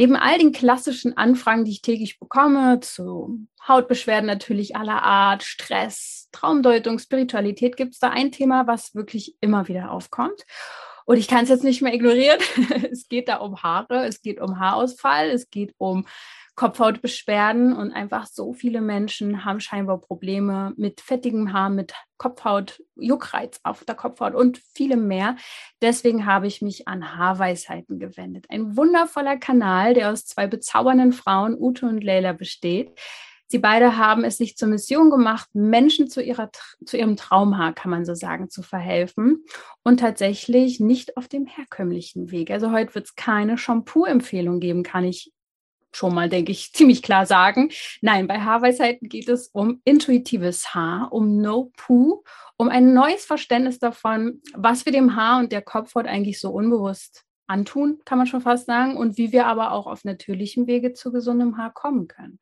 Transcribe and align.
Neben 0.00 0.16
all 0.16 0.38
den 0.38 0.52
klassischen 0.52 1.18
Anfragen, 1.18 1.66
die 1.66 1.72
ich 1.72 1.82
täglich 1.82 2.18
bekomme, 2.18 2.80
zu 2.80 3.46
Hautbeschwerden 3.68 4.26
natürlich 4.26 4.74
aller 4.74 5.02
Art, 5.02 5.42
Stress, 5.42 6.30
Traumdeutung, 6.32 6.98
Spiritualität, 6.98 7.76
gibt 7.76 7.92
es 7.92 7.98
da 7.98 8.08
ein 8.08 8.32
Thema, 8.32 8.66
was 8.66 8.94
wirklich 8.94 9.36
immer 9.42 9.68
wieder 9.68 9.90
aufkommt. 9.90 10.46
Und 11.04 11.18
ich 11.18 11.28
kann 11.28 11.42
es 11.42 11.50
jetzt 11.50 11.64
nicht 11.64 11.82
mehr 11.82 11.92
ignorieren. 11.92 12.38
es 12.90 13.08
geht 13.08 13.28
da 13.28 13.36
um 13.36 13.62
Haare, 13.62 14.06
es 14.06 14.22
geht 14.22 14.40
um 14.40 14.58
Haarausfall, 14.58 15.28
es 15.28 15.50
geht 15.50 15.74
um 15.76 16.06
Kopfhautbeschwerden 16.60 17.74
und 17.74 17.90
einfach 17.90 18.26
so 18.26 18.52
viele 18.52 18.82
Menschen 18.82 19.46
haben 19.46 19.60
scheinbar 19.60 19.98
Probleme 19.98 20.74
mit 20.76 21.00
fettigem 21.00 21.54
Haar, 21.54 21.70
mit 21.70 21.94
Kopfhaut, 22.18 22.82
Juckreiz 22.96 23.58
auf 23.62 23.82
der 23.86 23.94
Kopfhaut 23.94 24.34
und 24.34 24.58
vielem 24.74 25.08
mehr. 25.08 25.36
Deswegen 25.80 26.26
habe 26.26 26.46
ich 26.46 26.60
mich 26.60 26.86
an 26.86 27.16
Haarweisheiten 27.16 27.98
gewendet. 27.98 28.44
Ein 28.50 28.76
wundervoller 28.76 29.38
Kanal, 29.38 29.94
der 29.94 30.12
aus 30.12 30.26
zwei 30.26 30.46
bezaubernden 30.46 31.14
Frauen, 31.14 31.56
Ute 31.58 31.86
und 31.86 32.04
Leila, 32.04 32.34
besteht. 32.34 32.92
Sie 33.46 33.58
beide 33.58 33.96
haben 33.96 34.22
es 34.22 34.36
sich 34.36 34.58
zur 34.58 34.68
Mission 34.68 35.08
gemacht, 35.08 35.48
Menschen 35.54 36.10
zu, 36.10 36.22
ihrer, 36.22 36.50
zu 36.84 36.98
ihrem 36.98 37.16
Traumhaar, 37.16 37.72
kann 37.72 37.90
man 37.90 38.04
so 38.04 38.14
sagen, 38.14 38.50
zu 38.50 38.60
verhelfen. 38.60 39.46
Und 39.82 40.00
tatsächlich 40.00 40.78
nicht 40.78 41.16
auf 41.16 41.26
dem 41.26 41.46
herkömmlichen 41.46 42.30
Weg. 42.30 42.50
Also 42.50 42.70
heute 42.70 42.94
wird 42.94 43.06
es 43.06 43.14
keine 43.14 43.56
Shampoo-Empfehlung 43.56 44.60
geben, 44.60 44.82
kann 44.82 45.04
ich 45.04 45.32
schon 45.92 46.14
mal, 46.14 46.28
denke 46.28 46.52
ich, 46.52 46.72
ziemlich 46.72 47.02
klar 47.02 47.26
sagen. 47.26 47.70
Nein, 48.00 48.26
bei 48.26 48.40
Haarweisheiten 48.40 49.08
geht 49.08 49.28
es 49.28 49.48
um 49.48 49.80
intuitives 49.84 50.74
Haar, 50.74 51.12
um 51.12 51.40
No-Poo, 51.40 52.24
um 52.56 52.68
ein 52.68 52.92
neues 52.94 53.24
Verständnis 53.24 53.78
davon, 53.78 54.42
was 54.54 54.84
wir 54.84 54.92
dem 54.92 55.16
Haar 55.16 55.40
und 55.40 55.52
der 55.52 55.62
Kopfhaut 55.62 56.06
eigentlich 56.06 56.40
so 56.40 56.50
unbewusst 56.50 57.24
antun, 57.46 58.00
kann 58.04 58.18
man 58.18 58.26
schon 58.26 58.40
fast 58.40 58.66
sagen, 58.66 58.96
und 58.96 59.18
wie 59.18 59.32
wir 59.32 59.46
aber 59.46 59.72
auch 59.72 59.86
auf 59.86 60.04
natürlichem 60.04 60.66
Wege 60.66 60.92
zu 60.92 61.10
gesundem 61.10 61.56
Haar 61.56 61.72
kommen 61.72 62.06
können. 62.06 62.38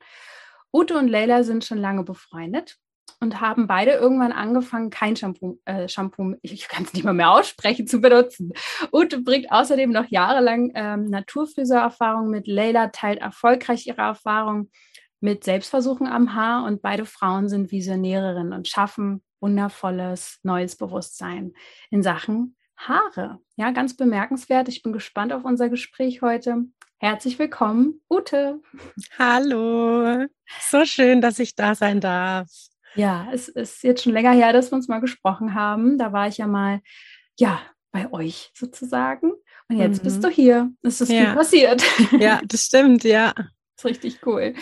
Ute 0.72 0.98
und 0.98 1.08
Leila 1.08 1.44
sind 1.44 1.64
schon 1.64 1.78
lange 1.78 2.04
befreundet 2.04 2.78
und 3.20 3.40
haben 3.40 3.66
beide 3.66 3.92
irgendwann 3.92 4.32
angefangen, 4.32 4.90
kein 4.90 5.16
Shampoo, 5.16 5.58
äh, 5.64 5.88
Shampoo 5.88 6.34
ich 6.42 6.68
kann 6.68 6.84
es 6.84 6.92
nicht 6.92 7.04
mal 7.04 7.14
mehr 7.14 7.30
aussprechen, 7.30 7.86
zu 7.86 8.00
benutzen. 8.00 8.52
Ute 8.92 9.20
bringt 9.20 9.50
außerdem 9.50 9.90
noch 9.90 10.06
jahrelang 10.08 10.70
ähm, 10.74 11.06
Naturfriseurerfahrung 11.06 12.30
mit. 12.30 12.46
Leila 12.46 12.88
teilt 12.88 13.20
erfolgreich 13.20 13.86
ihre 13.86 14.02
Erfahrung 14.02 14.70
mit 15.20 15.44
Selbstversuchen 15.44 16.06
am 16.06 16.34
Haar 16.34 16.64
und 16.64 16.80
beide 16.80 17.04
Frauen 17.04 17.48
sind 17.48 17.72
Visionärinnen 17.72 18.52
und 18.52 18.68
schaffen 18.68 19.22
wundervolles 19.40 20.38
neues 20.42 20.76
Bewusstsein 20.76 21.54
in 21.90 22.02
Sachen 22.02 22.56
Haare. 22.76 23.40
Ja, 23.56 23.72
ganz 23.72 23.96
bemerkenswert. 23.96 24.68
Ich 24.68 24.82
bin 24.82 24.92
gespannt 24.92 25.32
auf 25.32 25.44
unser 25.44 25.68
Gespräch 25.68 26.22
heute. 26.22 26.66
Herzlich 26.98 27.38
willkommen, 27.38 28.00
Ute. 28.08 28.60
Hallo. 29.18 30.26
So 30.60 30.84
schön, 30.84 31.20
dass 31.20 31.38
ich 31.38 31.54
da 31.54 31.74
sein 31.74 32.00
darf. 32.00 32.48
Ja, 32.94 33.28
es 33.32 33.48
ist 33.48 33.82
jetzt 33.82 34.02
schon 34.02 34.12
länger 34.12 34.32
her, 34.32 34.52
dass 34.52 34.70
wir 34.70 34.76
uns 34.76 34.88
mal 34.88 35.00
gesprochen 35.00 35.54
haben. 35.54 35.98
Da 35.98 36.12
war 36.12 36.28
ich 36.28 36.38
ja 36.38 36.46
mal, 36.46 36.80
ja, 37.38 37.60
bei 37.92 38.12
euch 38.12 38.50
sozusagen. 38.54 39.32
Und 39.68 39.76
jetzt 39.76 40.02
mhm. 40.02 40.04
bist 40.04 40.24
du 40.24 40.28
hier. 40.28 40.70
Es 40.82 41.00
ist 41.00 41.10
ja. 41.10 41.26
viel 41.26 41.34
passiert. 41.34 41.82
Ja, 42.18 42.40
das 42.44 42.64
stimmt, 42.64 43.04
ja. 43.04 43.32
Das 43.34 43.46
ist 43.76 43.84
richtig 43.84 44.26
cool. 44.26 44.54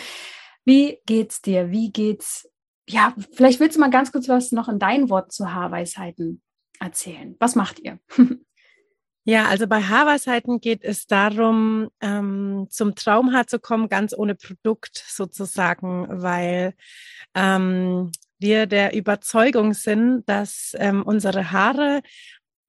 Wie 0.65 0.99
geht's 1.05 1.41
dir? 1.41 1.71
Wie 1.71 1.91
geht's? 1.91 2.49
Ja, 2.89 3.13
vielleicht 3.33 3.59
willst 3.59 3.75
du 3.75 3.79
mal 3.79 3.89
ganz 3.89 4.11
kurz 4.11 4.27
was 4.27 4.51
noch 4.51 4.69
in 4.69 4.79
deinen 4.79 5.09
Worten 5.09 5.29
zu 5.29 5.53
Haarweisheiten 5.53 6.41
erzählen. 6.79 7.35
Was 7.39 7.55
macht 7.55 7.79
ihr? 7.79 7.99
Ja, 9.29 9.47
also 9.47 9.67
bei 9.67 9.83
Haarweisheiten 9.83 10.61
geht 10.61 10.85
es 10.85 11.05
darum, 11.05 11.89
ähm, 11.99 12.67
zum 12.69 12.95
Traumhaar 12.95 13.45
zu 13.45 13.59
kommen, 13.59 13.89
ganz 13.89 14.13
ohne 14.17 14.35
Produkt 14.35 15.03
sozusagen, 15.05 16.07
weil 16.09 16.73
ähm, 17.35 18.13
wir 18.39 18.67
der 18.67 18.95
Überzeugung 18.95 19.73
sind, 19.73 20.23
dass 20.27 20.73
ähm, 20.79 21.03
unsere 21.03 21.51
Haare 21.51 22.03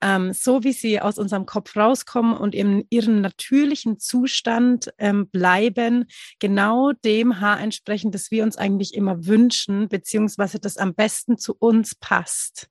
ähm, 0.01 0.33
so 0.33 0.65
wie 0.65 0.73
sie 0.73 1.01
aus 1.01 1.19
unserem 1.19 1.47
Kopf 1.47 1.77
rauskommen 1.77 2.37
und 2.37 2.57
in 2.57 2.85
ihrem 2.91 3.21
natürlichen 3.21 4.01
Zustand 4.01 4.93
ähm, 4.99 5.29
bleiben, 5.29 6.07
genau 6.41 6.91
dem 7.05 7.41
Haar 7.41 7.61
entsprechen, 7.61 8.11
das 8.11 8.33
wir 8.33 8.43
uns 8.43 8.57
eigentlich 8.57 8.95
immer 8.95 9.27
wünschen, 9.27 9.89
beziehungsweise 9.89 10.59
das 10.59 10.77
am 10.77 10.95
besten 10.95 11.39
zu 11.39 11.55
uns 11.57 11.95
passt. 11.95 12.69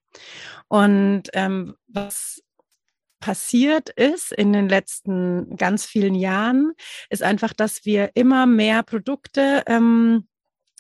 Und 0.68 1.24
ähm, 1.34 1.76
was 1.88 2.42
passiert 3.19 3.89
ist 3.89 4.31
in 4.31 4.53
den 4.53 4.69
letzten 4.69 5.55
ganz 5.57 5.85
vielen 5.85 6.16
Jahren, 6.16 6.73
ist 7.09 7.23
einfach, 7.23 7.53
dass 7.53 7.85
wir 7.85 8.11
immer 8.16 8.45
mehr 8.45 8.83
Produkte 8.83 9.63
ähm, 9.67 10.28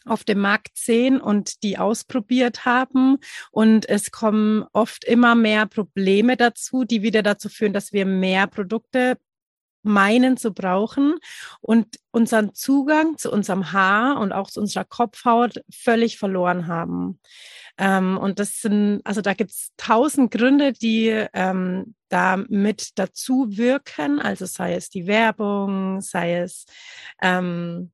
auf 0.05 0.23
dem 0.23 0.39
Markt 0.39 0.77
sehen 0.77 1.19
und 1.19 1.63
die 1.63 1.77
ausprobiert 1.77 2.65
haben. 2.65 3.17
Und 3.51 3.87
es 3.89 4.11
kommen 4.11 4.65
oft 4.73 5.03
immer 5.03 5.35
mehr 5.35 5.65
Probleme 5.65 6.37
dazu, 6.37 6.83
die 6.83 7.01
wieder 7.01 7.23
dazu 7.23 7.49
führen, 7.49 7.73
dass 7.73 7.93
wir 7.93 8.05
mehr 8.05 8.47
Produkte 8.47 9.17
meinen 9.83 10.37
zu 10.37 10.53
brauchen 10.53 11.15
und 11.61 11.97
unseren 12.11 12.53
Zugang 12.53 13.17
zu 13.17 13.31
unserem 13.31 13.71
Haar 13.71 14.19
und 14.19 14.33
auch 14.33 14.49
zu 14.49 14.59
unserer 14.59 14.83
Kopfhaut 14.83 15.61
völlig 15.69 16.17
verloren 16.17 16.67
haben. 16.67 17.19
Ähm, 17.77 18.17
und 18.17 18.39
das 18.39 18.61
sind, 18.61 19.01
also 19.03 19.21
da 19.21 19.33
gibt 19.33 19.51
es 19.51 19.71
tausend 19.77 20.31
Gründe, 20.31 20.73
die 20.73 21.25
ähm, 21.33 21.95
da 22.09 22.37
mit 22.37 22.97
dazu 22.97 23.47
wirken. 23.49 24.19
Also 24.19 24.45
sei 24.45 24.73
es 24.73 24.89
die 24.89 25.07
Werbung, 25.07 26.01
sei 26.01 26.37
es 26.39 26.65
ähm, 27.21 27.91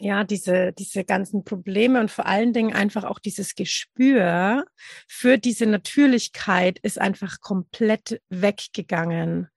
ja, 0.00 0.22
diese, 0.24 0.72
diese 0.72 1.04
ganzen 1.04 1.44
Probleme 1.44 2.00
und 2.00 2.10
vor 2.10 2.26
allen 2.26 2.52
Dingen 2.52 2.72
einfach 2.72 3.04
auch 3.04 3.18
dieses 3.18 3.54
Gespür 3.54 4.64
für 5.08 5.38
diese 5.38 5.66
Natürlichkeit 5.66 6.78
ist 6.78 7.00
einfach 7.00 7.40
komplett 7.40 8.20
weggegangen. 8.28 9.48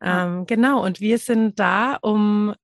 Ja. 0.00 0.24
Ähm, 0.24 0.46
genau, 0.46 0.82
und 0.82 1.00
wir 1.00 1.18
sind 1.18 1.58
da, 1.58 1.96
um 2.00 2.54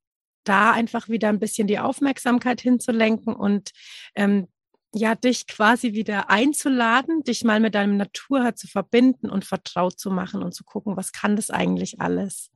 da 0.44 0.72
einfach 0.72 1.09
wieder 1.09 1.28
ein 1.28 1.38
bisschen 1.38 1.66
die 1.66 1.78
Aufmerksamkeit 1.78 2.60
hinzulenken 2.62 3.34
und 3.34 3.70
ähm, 4.14 4.48
ja, 4.93 5.15
dich 5.15 5.47
quasi 5.47 5.93
wieder 5.93 6.31
einzuladen, 6.31 7.23
dich 7.23 7.45
mal 7.45 7.61
mit 7.61 7.75
deinem 7.75 7.97
Natur 7.97 8.55
zu 8.55 8.67
verbinden 8.67 9.31
und 9.31 9.45
vertraut 9.45 9.99
zu 9.99 10.11
machen 10.11 10.43
und 10.43 10.53
zu 10.53 10.65
gucken, 10.65 10.97
was 10.97 11.12
kann 11.12 11.37
das 11.37 11.51
eigentlich 11.51 12.01
alles? 12.01 12.51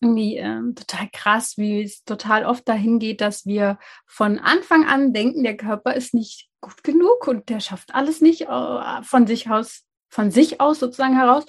Irgendwie 0.00 0.36
ähm, 0.36 0.74
total 0.74 1.08
krass, 1.12 1.56
wie 1.56 1.82
es 1.82 2.04
total 2.04 2.44
oft 2.44 2.68
dahin 2.68 2.98
geht, 2.98 3.22
dass 3.22 3.46
wir 3.46 3.78
von 4.06 4.38
Anfang 4.38 4.86
an 4.86 5.14
denken, 5.14 5.42
der 5.42 5.56
Körper 5.56 5.94
ist 5.94 6.12
nicht 6.12 6.50
gut 6.60 6.84
genug 6.84 7.26
und 7.26 7.48
der 7.48 7.60
schafft 7.60 7.94
alles 7.94 8.20
nicht 8.20 8.42
äh, 8.42 9.02
von 9.02 9.26
sich 9.26 9.48
aus, 9.48 9.84
von 10.10 10.30
sich 10.30 10.60
aus 10.60 10.80
sozusagen 10.80 11.16
heraus. 11.16 11.46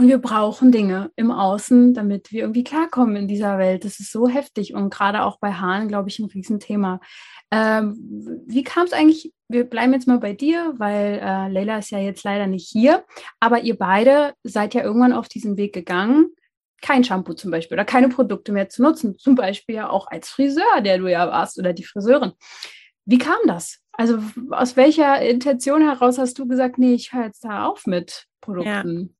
Und 0.00 0.08
wir 0.08 0.16
brauchen 0.16 0.72
Dinge 0.72 1.10
im 1.16 1.30
Außen, 1.30 1.92
damit 1.92 2.32
wir 2.32 2.40
irgendwie 2.40 2.64
klarkommen 2.64 3.16
in 3.16 3.28
dieser 3.28 3.58
Welt. 3.58 3.84
Das 3.84 4.00
ist 4.00 4.10
so 4.10 4.28
heftig 4.28 4.72
und 4.72 4.88
gerade 4.88 5.24
auch 5.24 5.38
bei 5.38 5.52
Haaren, 5.52 5.88
glaube 5.88 6.08
ich, 6.08 6.18
ein 6.18 6.24
Riesenthema. 6.24 7.00
Ähm, 7.50 7.98
wie 8.46 8.62
kam 8.62 8.86
es 8.86 8.94
eigentlich? 8.94 9.34
Wir 9.48 9.64
bleiben 9.64 9.92
jetzt 9.92 10.08
mal 10.08 10.18
bei 10.18 10.32
dir, 10.32 10.72
weil 10.78 11.20
äh, 11.22 11.52
Leila 11.52 11.76
ist 11.76 11.90
ja 11.90 11.98
jetzt 11.98 12.24
leider 12.24 12.46
nicht 12.46 12.66
hier, 12.66 13.04
aber 13.40 13.60
ihr 13.60 13.76
beide 13.76 14.32
seid 14.42 14.72
ja 14.72 14.82
irgendwann 14.82 15.12
auf 15.12 15.28
diesen 15.28 15.58
Weg 15.58 15.74
gegangen, 15.74 16.30
kein 16.80 17.04
Shampoo 17.04 17.34
zum 17.34 17.50
Beispiel 17.50 17.74
oder 17.74 17.84
keine 17.84 18.08
Produkte 18.08 18.52
mehr 18.52 18.70
zu 18.70 18.80
nutzen. 18.80 19.18
Zum 19.18 19.34
Beispiel 19.34 19.74
ja 19.74 19.90
auch 19.90 20.06
als 20.06 20.30
Friseur, 20.30 20.80
der 20.80 20.96
du 20.96 21.08
ja 21.08 21.30
warst 21.30 21.58
oder 21.58 21.74
die 21.74 21.84
Friseurin. 21.84 22.32
Wie 23.04 23.18
kam 23.18 23.36
das? 23.46 23.80
Also 23.92 24.18
aus 24.50 24.78
welcher 24.78 25.20
Intention 25.20 25.82
heraus 25.82 26.16
hast 26.16 26.38
du 26.38 26.48
gesagt, 26.48 26.78
nee, 26.78 26.94
ich 26.94 27.12
höre 27.12 27.26
jetzt 27.26 27.44
da 27.44 27.66
auf 27.66 27.84
mit 27.84 28.24
Produkten? 28.40 28.98
Ja. 28.98 29.19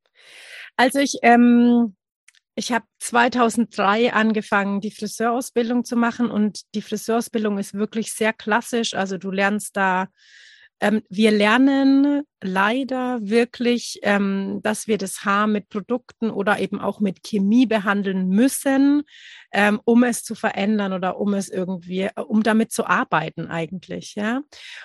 Also 0.81 0.99
ich, 1.01 1.19
ähm, 1.21 1.95
ich 2.55 2.73
habe 2.73 2.87
2003 3.01 4.15
angefangen, 4.15 4.81
die 4.81 4.91
Friseurausbildung 4.91 5.85
zu 5.85 5.95
machen 5.95 6.31
und 6.31 6.63
die 6.75 6.81
Friseurausbildung 6.81 7.59
ist 7.59 7.75
wirklich 7.75 8.15
sehr 8.15 8.33
klassisch. 8.33 8.95
Also 8.95 9.19
du 9.19 9.31
lernst 9.31 9.77
da 9.77 10.09
ähm, 10.81 11.03
wir 11.09 11.31
lernen 11.31 12.23
leider 12.43 13.19
wirklich, 13.21 14.01
ähm, 14.03 14.61
dass 14.63 14.87
wir 14.87 14.97
das 14.97 15.25
Haar 15.25 15.47
mit 15.47 15.69
Produkten 15.69 16.31
oder 16.31 16.59
eben 16.59 16.81
auch 16.81 17.01
mit 17.01 17.23
Chemie 17.23 17.67
behandeln 17.67 18.29
müssen, 18.29 19.03
ähm, 19.53 19.81
um 19.85 20.05
es 20.05 20.25
zu 20.25 20.35
verändern 20.35 20.93
oder 20.93 21.19
um 21.19 21.35
es 21.35 21.51
irgendwie, 21.51 22.03
äh, 22.03 22.21
um 22.21 22.43
damit 22.43 22.73
zu 22.73 22.87
arbeiten 22.87 23.47
eigentlich, 23.49 24.15
ja. 24.15 24.41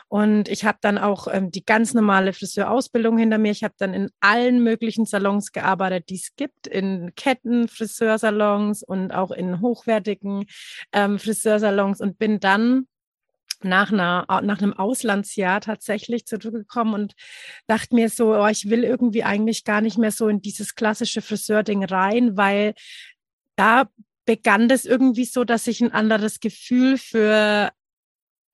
Und 0.10 0.50
ich 0.50 0.66
habe 0.66 0.80
dann 0.82 0.98
auch 0.98 1.28
ähm, 1.32 1.50
die 1.52 1.64
ganz 1.64 1.94
normale 1.94 2.34
Friseurausbildung 2.34 3.18
hinter 3.18 3.38
mir. 3.38 3.52
Ich 3.52 3.64
habe 3.64 3.76
dann 3.78 3.94
in 3.94 4.10
allen 4.20 4.64
möglichen 4.64 5.06
Salons 5.06 5.52
gearbeitet, 5.54 6.10
die 6.10 6.16
es 6.16 6.36
gibt, 6.36 6.68
in 6.68 7.14
Ketten 7.16 7.70
Friseursalons 7.70 8.84
und 8.84 9.12
auch 9.12 9.32
in 9.32 9.62
hochwertigen 9.62 10.46
ähm, 10.92 11.20
Friseursalons 11.20 12.02
und 12.02 12.18
bin 12.18 12.40
dann 12.40 12.88
nach, 13.66 13.92
einer, 13.92 14.26
nach 14.44 14.62
einem 14.62 14.74
Auslandsjahr 14.74 15.62
tatsächlich 15.62 16.26
zurückgekommen 16.26 16.94
und 16.94 17.14
dachte 17.68 17.96
mir 17.96 18.10
so, 18.10 18.36
oh, 18.36 18.48
ich 18.48 18.70
will 18.70 18.84
irgendwie 18.84 19.24
eigentlich 19.24 19.64
gar 19.64 19.82
nicht 19.82 19.98
mehr 19.98 20.12
so 20.12 20.28
in 20.28 20.42
dieses 20.42 20.76
klassische 20.76 21.22
Friseurding 21.22 21.84
rein, 21.84 22.38
weil 22.38 22.74
da 23.56 23.90
begann 24.26 24.68
das 24.68 24.86
irgendwie 24.86 25.26
so, 25.26 25.44
dass 25.44 25.68
ich 25.68 25.82
ein 25.82 25.92
anderes 25.92 26.40
Gefühl 26.40 26.98
für 26.98 27.72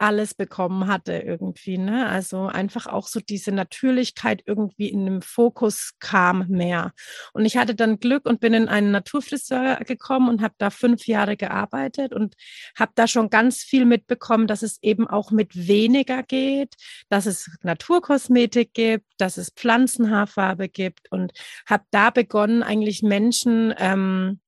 alles 0.02 0.34
bekommen 0.34 0.88
hatte 0.88 1.14
irgendwie. 1.14 1.78
Ne? 1.78 2.08
Also 2.08 2.48
einfach 2.48 2.88
auch 2.88 3.08
so 3.08 3.20
diese 3.20 3.52
Natürlichkeit 3.52 4.42
irgendwie 4.46 4.90
in 4.90 5.06
den 5.06 5.22
Fokus 5.22 5.94
kam 6.00 6.48
mehr. 6.48 6.92
Und 7.34 7.46
ich 7.46 7.58
hatte 7.58 7.76
dann 7.76 8.00
Glück 8.00 8.26
und 8.26 8.40
bin 8.40 8.54
in 8.54 8.68
einen 8.68 8.92
Naturfriseur 8.92 9.78
gekommen 9.86 10.30
und 10.30 10.42
habe 10.42 10.56
da 10.58 10.72
fünf 10.72 11.08
Jahre 11.08 11.38
gearbeitet 11.38 12.14
und 12.14 12.36
habe 12.76 12.92
da 12.96 13.08
schon 13.08 13.30
ganz 13.30 13.60
viel 13.60 13.86
mitbekommen, 13.86 14.48
dass 14.48 14.64
es 14.64 14.80
eben 14.82 15.08
auch 15.08 15.32
mit 15.32 15.68
weniger 15.68 16.24
geht, 16.24 16.76
dass 17.10 17.28
es 17.28 17.50
Naturkosmetik 17.62 18.74
gibt, 18.74 19.06
dass 19.18 19.38
es 19.38 19.52
Pflanzenhaarfarbe 19.52 20.68
gibt 20.68 21.12
und 21.12 21.32
habe 21.68 21.84
da 21.92 22.10
begonnen, 22.10 22.64
eigentlich 22.64 23.04
Menschen 23.04 23.74
ähm, 23.78 24.40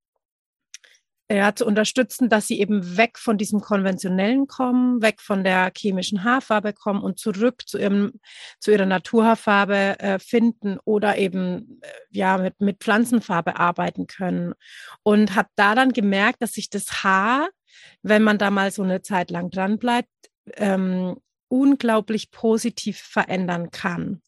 ja, 1.36 1.56
zu 1.56 1.66
unterstützen, 1.66 2.30
dass 2.30 2.48
sie 2.48 2.60
eben 2.60 2.98
weg 2.98 3.18
von 3.18 3.38
diesem 3.38 3.62
konventionellen 3.62 4.48
kommen, 4.48 5.02
weg 5.02 5.22
von 5.22 5.44
der 5.44 5.72
chemischen 5.76 6.24
Haarfarbe 6.24 6.74
kommen 6.74 7.02
und 7.02 7.20
zurück 7.20 7.64
zu, 7.66 7.78
ihrem, 7.78 8.14
zu 8.60 8.72
ihrer 8.72 8.86
Naturhaarfarbe 8.86 10.00
äh, 10.00 10.20
finden 10.20 10.78
oder 10.86 11.18
eben 11.18 11.82
äh, 11.82 11.88
ja 12.12 12.38
mit, 12.38 12.60
mit 12.62 12.80
Pflanzenfarbe 12.80 13.58
arbeiten 13.58 14.08
können. 14.08 14.54
Und 15.04 15.36
habe 15.36 15.50
da 15.56 15.76
dann 15.76 15.92
gemerkt, 15.92 16.42
dass 16.42 16.54
sich 16.54 16.70
das 16.70 17.04
Haar, 17.04 17.50
wenn 18.02 18.24
man 18.24 18.38
da 18.38 18.52
mal 18.52 18.72
so 18.72 18.84
eine 18.84 19.02
Zeit 19.02 19.32
lang 19.32 19.50
dran 19.50 19.80
bleibt, 19.80 20.10
ähm, 20.56 21.18
unglaublich 21.48 22.32
positiv 22.32 23.00
verändern 23.00 23.72
kann. 23.72 24.22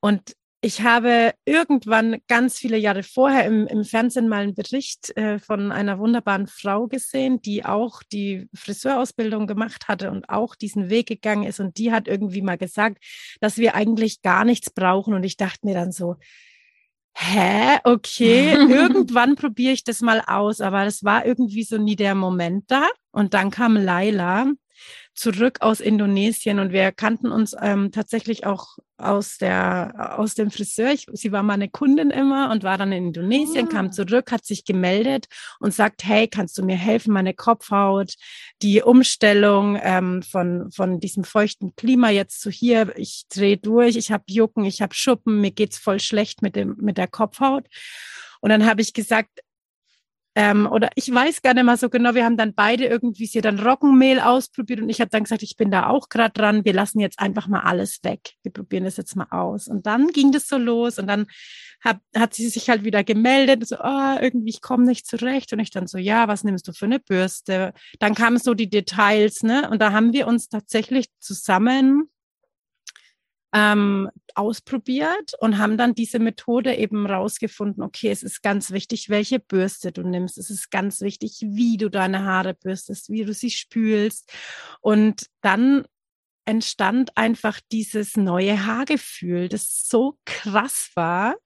Und 0.00 0.34
ich 0.64 0.80
habe 0.80 1.34
irgendwann 1.44 2.16
ganz 2.26 2.56
viele 2.56 2.78
Jahre 2.78 3.02
vorher 3.02 3.44
im, 3.44 3.66
im 3.66 3.84
Fernsehen 3.84 4.28
mal 4.28 4.44
einen 4.44 4.54
Bericht 4.54 5.14
äh, 5.14 5.38
von 5.38 5.70
einer 5.70 5.98
wunderbaren 5.98 6.46
Frau 6.46 6.86
gesehen, 6.86 7.42
die 7.42 7.66
auch 7.66 8.02
die 8.02 8.48
Friseurausbildung 8.54 9.46
gemacht 9.46 9.88
hatte 9.88 10.10
und 10.10 10.30
auch 10.30 10.54
diesen 10.54 10.88
Weg 10.88 11.06
gegangen 11.06 11.42
ist. 11.42 11.60
Und 11.60 11.76
die 11.76 11.92
hat 11.92 12.08
irgendwie 12.08 12.40
mal 12.40 12.56
gesagt, 12.56 12.96
dass 13.40 13.58
wir 13.58 13.74
eigentlich 13.74 14.22
gar 14.22 14.46
nichts 14.46 14.70
brauchen. 14.70 15.12
Und 15.12 15.24
ich 15.24 15.36
dachte 15.36 15.66
mir 15.66 15.74
dann 15.74 15.92
so, 15.92 16.16
hä, 17.14 17.80
okay, 17.84 18.54
irgendwann 18.70 19.36
probiere 19.36 19.74
ich 19.74 19.84
das 19.84 20.00
mal 20.00 20.22
aus. 20.26 20.62
Aber 20.62 20.86
das 20.86 21.04
war 21.04 21.26
irgendwie 21.26 21.64
so 21.64 21.76
nie 21.76 21.96
der 21.96 22.14
Moment 22.14 22.70
da. 22.70 22.86
Und 23.12 23.34
dann 23.34 23.50
kam 23.50 23.76
Laila 23.76 24.46
zurück 25.14 25.58
aus 25.60 25.80
Indonesien 25.80 26.58
und 26.58 26.72
wir 26.72 26.92
kannten 26.92 27.30
uns 27.30 27.54
ähm, 27.60 27.92
tatsächlich 27.92 28.46
auch 28.46 28.78
aus 28.96 29.38
der 29.38 30.14
aus 30.18 30.34
dem 30.34 30.50
Friseur. 30.50 30.92
Ich, 30.92 31.06
sie 31.12 31.32
war 31.32 31.42
meine 31.42 31.68
Kundin 31.68 32.10
immer 32.10 32.50
und 32.50 32.62
war 32.62 32.78
dann 32.78 32.92
in 32.92 33.06
Indonesien, 33.06 33.66
ah. 33.68 33.70
kam 33.70 33.92
zurück, 33.92 34.30
hat 34.30 34.44
sich 34.44 34.64
gemeldet 34.64 35.26
und 35.60 35.74
sagt: 35.74 36.04
Hey, 36.04 36.28
kannst 36.28 36.56
du 36.58 36.64
mir 36.64 36.76
helfen, 36.76 37.12
meine 37.12 37.34
Kopfhaut, 37.34 38.14
die 38.62 38.82
Umstellung 38.82 39.78
ähm, 39.82 40.22
von 40.22 40.70
von 40.70 41.00
diesem 41.00 41.24
feuchten 41.24 41.74
Klima 41.76 42.10
jetzt 42.10 42.40
zu 42.40 42.50
hier. 42.50 42.92
Ich 42.96 43.24
drehe 43.28 43.56
durch, 43.56 43.96
ich 43.96 44.12
habe 44.12 44.24
Jucken, 44.28 44.64
ich 44.64 44.80
habe 44.80 44.94
Schuppen, 44.94 45.40
mir 45.40 45.50
geht's 45.50 45.78
voll 45.78 46.00
schlecht 46.00 46.42
mit 46.42 46.56
dem 46.56 46.76
mit 46.78 46.98
der 46.98 47.08
Kopfhaut. 47.08 47.66
Und 48.40 48.50
dann 48.50 48.66
habe 48.66 48.82
ich 48.82 48.92
gesagt, 48.92 49.40
ähm, 50.36 50.66
oder 50.70 50.90
ich 50.96 51.12
weiß 51.12 51.42
gar 51.42 51.54
nicht 51.54 51.64
mal 51.64 51.76
so 51.76 51.88
genau, 51.88 52.14
wir 52.14 52.24
haben 52.24 52.36
dann 52.36 52.54
beide 52.54 52.86
irgendwie 52.86 53.26
sie 53.26 53.40
dann 53.40 53.60
Roggenmehl 53.60 54.18
ausprobiert 54.18 54.80
und 54.80 54.88
ich 54.88 55.00
habe 55.00 55.10
dann 55.10 55.22
gesagt, 55.22 55.42
ich 55.42 55.56
bin 55.56 55.70
da 55.70 55.88
auch 55.88 56.08
gerade 56.08 56.32
dran, 56.32 56.64
wir 56.64 56.72
lassen 56.72 56.98
jetzt 56.98 57.20
einfach 57.20 57.46
mal 57.46 57.60
alles 57.60 58.00
weg. 58.02 58.32
Wir 58.42 58.52
probieren 58.52 58.84
das 58.84 58.96
jetzt 58.96 59.14
mal 59.14 59.28
aus. 59.30 59.68
Und 59.68 59.86
dann 59.86 60.08
ging 60.08 60.32
das 60.32 60.48
so 60.48 60.58
los 60.58 60.98
und 60.98 61.06
dann 61.06 61.26
hab, 61.84 62.00
hat 62.16 62.34
sie 62.34 62.48
sich 62.48 62.68
halt 62.68 62.82
wieder 62.84 63.04
gemeldet, 63.04 63.66
so, 63.68 63.76
oh, 63.78 64.16
irgendwie, 64.20 64.50
ich 64.50 64.62
komme 64.62 64.84
nicht 64.86 65.06
zurecht. 65.06 65.52
Und 65.52 65.60
ich 65.60 65.70
dann 65.70 65.86
so, 65.86 65.98
ja, 65.98 66.26
was 66.28 66.42
nimmst 66.42 66.66
du 66.66 66.72
für 66.72 66.86
eine 66.86 66.98
Bürste? 66.98 67.72
Dann 67.98 68.14
kamen 68.14 68.38
so 68.38 68.54
die 68.54 68.70
Details, 68.70 69.42
ne? 69.42 69.68
Und 69.70 69.80
da 69.80 69.92
haben 69.92 70.12
wir 70.12 70.26
uns 70.26 70.48
tatsächlich 70.48 71.08
zusammen 71.20 72.08
ähm, 73.54 74.10
ausprobiert 74.34 75.32
und 75.38 75.58
haben 75.58 75.78
dann 75.78 75.94
diese 75.94 76.18
Methode 76.18 76.74
eben 76.74 77.06
rausgefunden, 77.06 77.84
okay, 77.84 78.10
es 78.10 78.24
ist 78.24 78.42
ganz 78.42 78.72
wichtig, 78.72 79.08
welche 79.08 79.38
Bürste 79.38 79.92
du 79.92 80.02
nimmst. 80.02 80.38
Es 80.38 80.50
ist 80.50 80.72
ganz 80.72 81.00
wichtig, 81.00 81.38
wie 81.40 81.76
du 81.76 81.88
deine 81.88 82.24
Haare 82.24 82.54
bürstest, 82.54 83.10
wie 83.10 83.24
du 83.24 83.32
sie 83.32 83.50
spülst. 83.50 84.32
Und 84.80 85.26
dann 85.40 85.84
entstand 86.46 87.16
einfach 87.16 87.60
dieses 87.72 88.16
neue 88.16 88.66
Haargefühl, 88.66 89.48
das 89.48 89.88
so 89.88 90.18
krass 90.26 90.90
war. 90.94 91.36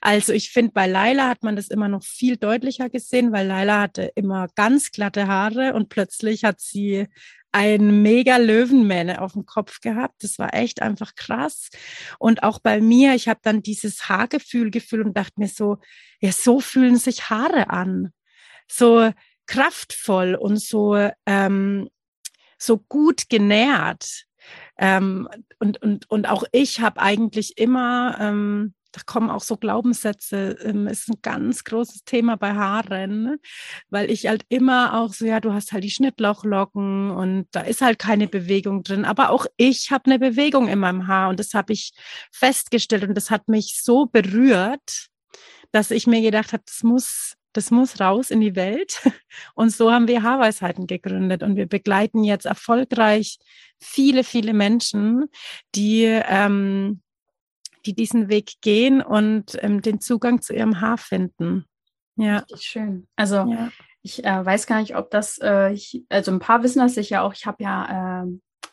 Also 0.00 0.32
ich 0.32 0.50
finde, 0.50 0.72
bei 0.72 0.86
Laila 0.86 1.28
hat 1.28 1.42
man 1.42 1.54
das 1.54 1.68
immer 1.68 1.88
noch 1.88 2.02
viel 2.02 2.38
deutlicher 2.38 2.88
gesehen, 2.88 3.30
weil 3.30 3.46
Laila 3.46 3.82
hatte 3.82 4.10
immer 4.14 4.48
ganz 4.54 4.90
glatte 4.90 5.28
Haare 5.28 5.74
und 5.74 5.90
plötzlich 5.90 6.44
hat 6.44 6.60
sie 6.60 7.06
ein 7.52 8.02
mega 8.02 8.38
Löwenmähne 8.38 9.20
auf 9.20 9.34
dem 9.34 9.46
Kopf 9.46 9.80
gehabt. 9.80 10.24
Das 10.24 10.38
war 10.38 10.54
echt 10.54 10.82
einfach 10.82 11.14
krass. 11.14 11.68
Und 12.18 12.42
auch 12.42 12.58
bei 12.58 12.80
mir, 12.80 13.14
ich 13.14 13.28
habe 13.28 13.40
dann 13.42 13.62
dieses 13.62 14.08
Haargefühl 14.08 14.70
gefühlt 14.70 15.06
und 15.06 15.16
dachte 15.16 15.38
mir 15.38 15.48
so, 15.48 15.78
ja, 16.20 16.32
so 16.32 16.60
fühlen 16.60 16.96
sich 16.96 17.30
Haare 17.30 17.70
an. 17.70 18.12
So 18.68 19.12
kraftvoll 19.46 20.34
und 20.34 20.56
so, 20.56 21.10
ähm, 21.26 21.88
so 22.58 22.78
gut 22.78 23.28
genährt. 23.28 24.24
Ähm, 24.78 25.28
und, 25.58 25.80
und, 25.82 26.10
und 26.10 26.28
auch 26.28 26.44
ich 26.52 26.80
habe 26.80 27.00
eigentlich 27.00 27.58
immer 27.58 28.16
ähm, 28.18 28.74
da 28.92 29.00
kommen 29.06 29.30
auch 29.30 29.42
so 29.42 29.56
Glaubenssätze, 29.56 30.56
ähm, 30.62 30.86
ist 30.86 31.08
ein 31.08 31.18
ganz 31.22 31.64
großes 31.64 32.04
Thema 32.04 32.36
bei 32.36 32.52
Haaren, 32.52 33.22
ne? 33.22 33.40
weil 33.90 34.10
ich 34.10 34.26
halt 34.26 34.44
immer 34.50 35.00
auch 35.00 35.12
so, 35.12 35.24
ja, 35.24 35.40
du 35.40 35.52
hast 35.52 35.72
halt 35.72 35.84
die 35.84 35.90
Schnittlauchlocken 35.90 37.10
und 37.10 37.46
da 37.52 37.62
ist 37.62 37.80
halt 37.80 37.98
keine 37.98 38.28
Bewegung 38.28 38.82
drin. 38.82 39.04
Aber 39.04 39.30
auch 39.30 39.46
ich 39.56 39.90
habe 39.90 40.06
eine 40.06 40.18
Bewegung 40.18 40.68
in 40.68 40.78
meinem 40.78 41.06
Haar 41.06 41.30
und 41.30 41.40
das 41.40 41.54
habe 41.54 41.72
ich 41.72 41.92
festgestellt 42.30 43.04
und 43.04 43.14
das 43.14 43.30
hat 43.30 43.48
mich 43.48 43.80
so 43.82 44.06
berührt, 44.06 45.08
dass 45.72 45.90
ich 45.90 46.06
mir 46.06 46.20
gedacht 46.20 46.52
habe, 46.52 46.62
das 46.66 46.82
muss, 46.82 47.34
das 47.54 47.70
muss 47.70 47.98
raus 47.98 48.30
in 48.30 48.40
die 48.40 48.54
Welt. 48.56 49.00
Und 49.54 49.70
so 49.70 49.90
haben 49.90 50.06
wir 50.08 50.22
Haarweisheiten 50.22 50.86
gegründet 50.86 51.42
und 51.42 51.56
wir 51.56 51.66
begleiten 51.66 52.22
jetzt 52.24 52.44
erfolgreich 52.44 53.38
viele, 53.80 54.24
viele 54.24 54.52
Menschen, 54.52 55.26
die 55.74 56.04
ähm, 56.04 57.00
die 57.82 57.94
diesen 57.94 58.28
Weg 58.28 58.60
gehen 58.60 59.02
und 59.02 59.56
ähm, 59.62 59.82
den 59.82 60.00
Zugang 60.00 60.40
zu 60.40 60.54
ihrem 60.54 60.80
Haar 60.80 60.98
finden. 60.98 61.66
Ja. 62.16 62.38
Richtig 62.38 62.62
schön. 62.62 63.06
Also 63.16 63.36
ja. 63.36 63.70
ich 64.02 64.24
äh, 64.24 64.44
weiß 64.44 64.66
gar 64.66 64.80
nicht, 64.80 64.96
ob 64.96 65.10
das, 65.10 65.38
äh, 65.38 65.72
ich, 65.72 66.04
also 66.08 66.30
ein 66.30 66.38
paar 66.38 66.62
wissen 66.62 66.80
das 66.80 66.94
sicher 66.94 67.22
auch, 67.22 67.34
ich 67.34 67.46
habe 67.46 67.62
ja 67.62 68.22
äh, 68.22 68.26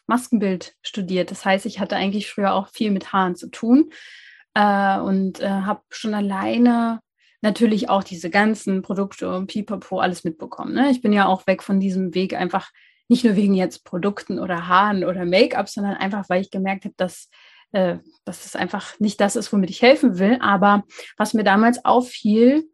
Maskenbild 0.08 0.76
studiert. 0.82 1.32
Das 1.32 1.46
heißt, 1.46 1.66
ich 1.66 1.80
hatte 1.80 1.96
eigentlich 1.96 2.30
früher 2.30 2.54
auch 2.54 2.68
viel 2.68 2.92
mit 2.92 3.14
Haaren 3.14 3.36
zu 3.36 3.50
tun 3.50 3.92
äh, 4.56 5.00
und 5.00 5.40
äh, 5.40 5.48
habe 5.48 5.82
schon 5.90 6.14
alleine 6.14 7.00
natürlich 7.42 7.90
auch 7.90 8.04
diese 8.04 8.30
ganzen 8.30 8.82
Produkte 8.82 9.34
und 9.34 9.48
Pipapo 9.48 10.00
alles 10.00 10.26
mitbekommen. 10.26 10.74
Ne? 10.74 10.92
Ich 10.92 11.02
bin 11.02 11.14
ja 11.14 11.28
auch 11.28 11.48
weg 11.48 11.64
von 11.64 11.80
diesem 11.80 12.14
Weg 12.14 12.34
einfach 12.34 12.72
nicht 13.08 13.24
nur 13.24 13.36
wegen 13.36 13.56
jetzt 13.56 13.86
Produkten 13.86 14.40
oder 14.40 14.68
Haaren 14.68 15.04
oder 15.04 15.26
Make-up, 15.26 15.70
sondern 15.70 15.96
einfach, 15.96 16.30
weil 16.30 16.42
ich 16.42 16.52
gemerkt 16.52 16.86
habe, 16.86 16.96
dass 16.98 17.30
äh, 17.72 17.98
dass 18.26 18.46
es 18.46 18.56
einfach 18.56 19.00
nicht 19.00 19.20
das 19.22 19.36
ist, 19.36 19.52
womit 19.54 19.70
ich 19.70 19.82
helfen 19.82 20.20
will. 20.20 20.38
Aber 20.42 20.84
was 21.18 21.34
mir 21.34 21.44
damals 21.44 21.84
auffiel, 21.86 22.70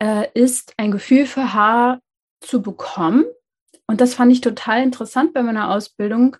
äh, 0.00 0.26
ist 0.34 0.74
ein 0.76 0.90
Gefühl 0.90 1.26
für 1.26 1.54
Haar 1.54 2.00
zu 2.40 2.62
bekommen. 2.62 3.24
Und 3.86 4.00
das 4.00 4.14
fand 4.14 4.32
ich 4.32 4.40
total 4.40 4.82
interessant 4.82 5.32
bei 5.32 5.42
meiner 5.42 5.70
Ausbildung, 5.70 6.36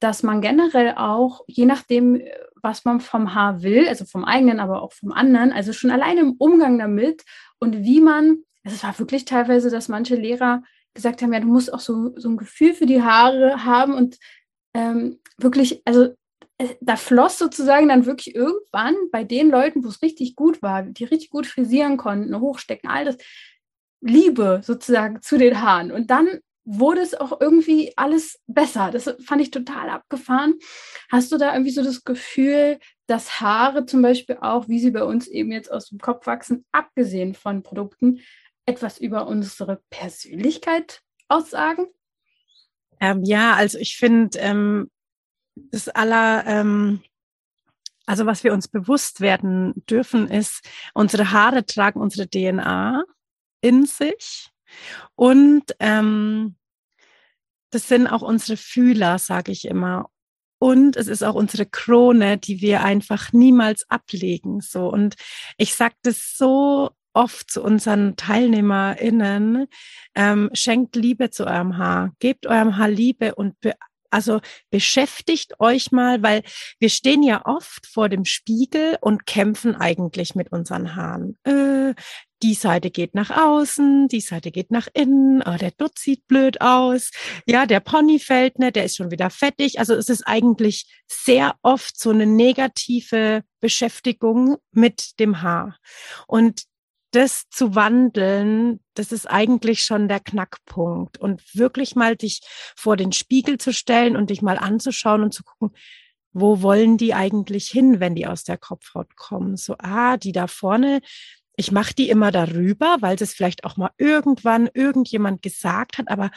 dass 0.00 0.22
man 0.22 0.40
generell 0.40 0.94
auch, 0.96 1.44
je 1.46 1.66
nachdem, 1.66 2.22
was 2.62 2.84
man 2.84 3.00
vom 3.00 3.34
Haar 3.34 3.62
will, 3.62 3.88
also 3.88 4.04
vom 4.04 4.24
eigenen, 4.24 4.60
aber 4.60 4.82
auch 4.82 4.92
vom 4.92 5.12
anderen, 5.12 5.52
also 5.52 5.72
schon 5.72 5.90
alleine 5.90 6.20
im 6.20 6.32
Umgang 6.38 6.78
damit 6.78 7.24
und 7.58 7.84
wie 7.84 8.00
man, 8.00 8.38
also 8.64 8.76
es 8.76 8.82
war 8.82 8.98
wirklich 8.98 9.24
teilweise, 9.24 9.70
dass 9.70 9.88
manche 9.88 10.16
Lehrer 10.16 10.62
gesagt 10.94 11.22
haben, 11.22 11.32
ja, 11.32 11.40
du 11.40 11.46
musst 11.46 11.72
auch 11.72 11.80
so, 11.80 12.12
so 12.16 12.28
ein 12.28 12.36
Gefühl 12.36 12.74
für 12.74 12.86
die 12.86 13.02
Haare 13.02 13.64
haben 13.64 13.94
und 13.94 14.18
ähm, 14.74 15.18
wirklich, 15.38 15.82
also 15.84 16.14
da 16.80 16.96
floss 16.96 17.38
sozusagen 17.38 17.88
dann 17.88 18.06
wirklich 18.06 18.34
irgendwann 18.34 18.94
bei 19.10 19.24
den 19.24 19.50
Leuten, 19.50 19.84
wo 19.84 19.88
es 19.88 20.02
richtig 20.02 20.36
gut 20.36 20.62
war, 20.62 20.82
die 20.82 21.04
richtig 21.04 21.30
gut 21.30 21.46
frisieren 21.46 21.96
konnten, 21.96 22.38
hochstecken, 22.38 22.90
all 22.90 23.04
das, 23.04 23.16
Liebe 24.00 24.60
sozusagen 24.64 25.22
zu 25.22 25.38
den 25.38 25.60
Haaren. 25.60 25.92
Und 25.92 26.10
dann 26.10 26.40
wurde 26.64 27.00
es 27.00 27.14
auch 27.14 27.40
irgendwie 27.40 27.92
alles 27.96 28.40
besser. 28.46 28.90
Das 28.90 29.14
fand 29.24 29.42
ich 29.42 29.50
total 29.50 29.90
abgefahren. 29.90 30.54
Hast 31.10 31.32
du 31.32 31.38
da 31.38 31.52
irgendwie 31.52 31.72
so 31.72 31.82
das 31.82 32.04
Gefühl, 32.04 32.78
dass 33.06 33.40
Haare 33.40 33.86
zum 33.86 34.02
Beispiel 34.02 34.38
auch, 34.40 34.68
wie 34.68 34.78
sie 34.78 34.90
bei 34.90 35.02
uns 35.02 35.26
eben 35.26 35.52
jetzt 35.52 35.70
aus 35.70 35.88
dem 35.88 35.98
Kopf 35.98 36.26
wachsen, 36.26 36.64
abgesehen 36.72 37.34
von 37.34 37.62
Produkten, 37.62 38.20
etwas 38.66 38.98
über 38.98 39.26
unsere 39.26 39.80
Persönlichkeit 39.90 41.02
aussagen? 41.28 41.86
Ähm, 43.00 43.24
ja, 43.24 43.54
also 43.54 43.78
ich 43.78 43.96
finde, 43.96 44.38
ähm, 44.38 44.90
das 45.70 45.88
aller, 45.88 46.44
ähm, 46.46 47.02
also 48.06 48.26
was 48.26 48.44
wir 48.44 48.52
uns 48.52 48.68
bewusst 48.68 49.20
werden 49.20 49.74
dürfen, 49.88 50.28
ist, 50.28 50.68
unsere 50.94 51.32
Haare 51.32 51.66
tragen 51.66 52.00
unsere 52.00 52.28
DNA 52.28 53.04
in 53.60 53.86
sich 53.86 54.50
und 55.14 55.64
ähm, 55.78 56.56
das 57.70 57.88
sind 57.88 58.08
auch 58.08 58.22
unsere 58.22 58.56
Fühler, 58.56 59.18
sage 59.18 59.52
ich 59.52 59.66
immer. 59.66 60.10
Und 60.58 60.96
es 60.96 61.08
ist 61.08 61.22
auch 61.22 61.34
unsere 61.34 61.64
Krone, 61.64 62.36
die 62.36 62.60
wir 62.60 62.82
einfach 62.82 63.32
niemals 63.32 63.88
ablegen. 63.88 64.60
So 64.60 64.88
und 64.88 65.14
ich 65.56 65.74
sage 65.74 65.94
das 66.02 66.36
so 66.36 66.90
oft 67.12 67.50
zu 67.50 67.62
unseren 67.62 68.16
TeilnehmerInnen, 68.16 69.66
ähm, 70.14 70.50
schenkt 70.52 70.96
Liebe 70.96 71.30
zu 71.30 71.46
eurem 71.46 71.78
Haar, 71.78 72.12
gebt 72.18 72.46
eurem 72.46 72.76
Haar 72.76 72.88
Liebe 72.88 73.34
und 73.34 73.56
also 74.10 74.40
beschäftigt 74.70 75.60
euch 75.60 75.92
mal, 75.92 76.22
weil 76.22 76.42
wir 76.78 76.90
stehen 76.90 77.22
ja 77.22 77.46
oft 77.46 77.86
vor 77.86 78.08
dem 78.08 78.24
Spiegel 78.24 78.98
und 79.00 79.26
kämpfen 79.26 79.74
eigentlich 79.76 80.34
mit 80.34 80.52
unseren 80.52 80.96
Haaren. 80.96 81.38
Äh, 81.44 81.94
die 82.42 82.54
Seite 82.54 82.90
geht 82.90 83.14
nach 83.14 83.30
außen, 83.30 84.08
die 84.08 84.20
Seite 84.20 84.50
geht 84.50 84.70
nach 84.70 84.88
innen, 84.94 85.42
oh, 85.42 85.56
der 85.58 85.72
Dutt 85.72 85.98
sieht 85.98 86.26
blöd 86.26 86.60
aus, 86.62 87.10
ja, 87.46 87.66
der 87.66 87.80
Pony 87.80 88.18
fällt 88.18 88.58
nicht, 88.58 88.76
der 88.76 88.84
ist 88.86 88.96
schon 88.96 89.10
wieder 89.10 89.28
fettig. 89.28 89.78
Also 89.78 89.94
es 89.94 90.08
ist 90.08 90.26
eigentlich 90.26 90.86
sehr 91.06 91.56
oft 91.62 91.98
so 91.98 92.10
eine 92.10 92.26
negative 92.26 93.42
Beschäftigung 93.60 94.56
mit 94.72 95.20
dem 95.20 95.42
Haar. 95.42 95.76
Und 96.26 96.62
das 97.10 97.48
zu 97.50 97.74
wandeln, 97.74 98.80
das 98.94 99.12
ist 99.12 99.26
eigentlich 99.26 99.82
schon 99.82 100.08
der 100.08 100.20
Knackpunkt. 100.20 101.18
Und 101.18 101.42
wirklich 101.54 101.96
mal 101.96 102.16
dich 102.16 102.40
vor 102.76 102.96
den 102.96 103.12
Spiegel 103.12 103.58
zu 103.58 103.72
stellen 103.72 104.16
und 104.16 104.30
dich 104.30 104.42
mal 104.42 104.58
anzuschauen 104.58 105.22
und 105.22 105.34
zu 105.34 105.42
gucken, 105.42 105.76
wo 106.32 106.62
wollen 106.62 106.96
die 106.96 107.14
eigentlich 107.14 107.68
hin, 107.68 107.98
wenn 107.98 108.14
die 108.14 108.26
aus 108.26 108.44
der 108.44 108.58
Kopfhaut 108.58 109.16
kommen? 109.16 109.56
So, 109.56 109.74
ah, 109.78 110.16
die 110.16 110.32
da 110.32 110.46
vorne, 110.46 111.00
ich 111.56 111.72
mache 111.72 111.94
die 111.94 112.08
immer 112.08 112.30
darüber, 112.30 112.98
weil 113.00 113.16
das 113.16 113.34
vielleicht 113.34 113.64
auch 113.64 113.76
mal 113.76 113.90
irgendwann 113.98 114.70
irgendjemand 114.72 115.42
gesagt 115.42 115.98
hat, 115.98 116.08
aber 116.08 116.30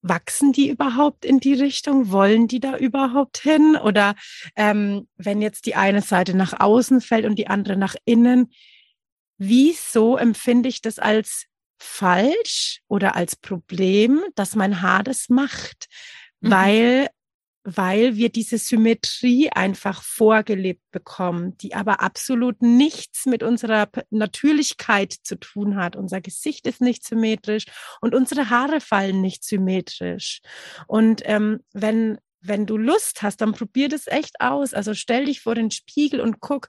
wachsen 0.00 0.52
die 0.52 0.68
überhaupt 0.68 1.24
in 1.24 1.40
die 1.40 1.54
Richtung? 1.54 2.10
Wollen 2.10 2.46
die 2.48 2.60
da 2.60 2.76
überhaupt 2.76 3.38
hin? 3.38 3.76
Oder 3.76 4.14
ähm, 4.56 5.08
wenn 5.16 5.40
jetzt 5.40 5.66
die 5.66 5.76
eine 5.76 6.02
Seite 6.02 6.36
nach 6.36 6.58
außen 6.60 7.00
fällt 7.00 7.24
und 7.24 7.38
die 7.38 7.48
andere 7.48 7.76
nach 7.76 7.96
innen, 8.04 8.50
wieso 9.38 10.16
empfinde 10.16 10.68
ich 10.68 10.80
das 10.80 10.98
als 10.98 11.46
falsch 11.78 12.80
oder 12.88 13.14
als 13.14 13.36
Problem, 13.36 14.22
dass 14.34 14.54
mein 14.54 14.82
Haar 14.82 15.02
das 15.02 15.28
macht? 15.28 15.86
Mhm. 16.40 16.50
Weil, 16.50 17.08
weil 17.64 18.16
wir 18.16 18.30
diese 18.30 18.58
Symmetrie 18.58 19.50
einfach 19.50 20.02
vorgelebt 20.02 20.82
bekommen, 20.90 21.56
die 21.58 21.74
aber 21.74 22.00
absolut 22.00 22.62
nichts 22.62 23.26
mit 23.26 23.42
unserer 23.42 23.88
Natürlichkeit 24.10 25.12
zu 25.12 25.36
tun 25.36 25.76
hat. 25.76 25.96
Unser 25.96 26.20
Gesicht 26.20 26.66
ist 26.66 26.80
nicht 26.80 27.04
symmetrisch 27.04 27.66
und 28.00 28.14
unsere 28.14 28.50
Haare 28.50 28.80
fallen 28.80 29.20
nicht 29.20 29.44
symmetrisch. 29.44 30.40
Und 30.86 31.22
ähm, 31.24 31.60
wenn 31.72 32.18
wenn 32.46 32.66
du 32.66 32.76
Lust 32.76 33.22
hast, 33.22 33.40
dann 33.40 33.52
probier 33.52 33.88
das 33.88 34.06
echt 34.06 34.38
aus. 34.40 34.74
Also 34.74 34.92
stell 34.92 35.24
dich 35.24 35.40
vor 35.40 35.54
den 35.54 35.70
Spiegel 35.70 36.20
und 36.20 36.40
guck, 36.40 36.68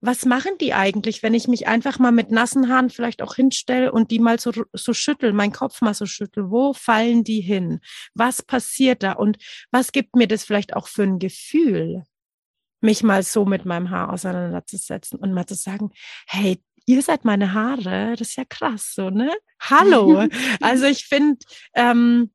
was 0.00 0.24
machen 0.24 0.52
die 0.60 0.72
eigentlich, 0.72 1.22
wenn 1.22 1.34
ich 1.34 1.46
mich 1.46 1.68
einfach 1.68 1.98
mal 1.98 2.12
mit 2.12 2.30
nassen 2.30 2.68
Haaren 2.68 2.90
vielleicht 2.90 3.20
auch 3.22 3.34
hinstelle 3.34 3.92
und 3.92 4.10
die 4.10 4.18
mal 4.18 4.40
so, 4.40 4.50
so 4.72 4.94
schüttel, 4.94 5.32
mein 5.32 5.52
Kopf 5.52 5.82
mal 5.82 5.94
so 5.94 6.06
schüttel? 6.06 6.50
Wo 6.50 6.72
fallen 6.72 7.22
die 7.22 7.40
hin? 7.40 7.80
Was 8.14 8.42
passiert 8.42 9.02
da? 9.02 9.12
Und 9.12 9.36
was 9.70 9.92
gibt 9.92 10.16
mir 10.16 10.26
das 10.26 10.44
vielleicht 10.44 10.74
auch 10.74 10.88
für 10.88 11.02
ein 11.02 11.18
Gefühl, 11.18 12.04
mich 12.80 13.02
mal 13.02 13.22
so 13.22 13.44
mit 13.44 13.66
meinem 13.66 13.90
Haar 13.90 14.10
auseinanderzusetzen 14.12 15.18
und 15.18 15.32
mal 15.34 15.46
zu 15.46 15.54
sagen, 15.54 15.90
hey, 16.26 16.62
ihr 16.86 17.02
seid 17.02 17.26
meine 17.26 17.52
Haare, 17.52 18.14
das 18.16 18.30
ist 18.30 18.36
ja 18.36 18.44
krass, 18.48 18.94
so, 18.94 19.10
ne? 19.10 19.30
Hallo. 19.60 20.26
also 20.62 20.86
ich 20.86 21.04
finde, 21.04 21.38
ähm, 21.74 22.30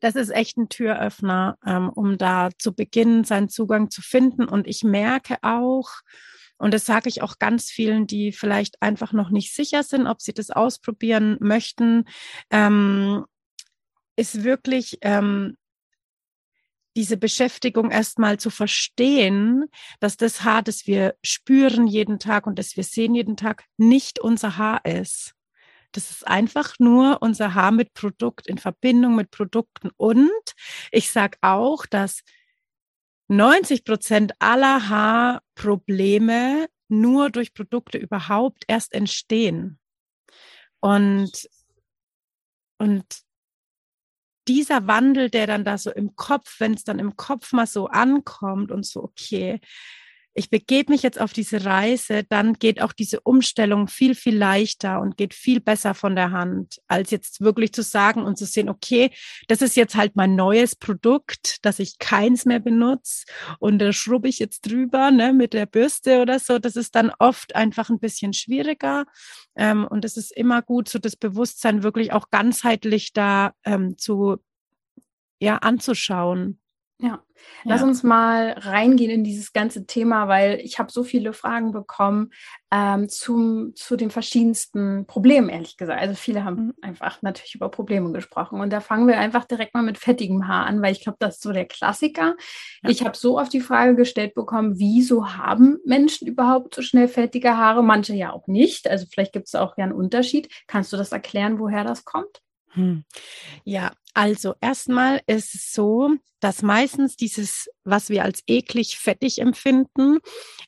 das 0.00 0.16
ist 0.16 0.28
echt 0.30 0.58
ein 0.58 0.68
Türöffner, 0.68 1.56
ähm, 1.64 1.88
um 1.88 2.18
da 2.18 2.50
zu 2.58 2.74
beginnen, 2.74 3.24
seinen 3.24 3.48
Zugang 3.48 3.90
zu 3.90 4.02
finden. 4.02 4.44
Und 4.44 4.66
ich 4.66 4.84
merke 4.84 5.38
auch, 5.40 5.88
und 6.64 6.72
das 6.72 6.86
sage 6.86 7.10
ich 7.10 7.20
auch 7.20 7.38
ganz 7.38 7.70
vielen, 7.70 8.06
die 8.06 8.32
vielleicht 8.32 8.80
einfach 8.80 9.12
noch 9.12 9.28
nicht 9.28 9.54
sicher 9.54 9.82
sind, 9.82 10.06
ob 10.06 10.22
sie 10.22 10.32
das 10.32 10.50
ausprobieren 10.50 11.36
möchten, 11.38 12.06
ähm, 12.48 13.26
ist 14.16 14.44
wirklich 14.44 14.96
ähm, 15.02 15.58
diese 16.96 17.18
Beschäftigung 17.18 17.90
erstmal 17.90 18.38
zu 18.40 18.48
verstehen, 18.48 19.66
dass 20.00 20.16
das 20.16 20.42
Haar, 20.42 20.62
das 20.62 20.86
wir 20.86 21.16
spüren 21.22 21.86
jeden 21.86 22.18
Tag 22.18 22.46
und 22.46 22.58
das 22.58 22.78
wir 22.78 22.84
sehen 22.84 23.14
jeden 23.14 23.36
Tag, 23.36 23.64
nicht 23.76 24.18
unser 24.18 24.56
Haar 24.56 24.86
ist. 24.86 25.34
Das 25.92 26.10
ist 26.10 26.26
einfach 26.26 26.76
nur 26.78 27.20
unser 27.20 27.52
Haar 27.52 27.72
mit 27.72 27.92
Produkt 27.92 28.46
in 28.46 28.56
Verbindung 28.56 29.16
mit 29.16 29.30
Produkten. 29.30 29.90
Und 29.98 30.30
ich 30.90 31.12
sage 31.12 31.36
auch, 31.42 31.84
dass 31.84 32.22
90 33.36 33.84
Prozent 33.84 34.32
aller 34.38 34.88
Haarprobleme 34.88 36.68
nur 36.88 37.30
durch 37.30 37.54
Produkte 37.54 37.98
überhaupt 37.98 38.64
erst 38.68 38.92
entstehen. 38.94 39.78
Und, 40.80 41.48
und 42.78 43.04
dieser 44.46 44.86
Wandel, 44.86 45.30
der 45.30 45.46
dann 45.46 45.64
da 45.64 45.78
so 45.78 45.90
im 45.90 46.14
Kopf, 46.16 46.60
wenn 46.60 46.74
es 46.74 46.84
dann 46.84 46.98
im 46.98 47.16
Kopf 47.16 47.52
mal 47.52 47.66
so 47.66 47.86
ankommt 47.86 48.70
und 48.70 48.84
so, 48.84 49.02
okay, 49.02 49.60
ich 50.34 50.50
begebe 50.50 50.92
mich 50.92 51.02
jetzt 51.02 51.20
auf 51.20 51.32
diese 51.32 51.64
Reise, 51.64 52.24
dann 52.24 52.54
geht 52.54 52.82
auch 52.82 52.92
diese 52.92 53.20
Umstellung 53.20 53.86
viel, 53.86 54.14
viel 54.14 54.36
leichter 54.36 55.00
und 55.00 55.16
geht 55.16 55.32
viel 55.32 55.60
besser 55.60 55.94
von 55.94 56.16
der 56.16 56.32
Hand, 56.32 56.80
als 56.88 57.10
jetzt 57.10 57.40
wirklich 57.40 57.72
zu 57.72 57.82
sagen 57.82 58.22
und 58.22 58.36
zu 58.36 58.44
sehen, 58.44 58.68
okay, 58.68 59.10
das 59.48 59.62
ist 59.62 59.76
jetzt 59.76 59.94
halt 59.94 60.16
mein 60.16 60.34
neues 60.34 60.74
Produkt, 60.74 61.64
dass 61.64 61.78
ich 61.78 61.98
keins 61.98 62.44
mehr 62.44 62.60
benutze 62.60 63.24
und 63.60 63.78
da 63.78 63.92
schrubbe 63.92 64.28
ich 64.28 64.40
jetzt 64.40 64.62
drüber 64.62 65.10
ne, 65.10 65.32
mit 65.32 65.52
der 65.52 65.66
Bürste 65.66 66.20
oder 66.20 66.38
so. 66.38 66.58
Das 66.58 66.76
ist 66.76 66.94
dann 66.94 67.12
oft 67.18 67.54
einfach 67.54 67.88
ein 67.88 68.00
bisschen 68.00 68.32
schwieriger. 68.32 69.04
Ähm, 69.56 69.86
und 69.86 70.04
es 70.04 70.16
ist 70.16 70.36
immer 70.36 70.62
gut, 70.62 70.88
so 70.88 70.98
das 70.98 71.16
Bewusstsein 71.16 71.82
wirklich 71.82 72.12
auch 72.12 72.30
ganzheitlich 72.30 73.12
da 73.12 73.52
ähm, 73.64 73.96
zu 73.98 74.38
ja, 75.40 75.58
anzuschauen. 75.58 76.58
Ja, 77.00 77.20
lass 77.64 77.80
ja. 77.80 77.86
uns 77.88 78.04
mal 78.04 78.52
reingehen 78.52 79.10
in 79.10 79.24
dieses 79.24 79.52
ganze 79.52 79.84
Thema, 79.84 80.28
weil 80.28 80.60
ich 80.60 80.78
habe 80.78 80.92
so 80.92 81.02
viele 81.02 81.32
Fragen 81.32 81.72
bekommen 81.72 82.30
ähm, 82.70 83.08
zum, 83.08 83.74
zu 83.74 83.96
den 83.96 84.10
verschiedensten 84.10 85.04
Problemen, 85.04 85.48
ehrlich 85.48 85.76
gesagt. 85.76 86.00
Also 86.00 86.14
viele 86.14 86.44
haben 86.44 86.66
mhm. 86.66 86.74
einfach 86.82 87.20
natürlich 87.20 87.56
über 87.56 87.68
Probleme 87.68 88.12
gesprochen. 88.12 88.60
Und 88.60 88.72
da 88.72 88.80
fangen 88.80 89.08
wir 89.08 89.18
einfach 89.18 89.44
direkt 89.44 89.74
mal 89.74 89.82
mit 89.82 89.98
fettigem 89.98 90.46
Haar 90.46 90.66
an, 90.66 90.82
weil 90.82 90.92
ich 90.92 91.02
glaube, 91.02 91.16
das 91.18 91.34
ist 91.34 91.42
so 91.42 91.52
der 91.52 91.66
Klassiker. 91.66 92.36
Ja. 92.82 92.90
Ich 92.90 93.04
habe 93.04 93.16
so 93.16 93.40
oft 93.40 93.52
die 93.52 93.60
Frage 93.60 93.96
gestellt 93.96 94.34
bekommen, 94.34 94.78
wieso 94.78 95.34
haben 95.34 95.78
Menschen 95.84 96.28
überhaupt 96.28 96.76
so 96.76 96.82
schnell 96.82 97.08
fettige 97.08 97.56
Haare? 97.56 97.82
Manche 97.82 98.14
ja 98.14 98.32
auch 98.32 98.46
nicht. 98.46 98.88
Also 98.88 99.06
vielleicht 99.10 99.32
gibt 99.32 99.48
es 99.48 99.56
auch 99.56 99.76
ja 99.76 99.84
einen 99.84 99.92
Unterschied. 99.92 100.48
Kannst 100.68 100.92
du 100.92 100.96
das 100.96 101.10
erklären, 101.10 101.58
woher 101.58 101.82
das 101.82 102.04
kommt? 102.04 102.40
Hm. 102.74 103.04
Ja, 103.64 103.92
also 104.14 104.54
erstmal 104.60 105.20
ist 105.26 105.54
es 105.54 105.72
so, 105.72 106.16
dass 106.44 106.60
meistens 106.60 107.16
dieses, 107.16 107.70
was 107.84 108.10
wir 108.10 108.22
als 108.22 108.42
eklig 108.46 108.98
fettig 108.98 109.40
empfinden, 109.40 110.18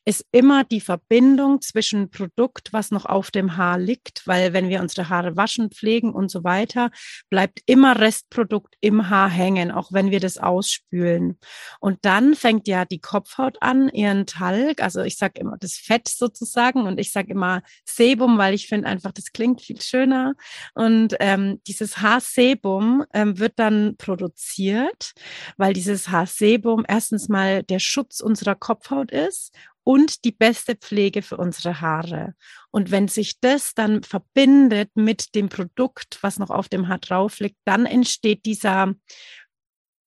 ist 0.06 0.24
immer 0.32 0.64
die 0.64 0.80
Verbindung 0.80 1.60
zwischen 1.60 2.08
Produkt, 2.08 2.72
was 2.72 2.90
noch 2.90 3.04
auf 3.04 3.30
dem 3.30 3.58
Haar 3.58 3.78
liegt, 3.78 4.26
weil 4.26 4.54
wenn 4.54 4.70
wir 4.70 4.80
unsere 4.80 5.10
Haare 5.10 5.36
waschen, 5.36 5.70
pflegen 5.70 6.14
und 6.14 6.30
so 6.30 6.44
weiter, 6.44 6.90
bleibt 7.28 7.60
immer 7.66 8.00
Restprodukt 8.00 8.74
im 8.80 9.10
Haar 9.10 9.28
hängen, 9.28 9.70
auch 9.70 9.92
wenn 9.92 10.10
wir 10.10 10.18
das 10.18 10.38
ausspülen. 10.38 11.38
Und 11.78 11.98
dann 12.06 12.34
fängt 12.34 12.68
ja 12.68 12.86
die 12.86 13.00
Kopfhaut 13.00 13.58
an, 13.60 13.90
ihren 13.90 14.24
Talg, 14.24 14.82
also 14.82 15.02
ich 15.02 15.18
sage 15.18 15.40
immer 15.40 15.58
das 15.60 15.74
Fett 15.74 16.08
sozusagen 16.08 16.86
und 16.86 16.98
ich 16.98 17.12
sage 17.12 17.32
immer 17.32 17.62
Sebum, 17.84 18.38
weil 18.38 18.54
ich 18.54 18.66
finde 18.66 18.88
einfach, 18.88 19.12
das 19.12 19.32
klingt 19.32 19.60
viel 19.60 19.82
schöner. 19.82 20.34
Und 20.74 21.16
ähm, 21.20 21.60
dieses 21.66 21.98
Haarsebum 21.98 23.04
ähm, 23.12 23.35
Wird 23.38 23.58
dann 23.58 23.96
produziert, 23.96 25.12
weil 25.56 25.72
dieses 25.72 26.08
Haarsebum 26.08 26.84
erstens 26.86 27.28
mal 27.28 27.62
der 27.62 27.78
Schutz 27.78 28.20
unserer 28.20 28.54
Kopfhaut 28.54 29.10
ist 29.10 29.54
und 29.86 30.24
die 30.24 30.32
beste 30.32 30.74
Pflege 30.74 31.22
für 31.22 31.36
unsere 31.36 31.80
Haare. 31.80 32.34
Und 32.72 32.90
wenn 32.90 33.06
sich 33.06 33.38
das 33.40 33.72
dann 33.72 34.02
verbindet 34.02 34.90
mit 34.96 35.36
dem 35.36 35.48
Produkt, 35.48 36.18
was 36.22 36.40
noch 36.40 36.50
auf 36.50 36.68
dem 36.68 36.88
Haar 36.88 36.98
drauf 36.98 37.38
liegt, 37.38 37.58
dann 37.64 37.86
entsteht 37.86 38.46
dieser, 38.46 38.94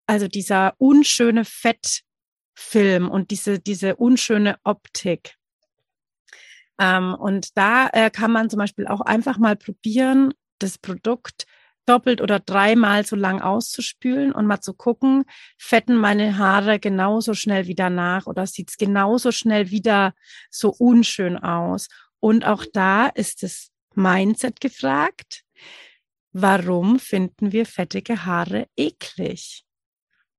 also 0.06 0.28
dieser 0.28 0.74
unschöne 0.80 1.46
Fettfilm 1.46 3.10
und 3.10 3.32
diese, 3.32 3.60
diese 3.60 3.96
unschöne 3.96 4.58
Optik. 4.66 5.36
Ähm, 6.78 7.14
und 7.14 7.58
da 7.58 7.88
äh, 7.94 8.10
kann 8.10 8.32
man 8.34 8.50
zum 8.50 8.60
Beispiel 8.60 8.86
auch 8.86 9.02
einfach 9.02 9.38
mal 9.38 9.56
probieren, 9.56 10.34
das 10.60 10.78
Produkt 10.78 11.46
doppelt 11.90 12.22
oder 12.22 12.40
dreimal 12.40 13.06
so 13.06 13.16
lang 13.16 13.42
auszuspülen 13.42 14.32
und 14.32 14.46
mal 14.46 14.62
zu 14.62 14.74
gucken, 14.74 15.26
fetten 15.58 15.98
meine 15.98 16.38
Haare 16.38 16.80
genauso 16.80 17.34
schnell 17.34 17.68
wieder 17.68 17.90
nach 17.90 18.28
oder 18.28 18.46
sieht 18.46 18.70
es 18.70 18.78
genauso 18.78 19.32
schnell 19.32 19.72
wieder 19.72 20.14
so 20.52 20.70
unschön 20.70 21.38
aus. 21.38 21.88
Und 22.20 22.46
auch 22.46 22.66
da 22.72 23.08
ist 23.08 23.44
das 23.44 23.72
Mindset 23.96 24.62
gefragt. 24.62 25.44
Warum 26.32 27.00
finden 27.00 27.52
wir 27.52 27.66
fettige 27.66 28.26
Haare 28.26 28.68
eklig? 28.78 29.66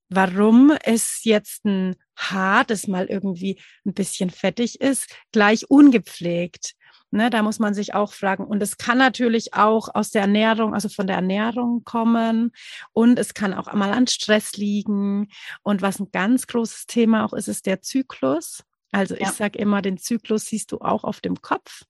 Warum 0.08 0.76
ist 0.84 1.24
jetzt 1.24 1.64
ein 1.64 1.96
Haar, 2.16 2.64
das 2.64 2.86
mal 2.86 3.06
irgendwie 3.06 3.60
ein 3.86 3.94
bisschen 3.94 4.30
fettig 4.30 4.80
ist, 4.80 5.08
gleich 5.32 5.70
ungepflegt? 5.70 6.74
Ne, 7.12 7.28
da 7.28 7.42
muss 7.42 7.58
man 7.58 7.74
sich 7.74 7.92
auch 7.94 8.12
fragen. 8.12 8.44
Und 8.44 8.62
es 8.62 8.76
kann 8.76 8.98
natürlich 8.98 9.54
auch 9.54 9.88
aus 9.92 10.10
der 10.10 10.22
Ernährung, 10.22 10.74
also 10.74 10.88
von 10.88 11.08
der 11.08 11.16
Ernährung 11.16 11.82
kommen. 11.82 12.52
Und 12.92 13.18
es 13.18 13.34
kann 13.34 13.52
auch 13.52 13.66
einmal 13.66 13.92
an 13.92 14.06
Stress 14.06 14.52
liegen. 14.56 15.28
Und 15.62 15.82
was 15.82 15.98
ein 15.98 16.10
ganz 16.12 16.46
großes 16.46 16.86
Thema 16.86 17.24
auch 17.24 17.32
ist, 17.32 17.48
ist 17.48 17.66
der 17.66 17.82
Zyklus. 17.82 18.62
Also 18.92 19.14
ich 19.14 19.20
ja. 19.20 19.32
sage 19.32 19.58
immer, 19.58 19.82
den 19.82 19.98
Zyklus 19.98 20.46
siehst 20.46 20.72
du 20.72 20.78
auch 20.78 21.04
auf 21.04 21.20
dem 21.20 21.40
Kopf. 21.40 21.82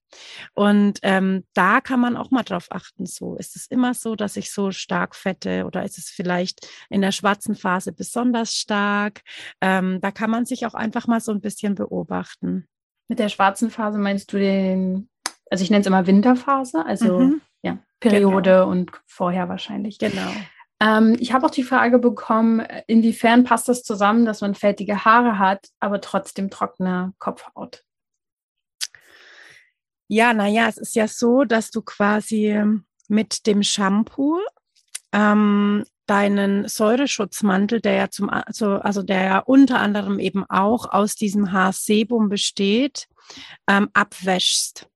Und 0.55 0.99
ähm, 1.03 1.45
da 1.55 1.81
kann 1.81 2.01
man 2.01 2.17
auch 2.17 2.31
mal 2.31 2.43
drauf 2.43 2.67
achten. 2.71 3.07
So 3.07 3.37
ist 3.37 3.57
es 3.57 3.67
immer 3.67 3.95
so, 3.95 4.17
dass 4.17 4.37
ich 4.37 4.53
so 4.53 4.71
stark 4.71 5.15
fette 5.15 5.65
oder 5.65 5.85
ist 5.85 5.99
es 5.99 6.09
vielleicht 6.11 6.69
in 6.91 7.01
der 7.01 7.13
schwarzen 7.13 7.55
Phase 7.55 7.93
besonders 7.93 8.55
stark? 8.55 9.23
Ähm, 9.61 10.01
da 10.01 10.11
kann 10.11 10.31
man 10.31 10.45
sich 10.45 10.67
auch 10.67 10.75
einfach 10.75 11.07
mal 11.07 11.21
so 11.21 11.33
ein 11.33 11.41
bisschen 11.41 11.75
beobachten. 11.75 12.67
Mit 13.09 13.19
der 13.19 13.29
schwarzen 13.29 13.71
Phase 13.71 13.99
meinst 13.99 14.33
du 14.33 14.39
den, 14.39 15.10
also 15.51 15.65
ich 15.65 15.71
nenne 15.71 15.81
es 15.81 15.87
immer 15.87 16.07
Winterphase, 16.07 16.87
also 16.87 17.19
mhm. 17.19 17.41
ja, 17.63 17.79
Periode 17.99 18.51
genau. 18.51 18.71
und 18.71 18.93
vorher 19.07 19.49
wahrscheinlich. 19.49 19.99
Genau. 19.99 20.31
Ähm, 20.81 21.17
ich 21.19 21.33
habe 21.33 21.45
auch 21.45 21.51
die 21.51 21.65
Frage 21.65 21.99
bekommen, 21.99 22.61
inwiefern 22.87 23.45
passt 23.45 23.69
das 23.69 23.83
zusammen, 23.83 24.25
dass 24.25 24.41
man 24.41 24.55
fettige 24.55 25.05
Haare 25.05 25.39
hat, 25.39 25.69
aber 25.81 26.01
trotzdem 26.01 26.49
trockene 26.51 27.13
Kopfhaut? 27.19 27.85
Ja, 30.09 30.33
naja, 30.33 30.69
es 30.69 30.79
ist 30.79 30.95
ja 30.95 31.07
so, 31.07 31.45
dass 31.45 31.71
du 31.71 31.83
quasi 31.83 32.63
mit 33.09 33.47
dem 33.47 33.63
Shampoo 33.63 34.41
ähm, 35.13 35.85
deinen 36.07 36.67
Säureschutzmantel, 36.67 37.81
der 37.81 37.95
ja 37.95 38.11
zum, 38.11 38.31
also, 38.31 38.73
also 38.77 39.03
der 39.03 39.23
ja 39.23 39.39
unter 39.39 39.79
anderem 39.79 40.19
eben 40.19 40.45
auch 40.49 40.91
aus 40.91 41.15
diesem 41.15 41.53
Haarsebum 41.53 42.29
besteht, 42.29 43.07
ähm, 43.69 43.91
abwäschst 43.93 44.90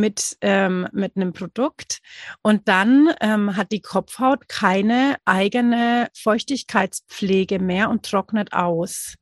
mit, 0.00 0.36
ähm, 0.40 0.88
mit 0.92 1.16
einem 1.16 1.32
Produkt. 1.32 1.98
Und 2.42 2.68
dann 2.68 3.12
ähm, 3.20 3.56
hat 3.56 3.72
die 3.72 3.82
Kopfhaut 3.82 4.48
keine 4.48 5.16
eigene 5.24 6.08
Feuchtigkeitspflege 6.16 7.58
mehr 7.58 7.90
und 7.90 8.04
trocknet 8.04 8.52
aus. 8.52 9.14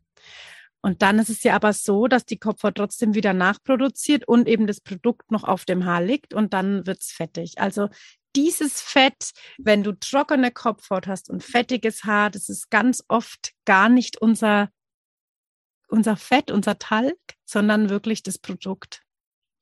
Und 0.80 1.02
dann 1.02 1.18
ist 1.18 1.28
es 1.28 1.42
ja 1.42 1.54
aber 1.54 1.72
so, 1.72 2.06
dass 2.06 2.24
die 2.24 2.38
Kopfhaut 2.38 2.76
trotzdem 2.76 3.14
wieder 3.14 3.34
nachproduziert 3.34 4.26
und 4.28 4.46
eben 4.46 4.66
das 4.66 4.80
Produkt 4.80 5.30
noch 5.30 5.44
auf 5.44 5.64
dem 5.64 5.84
Haar 5.84 6.02
liegt 6.02 6.34
und 6.34 6.54
dann 6.54 6.86
wird's 6.86 7.10
fettig. 7.10 7.58
Also 7.58 7.88
dieses 8.36 8.80
Fett, 8.80 9.32
wenn 9.58 9.82
du 9.82 9.92
trockene 9.92 10.52
Kopfhaut 10.52 11.06
hast 11.08 11.30
und 11.30 11.42
fettiges 11.42 12.04
Haar, 12.04 12.30
das 12.30 12.48
ist 12.48 12.70
ganz 12.70 13.02
oft 13.08 13.52
gar 13.64 13.88
nicht 13.88 14.20
unser, 14.20 14.70
unser 15.88 16.16
Fett, 16.16 16.50
unser 16.50 16.78
Talg, 16.78 17.18
sondern 17.44 17.90
wirklich 17.90 18.22
das 18.22 18.38
Produkt, 18.38 19.02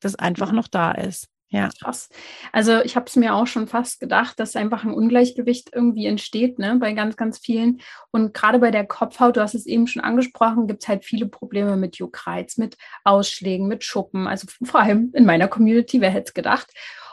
das 0.06 0.16
einfach 0.16 0.52
noch 0.52 0.68
da 0.68 0.92
ist. 0.92 1.28
Ja. 1.48 1.70
Krass. 1.80 2.08
Also 2.52 2.80
ich 2.80 2.96
habe 2.96 3.06
es 3.06 3.14
mir 3.14 3.34
auch 3.34 3.46
schon 3.46 3.68
fast 3.68 4.00
gedacht, 4.00 4.40
dass 4.40 4.56
einfach 4.56 4.82
ein 4.84 4.92
Ungleichgewicht 4.92 5.70
irgendwie 5.72 6.06
entsteht, 6.06 6.58
ne, 6.58 6.76
bei 6.80 6.92
ganz, 6.92 7.16
ganz 7.16 7.38
vielen. 7.38 7.80
Und 8.10 8.34
gerade 8.34 8.58
bei 8.58 8.72
der 8.72 8.84
Kopfhaut, 8.84 9.36
du 9.36 9.42
hast 9.42 9.54
es 9.54 9.66
eben 9.66 9.86
schon 9.86 10.02
angesprochen, 10.02 10.66
gibt 10.66 10.82
es 10.82 10.88
halt 10.88 11.04
viele 11.04 11.26
Probleme 11.26 11.76
mit 11.76 11.96
Juckreiz, 11.96 12.56
mit 12.56 12.76
Ausschlägen, 13.04 13.68
mit 13.68 13.84
Schuppen. 13.84 14.26
Also 14.26 14.48
vor 14.64 14.80
allem 14.80 15.12
in 15.14 15.24
meiner 15.24 15.46
Community, 15.46 16.00
wer 16.00 16.10
hätte 16.10 16.28
es 16.28 16.34
gedacht? 16.34 16.68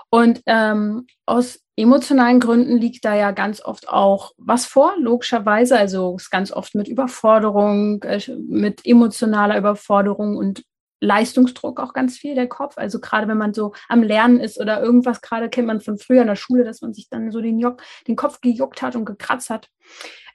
Und 0.10 0.42
ähm, 0.46 1.08
aus 1.26 1.60
emotionalen 1.76 2.40
Gründen 2.40 2.78
liegt 2.78 3.04
da 3.06 3.16
ja 3.16 3.32
ganz 3.32 3.62
oft 3.64 3.90
auch 3.90 4.32
was 4.38 4.66
vor, 4.66 4.94
logischerweise. 5.00 5.78
Also 5.78 6.16
es 6.18 6.24
ist 6.24 6.30
ganz 6.30 6.52
oft 6.52 6.76
mit 6.76 6.88
Überforderung, 6.88 8.02
äh, 8.04 8.20
mit 8.48 8.86
emotionaler 8.86 9.58
Überforderung 9.58 10.38
und 10.38 10.64
Leistungsdruck 11.04 11.80
auch 11.80 11.94
ganz 11.94 12.18
viel, 12.18 12.36
der 12.36 12.48
Kopf. 12.48 12.78
Also 12.78 13.00
gerade 13.00 13.28
wenn 13.28 13.38
man 13.38 13.54
so 13.54 13.74
am 13.90 14.02
Lernen 14.02 14.40
ist 14.40 14.60
oder 14.60 14.82
irgendwas, 14.82 15.22
gerade 15.22 15.50
kennt 15.50 15.68
man 15.68 15.82
von 15.82 15.98
früher 15.98 16.22
in 16.22 16.28
der 16.28 16.36
Schule, 16.36 16.64
dass 16.64 16.82
man 16.82 16.94
sich 16.94 17.10
dann 17.10 17.32
so 17.32 17.42
den, 17.42 17.60
Jock, 17.60 17.82
den 18.08 18.16
Kopf 18.16 18.42
gejuckt 18.42 18.82
hat 18.82 18.96
und 18.96 19.06
gekratzt 19.06 19.50
hat. 19.50 19.70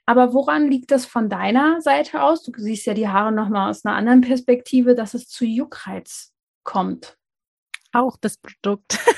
Aber 0.05 0.33
woran 0.33 0.69
liegt 0.69 0.91
das 0.91 1.05
von 1.05 1.29
deiner 1.29 1.81
Seite 1.81 2.23
aus? 2.23 2.43
Du 2.43 2.51
siehst 2.57 2.85
ja 2.85 2.93
die 2.93 3.07
Haare 3.07 3.31
nochmal 3.31 3.69
aus 3.69 3.85
einer 3.85 3.95
anderen 3.95 4.21
Perspektive, 4.21 4.95
dass 4.95 5.13
es 5.13 5.27
zu 5.27 5.45
Juckreiz 5.45 6.33
kommt. 6.63 7.17
Auch 7.91 8.17
das 8.17 8.37
Produkt. 8.37 8.97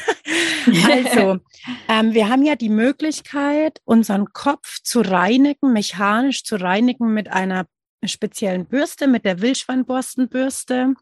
Also, 0.85 1.39
ähm, 1.87 2.13
wir 2.13 2.29
haben 2.29 2.43
ja 2.43 2.55
die 2.55 2.69
Möglichkeit, 2.69 3.81
unseren 3.83 4.31
Kopf 4.31 4.79
zu 4.83 5.01
reinigen, 5.01 5.73
mechanisch 5.73 6.43
zu 6.43 6.55
reinigen 6.55 7.13
mit 7.13 7.31
einer 7.31 7.65
speziellen 8.07 8.65
Bürste, 8.65 9.07
mit 9.07 9.25
der 9.25 9.41
Wildschweinborstenbürste. 9.41 10.93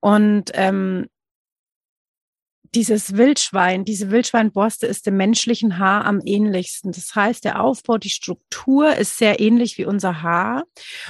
Und 0.00 0.50
ähm, 0.54 1.06
dieses 2.74 3.16
Wildschwein, 3.16 3.84
diese 3.84 4.10
Wildschweinborste 4.10 4.86
ist 4.86 5.06
dem 5.06 5.16
menschlichen 5.16 5.78
Haar 5.78 6.04
am 6.04 6.20
ähnlichsten. 6.24 6.92
Das 6.92 7.14
heißt, 7.14 7.44
der 7.44 7.60
Aufbau, 7.60 7.98
die 7.98 8.10
Struktur 8.10 8.94
ist 8.94 9.18
sehr 9.18 9.40
ähnlich 9.40 9.76
wie 9.76 9.84
unser 9.84 10.22
Haar. 10.22 10.64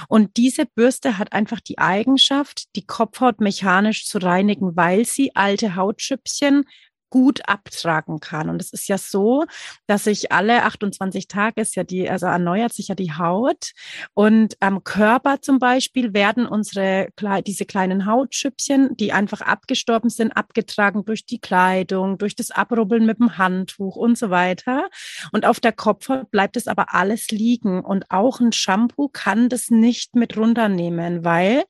Und 0.07 0.37
diese 0.37 0.65
Bürste 0.65 1.17
hat 1.19 1.33
einfach 1.33 1.59
die 1.59 1.77
Eigenschaft, 1.77 2.75
die 2.75 2.85
Kopfhaut 2.85 3.41
mechanisch 3.41 4.07
zu 4.07 4.17
reinigen, 4.17 4.75
weil 4.75 5.05
sie 5.05 5.35
alte 5.35 5.75
Hautschüppchen 5.75 6.65
gut 7.11 7.47
abtragen 7.47 8.19
kann. 8.19 8.49
Und 8.49 8.59
es 8.59 8.73
ist 8.73 8.87
ja 8.87 8.97
so, 8.97 9.45
dass 9.85 10.05
sich 10.05 10.31
alle 10.31 10.63
28 10.63 11.27
Tage 11.27 11.61
ist 11.61 11.75
ja 11.75 11.83
die, 11.83 12.09
also 12.09 12.25
erneuert 12.25 12.73
sich 12.73 12.87
ja 12.87 12.95
die 12.95 13.13
Haut. 13.13 13.73
Und 14.15 14.55
am 14.61 14.83
Körper 14.83 15.41
zum 15.41 15.59
Beispiel 15.59 16.15
werden 16.15 16.47
unsere, 16.47 17.09
diese 17.45 17.65
kleinen 17.65 18.07
Hautschüppchen, 18.07 18.95
die 18.97 19.11
einfach 19.11 19.41
abgestorben 19.41 20.09
sind, 20.09 20.31
abgetragen 20.31 21.05
durch 21.05 21.25
die 21.27 21.39
Kleidung, 21.39 22.17
durch 22.17 22.35
das 22.35 22.49
Abrubbeln 22.49 23.05
mit 23.05 23.19
dem 23.19 23.37
Handtuch 23.37 23.95
und 23.95 24.17
so 24.17 24.31
weiter. 24.31 24.89
Und 25.31 25.45
auf 25.45 25.59
der 25.59 25.73
Kopfhaut 25.73 26.31
bleibt 26.31 26.57
es 26.57 26.67
aber 26.67 26.95
alles 26.95 27.27
liegen. 27.29 27.81
Und 27.81 28.09
auch 28.09 28.39
ein 28.39 28.53
Shampoo 28.53 29.09
kann 29.09 29.49
das 29.49 29.69
nicht 29.69 30.15
mit 30.15 30.37
runternehmen, 30.37 31.25
weil 31.25 31.65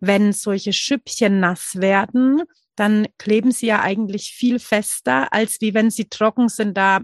wenn 0.00 0.32
solche 0.32 0.72
Schüppchen 0.72 1.40
nass 1.40 1.80
werden, 1.80 2.42
dann 2.76 3.06
kleben 3.18 3.52
sie 3.52 3.66
ja 3.66 3.80
eigentlich 3.82 4.30
viel 4.30 4.58
fester, 4.58 5.32
als 5.32 5.60
wie 5.60 5.74
wenn 5.74 5.90
sie 5.90 6.08
trocken 6.08 6.48
sind. 6.48 6.76
Da 6.76 7.00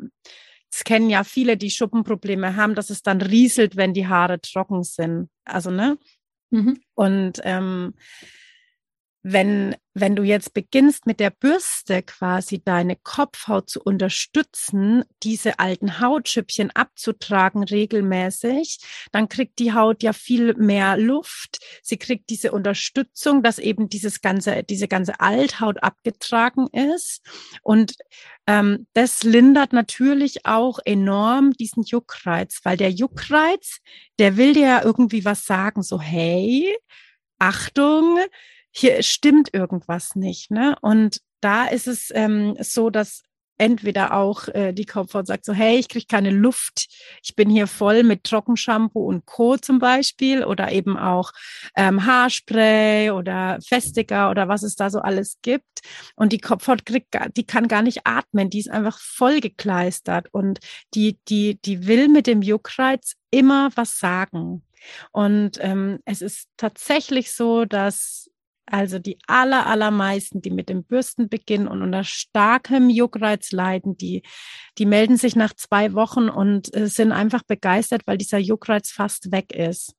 das 0.70 0.84
kennen 0.84 1.08
ja 1.08 1.24
viele, 1.24 1.56
die 1.56 1.70
Schuppenprobleme 1.70 2.56
haben, 2.56 2.74
dass 2.74 2.90
es 2.90 3.02
dann 3.02 3.22
rieselt, 3.22 3.76
wenn 3.76 3.94
die 3.94 4.06
Haare 4.06 4.40
trocken 4.40 4.82
sind. 4.82 5.30
Also, 5.44 5.70
ne? 5.70 5.98
Mhm. 6.50 6.80
Und 6.94 7.40
ähm, 7.44 7.94
wenn, 9.22 9.74
wenn 9.94 10.14
du 10.14 10.22
jetzt 10.22 10.54
beginnst 10.54 11.06
mit 11.06 11.18
der 11.18 11.30
Bürste 11.30 12.02
quasi 12.02 12.62
deine 12.64 12.94
Kopfhaut 12.94 13.68
zu 13.68 13.82
unterstützen, 13.82 15.04
diese 15.24 15.58
alten 15.58 16.00
Hautschüppchen 16.00 16.70
abzutragen 16.70 17.64
regelmäßig, 17.64 18.78
dann 19.10 19.28
kriegt 19.28 19.58
die 19.58 19.72
Haut 19.72 20.04
ja 20.04 20.12
viel 20.12 20.54
mehr 20.54 20.96
Luft. 20.96 21.58
Sie 21.82 21.96
kriegt 21.96 22.30
diese 22.30 22.52
Unterstützung, 22.52 23.42
dass 23.42 23.58
eben 23.58 23.88
dieses 23.88 24.20
ganze, 24.20 24.62
diese 24.62 24.86
ganze 24.86 25.18
Althaut 25.18 25.82
abgetragen 25.82 26.68
ist. 26.68 27.20
Und 27.62 27.96
ähm, 28.46 28.86
das 28.92 29.24
lindert 29.24 29.72
natürlich 29.72 30.46
auch 30.46 30.78
enorm 30.84 31.52
diesen 31.54 31.82
Juckreiz, 31.82 32.60
weil 32.62 32.76
der 32.76 32.90
Juckreiz, 32.90 33.78
der 34.20 34.36
will 34.36 34.54
dir 34.54 34.66
ja 34.66 34.84
irgendwie 34.84 35.24
was 35.24 35.44
sagen, 35.44 35.82
so 35.82 36.00
hey, 36.00 36.72
Achtung, 37.38 38.18
hier 38.70 39.02
stimmt 39.02 39.52
irgendwas 39.52 40.14
nicht. 40.14 40.50
Ne? 40.50 40.76
Und 40.80 41.20
da 41.40 41.66
ist 41.66 41.86
es 41.86 42.10
ähm, 42.14 42.56
so, 42.60 42.90
dass 42.90 43.22
entweder 43.58 44.14
auch 44.14 44.48
äh, 44.48 44.72
die 44.72 44.86
Kopfhaut 44.86 45.26
sagt 45.26 45.44
so, 45.44 45.52
hey, 45.52 45.78
ich 45.78 45.88
kriege 45.88 46.06
keine 46.08 46.30
Luft, 46.30 46.86
ich 47.22 47.34
bin 47.34 47.50
hier 47.50 47.66
voll 47.66 48.04
mit 48.04 48.24
Trockenshampoo 48.24 49.04
und 49.04 49.26
Co. 49.26 49.56
zum 49.56 49.78
Beispiel 49.80 50.44
oder 50.44 50.72
eben 50.72 50.96
auch 50.96 51.32
ähm, 51.76 52.06
Haarspray 52.06 53.10
oder 53.10 53.58
Festiger 53.66 54.30
oder 54.30 54.48
was 54.48 54.62
es 54.62 54.76
da 54.76 54.90
so 54.90 55.00
alles 55.00 55.38
gibt. 55.42 55.64
Und 56.14 56.32
die 56.32 56.38
Kopfhaut 56.38 56.86
kriegt, 56.86 57.08
die 57.36 57.44
kann 57.44 57.68
gar 57.68 57.82
nicht 57.82 58.06
atmen, 58.06 58.48
die 58.48 58.60
ist 58.60 58.70
einfach 58.70 58.98
voll 58.98 59.40
gekleistert 59.40 60.28
und 60.32 60.60
die, 60.94 61.18
die, 61.28 61.60
die 61.60 61.86
will 61.86 62.08
mit 62.08 62.26
dem 62.26 62.42
Juckreiz 62.42 63.14
immer 63.30 63.70
was 63.74 63.98
sagen. 63.98 64.62
Und 65.10 65.58
ähm, 65.60 65.98
es 66.04 66.22
ist 66.22 66.48
tatsächlich 66.56 67.32
so, 67.32 67.64
dass 67.64 68.27
also 68.72 68.98
die 68.98 69.18
aller, 69.26 69.66
allermeisten, 69.66 70.42
die 70.42 70.50
mit 70.50 70.68
dem 70.68 70.84
Bürsten 70.84 71.28
beginnen 71.28 71.68
und 71.68 71.82
unter 71.82 72.04
starkem 72.04 72.90
Juckreiz 72.90 73.52
leiden, 73.52 73.96
die, 73.96 74.22
die 74.78 74.86
melden 74.86 75.16
sich 75.16 75.36
nach 75.36 75.54
zwei 75.54 75.94
Wochen 75.94 76.28
und 76.28 76.74
äh, 76.76 76.86
sind 76.86 77.12
einfach 77.12 77.42
begeistert, 77.42 78.02
weil 78.06 78.18
dieser 78.18 78.38
Juckreiz 78.38 78.90
fast 78.90 79.32
weg 79.32 79.52
ist. 79.52 79.94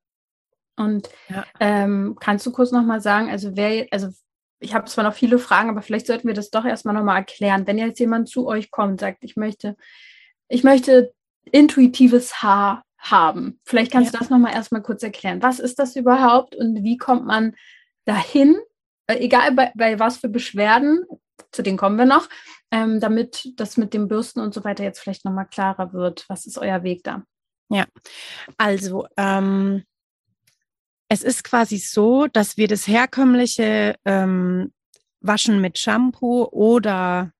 Und 0.75 1.09
ja. 1.27 1.45
ähm, 1.59 2.17
kannst 2.19 2.45
du 2.45 2.51
kurz 2.51 2.71
nochmal 2.71 3.01
sagen, 3.01 3.29
also 3.29 3.55
wer, 3.55 3.87
also 3.91 4.09
ich 4.59 4.73
habe 4.73 4.85
zwar 4.85 5.03
noch 5.03 5.13
viele 5.13 5.39
Fragen, 5.39 5.69
aber 5.69 5.81
vielleicht 5.81 6.07
sollten 6.07 6.27
wir 6.27 6.35
das 6.35 6.49
doch 6.49 6.65
erstmal 6.65 6.93
nochmal 6.93 7.17
erklären. 7.17 7.67
Wenn 7.67 7.77
jetzt 7.77 7.99
jemand 7.99 8.29
zu 8.29 8.47
euch 8.47 8.71
kommt 8.71 8.91
und 8.91 8.99
sagt, 8.99 9.23
ich 9.23 9.35
möchte, 9.35 9.75
ich 10.47 10.63
möchte 10.63 11.13
intuitives 11.51 12.41
Haar 12.41 12.83
haben. 12.97 13.59
Vielleicht 13.63 13.91
kannst 13.91 14.13
ja. 14.13 14.17
du 14.17 14.23
das 14.23 14.29
nochmal 14.29 14.53
erstmal 14.53 14.81
kurz 14.81 15.03
erklären. 15.03 15.41
Was 15.41 15.59
ist 15.59 15.79
das 15.79 15.95
überhaupt 15.95 16.55
und 16.55 16.83
wie 16.83 16.97
kommt 16.97 17.25
man 17.25 17.55
dahin, 18.05 18.57
äh, 19.07 19.15
egal 19.15 19.53
bei, 19.53 19.71
bei 19.75 19.99
was 19.99 20.17
für 20.17 20.29
Beschwerden, 20.29 21.03
zu 21.51 21.61
denen 21.61 21.77
kommen 21.77 21.97
wir 21.97 22.05
noch, 22.05 22.29
ähm, 22.71 22.99
damit 22.99 23.53
das 23.55 23.77
mit 23.77 23.93
dem 23.93 24.07
Bürsten 24.07 24.39
und 24.39 24.53
so 24.53 24.63
weiter 24.63 24.83
jetzt 24.83 24.99
vielleicht 24.99 25.25
nochmal 25.25 25.47
klarer 25.47 25.93
wird. 25.93 26.25
Was 26.27 26.45
ist 26.45 26.57
euer 26.57 26.83
Weg 26.83 27.03
da? 27.03 27.23
Ja, 27.69 27.85
also 28.57 29.05
ähm, 29.17 29.83
es 31.07 31.23
ist 31.23 31.43
quasi 31.43 31.77
so, 31.77 32.27
dass 32.27 32.57
wir 32.57 32.67
das 32.67 32.87
herkömmliche 32.87 33.95
ähm, 34.05 34.71
Waschen 35.21 35.59
mit 35.61 35.77
Shampoo 35.77 36.45
oder 36.51 37.31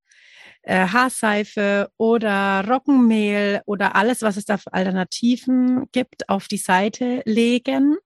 äh, 0.64 0.88
Haarseife 0.88 1.92
oder 1.98 2.66
Roggenmehl 2.68 3.62
oder 3.66 3.96
alles, 3.96 4.22
was 4.22 4.38
es 4.38 4.46
da 4.46 4.58
für 4.58 4.74
Alternativen 4.74 5.90
gibt, 5.92 6.30
auf 6.30 6.48
die 6.48 6.58
Seite 6.58 7.22
legen 7.26 7.98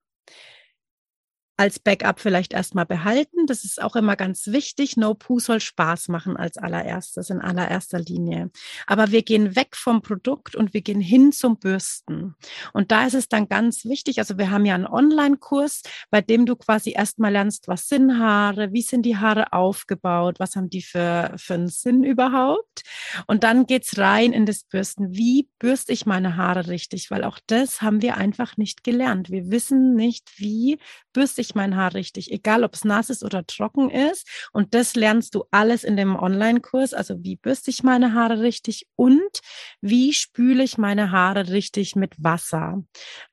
als 1.56 1.80
Backup 1.80 2.20
vielleicht 2.20 2.54
erstmal 2.54 2.86
behalten. 2.86 3.46
Das 3.46 3.64
ist 3.64 3.82
auch 3.82 3.96
immer 3.96 4.16
ganz 4.16 4.48
wichtig. 4.48 4.98
No 4.98 5.14
Poo 5.14 5.40
soll 5.40 5.60
Spaß 5.60 6.08
machen 6.08 6.36
als 6.36 6.58
allererstes, 6.58 7.30
in 7.30 7.42
allererster 7.42 8.00
Linie. 8.00 8.50
Aber 8.88 9.12
wir 9.12 9.22
gehen 9.22 9.56
weg 9.56 9.76
vom 9.76 10.02
Produkt 10.02 10.56
und 10.56 10.74
wir 10.74 10.82
gehen 10.82 11.02
hin 11.02 11.32
zum 11.32 11.60
Bürsten. 11.60 12.36
Und 12.74 12.92
da 12.92 13.06
ist 13.06 13.14
es 13.14 13.30
dann 13.30 13.48
ganz 13.48 13.86
wichtig, 13.86 14.20
also 14.20 14.38
wir 14.38 14.50
haben 14.50 14.66
ja 14.66 14.74
einen 14.74 14.88
Online-Kurs, 14.88 15.84
bei 16.10 16.22
dem 16.22 16.46
du 16.46 16.56
quasi 16.56 16.92
erstmal 16.92 17.32
lernst, 17.32 17.68
was 17.68 17.88
sind 17.88 18.18
Haare, 18.18 18.74
wie 18.74 18.82
sind 18.82 19.04
die 19.04 19.18
Haare 19.18 19.54
aufgebaut, 19.54 20.40
was 20.40 20.56
haben 20.56 20.70
die 20.70 20.82
für, 20.82 21.34
für 21.38 21.54
einen 21.54 21.70
Sinn 21.70 22.04
überhaupt. 22.04 22.82
Und 23.28 23.44
dann 23.44 23.68
geht's 23.68 23.98
rein 23.98 24.34
in 24.34 24.46
das 24.46 24.64
Bürsten. 24.64 25.16
Wie 25.16 25.50
bürste 25.60 25.94
ich 25.94 26.06
meine 26.06 26.36
Haare 26.36 26.68
richtig? 26.68 27.12
Weil 27.12 27.24
auch 27.24 27.40
das 27.46 27.82
haben 27.82 28.02
wir 28.02 28.18
einfach 28.18 28.58
nicht 28.58 28.84
gelernt. 28.84 29.30
Wir 29.30 29.52
wissen 29.52 29.94
nicht, 29.94 30.32
wie 30.38 30.80
bürste 31.14 31.42
ich 31.42 31.43
mein 31.56 31.76
Haar 31.76 31.94
richtig, 31.94 32.32
egal 32.32 32.64
ob 32.64 32.74
es 32.74 32.86
nass 32.86 33.10
ist 33.10 33.24
oder 33.24 33.46
trocken 33.46 33.90
ist. 33.90 34.28
Und 34.52 34.74
das 34.74 34.96
lernst 34.96 35.36
du 35.36 35.46
alles 35.52 35.84
in 35.84 35.98
dem 35.98 36.16
Online-Kurs. 36.16 36.94
Also 36.94 37.24
wie 37.24 37.36
bürste 37.36 37.70
ich 37.70 37.84
meine 37.84 38.14
Haare 38.14 38.42
richtig 38.42 38.88
und 38.96 39.40
wie 39.82 40.14
spüle 40.14 40.64
ich 40.64 40.78
meine 40.78 41.12
Haare 41.12 41.50
richtig 41.50 41.96
mit 41.96 42.16
Wasser? 42.18 42.84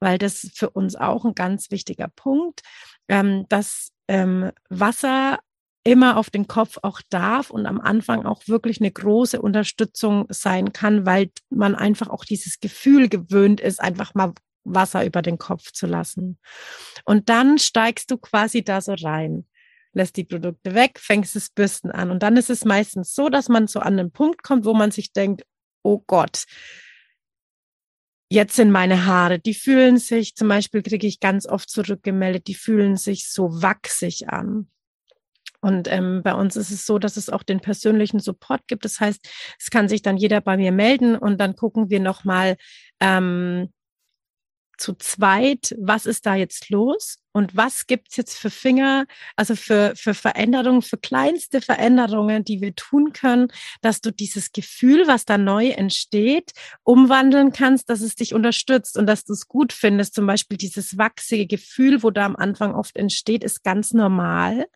Weil 0.00 0.18
das 0.18 0.50
für 0.54 0.70
uns 0.70 0.96
auch 0.96 1.24
ein 1.24 1.34
ganz 1.34 1.70
wichtiger 1.70 2.08
Punkt, 2.08 2.60
ähm, 3.08 3.46
dass 3.48 3.92
ähm, 4.08 4.50
Wasser 4.68 5.38
immer 5.84 6.16
auf 6.18 6.30
den 6.30 6.46
Kopf 6.46 6.78
auch 6.82 7.00
darf 7.08 7.50
und 7.50 7.66
am 7.66 7.80
Anfang 7.80 8.26
auch 8.26 8.42
wirklich 8.46 8.80
eine 8.80 8.90
große 8.90 9.40
Unterstützung 9.40 10.26
sein 10.28 10.72
kann, 10.72 11.06
weil 11.06 11.30
man 11.48 11.74
einfach 11.74 12.08
auch 12.08 12.24
dieses 12.24 12.60
Gefühl 12.60 13.08
gewöhnt 13.08 13.60
ist, 13.60 13.80
einfach 13.80 14.14
mal 14.14 14.34
Wasser 14.74 15.04
über 15.04 15.22
den 15.22 15.38
Kopf 15.38 15.72
zu 15.72 15.86
lassen. 15.86 16.38
Und 17.04 17.28
dann 17.28 17.58
steigst 17.58 18.10
du 18.10 18.18
quasi 18.18 18.62
da 18.62 18.80
so 18.80 18.94
rein, 18.94 19.46
lässt 19.92 20.16
die 20.16 20.24
Produkte 20.24 20.74
weg, 20.74 20.98
fängst 20.98 21.36
das 21.36 21.50
Bürsten 21.50 21.90
an. 21.90 22.10
Und 22.10 22.22
dann 22.22 22.36
ist 22.36 22.50
es 22.50 22.64
meistens 22.64 23.14
so, 23.14 23.28
dass 23.28 23.48
man 23.48 23.66
an 23.74 23.96
den 23.96 24.10
Punkt 24.10 24.42
kommt, 24.42 24.64
wo 24.64 24.74
man 24.74 24.90
sich 24.90 25.12
denkt, 25.12 25.44
oh 25.82 26.02
Gott, 26.06 26.44
jetzt 28.30 28.56
sind 28.56 28.70
meine 28.70 29.06
Haare, 29.06 29.38
die 29.38 29.54
fühlen 29.54 29.98
sich, 29.98 30.36
zum 30.36 30.48
Beispiel 30.48 30.82
kriege 30.82 31.06
ich 31.06 31.20
ganz 31.20 31.46
oft 31.46 31.68
zurückgemeldet, 31.68 32.46
die 32.46 32.54
fühlen 32.54 32.96
sich 32.96 33.28
so 33.28 33.62
wachsig 33.62 34.28
an. 34.28 34.68
Und 35.60 35.88
ähm, 35.88 36.22
bei 36.22 36.32
uns 36.34 36.56
ist 36.56 36.70
es 36.70 36.86
so, 36.86 36.98
dass 36.98 37.16
es 37.16 37.28
auch 37.28 37.42
den 37.42 37.60
persönlichen 37.60 38.18
Support 38.18 38.66
gibt. 38.66 38.84
Das 38.84 38.98
heißt, 38.98 39.28
es 39.58 39.70
kann 39.70 39.88
sich 39.88 40.00
dann 40.00 40.16
jeder 40.16 40.40
bei 40.40 40.56
mir 40.56 40.72
melden 40.72 41.16
und 41.16 41.38
dann 41.38 41.54
gucken 41.54 41.90
wir 41.90 42.00
nochmal, 42.00 42.56
ähm, 43.00 43.70
zu 44.80 44.94
zweit, 44.94 45.76
was 45.78 46.06
ist 46.06 46.26
da 46.26 46.34
jetzt 46.34 46.70
los 46.70 47.18
und 47.32 47.56
was 47.56 47.86
gibt's 47.86 48.16
jetzt 48.16 48.38
für 48.38 48.50
Finger, 48.50 49.06
also 49.36 49.54
für, 49.54 49.94
für 49.94 50.14
Veränderungen, 50.14 50.82
für 50.82 50.96
kleinste 50.96 51.60
Veränderungen, 51.60 52.44
die 52.44 52.60
wir 52.60 52.74
tun 52.74 53.12
können, 53.12 53.48
dass 53.82 54.00
du 54.00 54.10
dieses 54.10 54.52
Gefühl, 54.52 55.06
was 55.06 55.26
da 55.26 55.38
neu 55.38 55.68
entsteht, 55.68 56.52
umwandeln 56.82 57.52
kannst, 57.52 57.90
dass 57.90 58.00
es 58.00 58.16
dich 58.16 58.34
unterstützt 58.34 58.96
und 58.96 59.06
dass 59.06 59.24
du 59.24 59.34
es 59.34 59.46
gut 59.46 59.72
findest. 59.72 60.14
Zum 60.14 60.26
Beispiel 60.26 60.56
dieses 60.56 60.98
wachsige 60.98 61.46
Gefühl, 61.46 62.02
wo 62.02 62.10
da 62.10 62.24
am 62.24 62.36
Anfang 62.36 62.74
oft 62.74 62.96
entsteht, 62.96 63.44
ist 63.44 63.62
ganz 63.62 63.92
normal. 63.92 64.66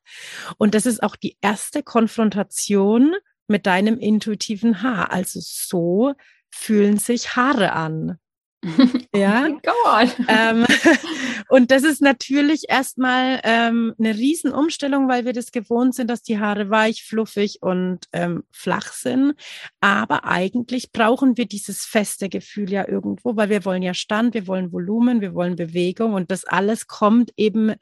Und 0.59 0.75
das 0.75 0.87
ist 0.87 1.03
auch 1.03 1.17
die 1.17 1.39
erste 1.41 1.83
Konfrontation 1.83 3.15
mit 3.49 3.67
deinem 3.67 3.99
intuitiven 3.99 4.83
Haar. 4.83 5.11
Also 5.11 5.41
so 5.43 6.15
fühlen 6.51 6.99
sich 6.99 7.37
Haare 7.37 7.73
an. 7.73 8.19
ja. 9.15 9.49
Oh 9.67 10.07
ähm, 10.29 10.67
und 11.49 11.71
das 11.71 11.83
ist 11.83 12.01
natürlich 12.01 12.65
erstmal 12.69 13.41
ähm, 13.45 13.95
eine 13.99 14.15
Riesenumstellung, 14.15 15.09
weil 15.09 15.25
wir 15.25 15.33
das 15.33 15.53
gewohnt 15.53 15.95
sind, 15.95 16.09
dass 16.09 16.23
die 16.23 16.39
Haare 16.39 16.71
weich, 16.71 17.05
fluffig 17.05 17.59
und 17.63 18.01
ähm, 18.13 18.45
flach 18.51 18.93
sind. 18.93 19.35
Aber 19.81 20.25
eigentlich 20.25 20.93
brauchen 20.93 21.37
wir 21.37 21.47
dieses 21.47 21.85
feste 21.85 22.29
Gefühl 22.29 22.71
ja 22.71 22.89
irgendwo, 22.89 23.37
weil 23.37 23.51
wir 23.51 23.65
wollen 23.65 23.83
ja 23.83 23.95
Stand, 23.95 24.35
wir 24.35 24.47
wollen 24.47 24.73
Volumen, 24.73 25.21
wir 25.21 25.35
wollen 25.35 25.57
Bewegung 25.57 26.15
und 26.15 26.31
das 26.31 26.45
alles 26.45 26.87
kommt 26.87 27.33
eben, 27.37 27.75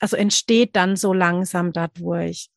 also 0.00 0.16
entsteht 0.16 0.76
dann 0.76 0.96
so 0.96 1.12
langsam 1.12 1.72
dadurch. 1.72 2.48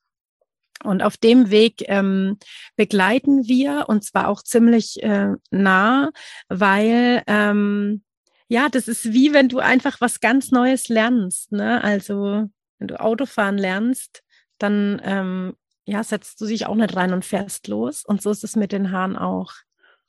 Und 0.84 1.02
auf 1.02 1.18
dem 1.18 1.50
Weg 1.50 1.84
ähm, 1.88 2.38
begleiten 2.76 3.48
wir 3.48 3.86
und 3.88 4.04
zwar 4.04 4.28
auch 4.28 4.42
ziemlich 4.42 5.02
äh, 5.02 5.30
nah, 5.50 6.12
weil 6.50 7.24
ähm, 7.28 8.04
ja, 8.50 8.70
das 8.70 8.88
ist 8.88 9.14
wie 9.14 9.34
wenn 9.34 9.50
du 9.50 9.60
einfach 9.60 10.02
was 10.02 10.20
ganz 10.20 10.52
Neues 10.52 10.90
lernst. 10.90 11.52
Ne? 11.52 11.84
Also 11.84 12.50
wenn 12.80 12.88
du 12.88 13.00
Autofahren 13.00 13.58
lernst, 13.58 14.24
dann 14.58 15.02
ähm, 15.04 15.56
ja, 15.86 16.04
setzt 16.04 16.40
du 16.42 16.46
dich 16.46 16.66
auch 16.66 16.76
nicht 16.76 16.96
rein 16.96 17.14
und 17.14 17.26
fährst 17.26 17.68
los. 17.68 18.04
Und 18.06 18.22
so 18.22 18.32
ist 18.32 18.44
es 18.44 18.56
mit 18.56 18.72
den 18.72 18.92
Haaren 18.92 19.18
auch. 19.18 19.54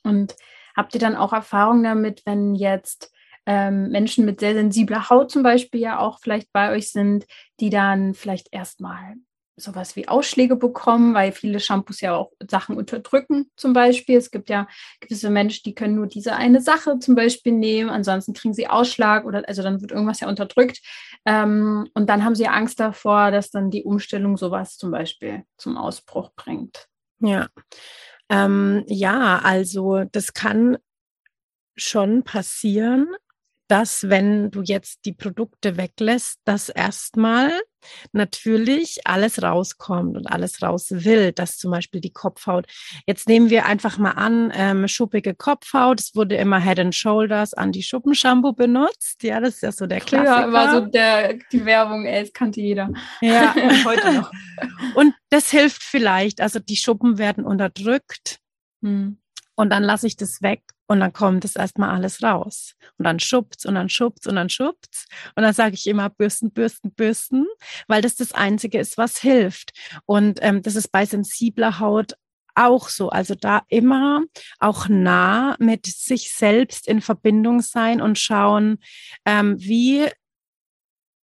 Und 0.03 0.35
habt 0.75 0.93
ihr 0.93 0.99
dann 0.99 1.15
auch 1.15 1.33
Erfahrung 1.33 1.83
damit, 1.83 2.21
wenn 2.25 2.55
jetzt 2.55 3.11
ähm, 3.45 3.89
Menschen 3.89 4.25
mit 4.25 4.39
sehr 4.39 4.53
sensibler 4.53 5.09
Haut 5.09 5.31
zum 5.31 5.43
Beispiel 5.43 5.81
ja 5.81 5.99
auch 5.99 6.19
vielleicht 6.19 6.51
bei 6.51 6.71
euch 6.71 6.91
sind, 6.91 7.25
die 7.59 7.69
dann 7.69 8.13
vielleicht 8.13 8.49
erstmal 8.51 9.15
sowas 9.57 9.95
wie 9.95 10.07
Ausschläge 10.07 10.55
bekommen, 10.55 11.13
weil 11.13 11.31
viele 11.31 11.59
Shampoos 11.59 12.01
ja 12.01 12.15
auch 12.15 12.31
Sachen 12.49 12.77
unterdrücken 12.77 13.49
zum 13.55 13.73
Beispiel. 13.73 14.17
Es 14.17 14.31
gibt 14.31 14.49
ja 14.49 14.67
gewisse 14.99 15.29
Menschen, 15.29 15.63
die 15.65 15.75
können 15.75 15.95
nur 15.95 16.07
diese 16.07 16.35
eine 16.35 16.61
Sache 16.61 16.99
zum 16.99 17.15
Beispiel 17.15 17.53
nehmen, 17.53 17.89
ansonsten 17.89 18.33
kriegen 18.33 18.53
sie 18.53 18.67
Ausschlag 18.67 19.25
oder 19.25 19.43
also 19.47 19.63
dann 19.63 19.81
wird 19.81 19.91
irgendwas 19.91 20.19
ja 20.19 20.27
unterdrückt. 20.27 20.81
Ähm, 21.25 21.89
und 21.93 22.09
dann 22.09 22.23
haben 22.25 22.35
sie 22.35 22.47
Angst 22.47 22.79
davor, 22.79 23.31
dass 23.31 23.49
dann 23.51 23.71
die 23.71 23.83
Umstellung 23.83 24.37
sowas 24.37 24.77
zum 24.77 24.91
Beispiel 24.91 25.43
zum 25.57 25.77
Ausbruch 25.77 26.31
bringt. 26.35 26.87
Ja. 27.19 27.47
Ähm, 28.29 28.83
ja, 28.87 29.39
also 29.39 30.03
das 30.11 30.33
kann 30.33 30.77
schon 31.75 32.23
passieren. 32.23 33.07
dass 33.67 34.09
wenn 34.09 34.51
du 34.51 34.61
jetzt 34.61 35.05
die 35.05 35.13
Produkte 35.13 35.77
weglässt, 35.77 36.39
dass 36.45 36.69
erstmal 36.69 37.51
natürlich 38.11 38.99
alles 39.05 39.41
rauskommt 39.41 40.17
und 40.17 40.27
alles 40.27 40.61
raus 40.61 40.87
will, 40.89 41.31
dass 41.31 41.57
zum 41.57 41.71
Beispiel 41.71 42.01
die 42.01 42.13
Kopfhaut, 42.13 42.65
jetzt 43.05 43.27
nehmen 43.27 43.49
wir 43.49 43.65
einfach 43.65 43.97
mal 43.97 44.11
an, 44.11 44.51
ähm, 44.55 44.87
schuppige 44.87 45.35
Kopfhaut, 45.35 45.99
es 45.99 46.15
wurde 46.15 46.35
immer 46.35 46.59
Head 46.59 46.79
and 46.79 46.95
Shoulders 46.95 47.53
an 47.53 47.71
die 47.71 47.83
Schuppenshampoo 47.83 48.53
benutzt, 48.53 49.23
ja, 49.23 49.39
das 49.39 49.55
ist 49.55 49.63
ja 49.63 49.71
so 49.71 49.87
der 49.87 50.01
Klassiker. 50.01 50.47
Ja, 50.47 50.51
war 50.51 50.71
so 50.73 50.79
der, 50.81 51.35
die 51.51 51.65
Werbung, 51.65 52.05
ey, 52.05 52.21
das 52.21 52.33
kannte 52.33 52.61
jeder. 52.61 52.89
Ja, 53.21 53.53
heute 53.85 54.13
noch. 54.13 54.31
Und 54.95 55.13
das 55.29 55.51
hilft 55.51 55.83
vielleicht, 55.83 56.41
also 56.41 56.59
die 56.59 56.77
Schuppen 56.77 57.17
werden 57.17 57.45
unterdrückt 57.45 58.39
hm. 58.85 59.17
Und 59.55 59.69
dann 59.69 59.83
lasse 59.83 60.07
ich 60.07 60.15
das 60.15 60.41
weg 60.41 60.61
und 60.87 60.99
dann 60.99 61.13
kommt 61.13 61.45
es 61.45 61.55
erstmal 61.55 61.89
alles 61.89 62.21
raus. 62.21 62.75
Und 62.97 63.05
dann 63.05 63.19
schubt's 63.19 63.65
und 63.65 63.75
dann 63.75 63.89
schubt's 63.89 64.27
und 64.27 64.35
dann 64.35 64.49
schubt's. 64.49 65.05
Und 65.35 65.43
dann 65.43 65.53
sage 65.53 65.75
ich 65.75 65.87
immer 65.87 66.09
bürsten, 66.09 66.51
bürsten, 66.51 66.91
bürsten, 66.91 67.45
weil 67.87 68.01
das 68.01 68.15
das 68.15 68.33
Einzige 68.33 68.79
ist, 68.79 68.97
was 68.97 69.17
hilft. 69.17 69.71
Und 70.05 70.39
ähm, 70.41 70.61
das 70.61 70.75
ist 70.75 70.91
bei 70.91 71.05
sensibler 71.05 71.79
Haut 71.79 72.13
auch 72.55 72.89
so. 72.89 73.09
Also 73.09 73.35
da 73.35 73.63
immer 73.67 74.23
auch 74.59 74.87
nah 74.87 75.55
mit 75.59 75.85
sich 75.85 76.31
selbst 76.31 76.87
in 76.87 77.01
Verbindung 77.01 77.61
sein 77.61 78.01
und 78.01 78.19
schauen, 78.19 78.79
ähm, 79.25 79.55
wie 79.59 80.07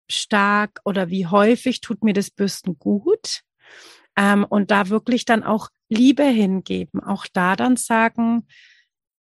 stark 0.09 0.81
oder 0.83 1.09
wie 1.09 1.27
häufig 1.27 1.81
tut 1.81 2.03
mir 2.03 2.13
das 2.13 2.31
Bürsten 2.31 2.77
gut. 2.77 3.41
Ähm, 4.17 4.45
und 4.45 4.71
da 4.71 4.89
wirklich 4.89 5.25
dann 5.25 5.43
auch 5.43 5.69
Liebe 5.91 6.23
hingeben. 6.23 7.03
Auch 7.03 7.27
da 7.31 7.55
dann 7.55 7.75
sagen, 7.75 8.47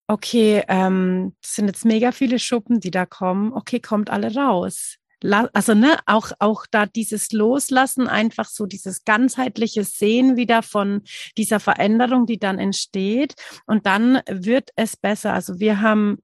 okay, 0.07 0.63
ähm, 0.67 1.35
das 1.41 1.55
sind 1.55 1.67
jetzt 1.67 1.85
mega 1.85 2.11
viele 2.11 2.39
Schuppen, 2.39 2.79
die 2.79 2.91
da 2.91 3.05
kommen. 3.05 3.53
Okay, 3.53 3.79
kommt 3.79 4.09
alle 4.09 4.33
raus. 4.33 4.95
Also 5.53 5.75
ne, 5.75 5.99
auch 6.07 6.31
auch 6.39 6.65
da 6.71 6.87
dieses 6.87 7.31
Loslassen, 7.31 8.07
einfach 8.07 8.45
so 8.45 8.65
dieses 8.65 9.03
ganzheitliche 9.05 9.83
Sehen 9.83 10.35
wieder 10.35 10.63
von 10.63 11.03
dieser 11.37 11.59
Veränderung, 11.59 12.25
die 12.25 12.39
dann 12.39 12.57
entsteht. 12.57 13.35
Und 13.67 13.85
dann 13.85 14.21
wird 14.27 14.71
es 14.75 14.97
besser. 14.97 15.33
Also 15.33 15.59
wir 15.59 15.81
haben 15.81 16.17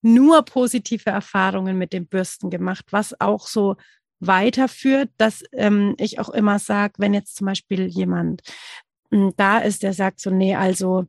nur 0.00 0.42
positive 0.44 1.10
Erfahrungen 1.10 1.78
mit 1.78 1.92
den 1.92 2.08
Bürsten 2.08 2.50
gemacht, 2.50 2.86
was 2.90 3.20
auch 3.20 3.46
so 3.46 3.76
weiterführt, 4.18 5.10
dass 5.18 5.44
ähm, 5.52 5.94
ich 5.98 6.18
auch 6.18 6.30
immer 6.30 6.58
sage, 6.58 6.94
wenn 6.98 7.14
jetzt 7.14 7.36
zum 7.36 7.46
Beispiel 7.46 7.86
jemand 7.86 8.42
da 9.36 9.58
ist, 9.58 9.82
der 9.82 9.92
sagt 9.92 10.20
so, 10.20 10.30
nee, 10.30 10.54
also 10.54 11.06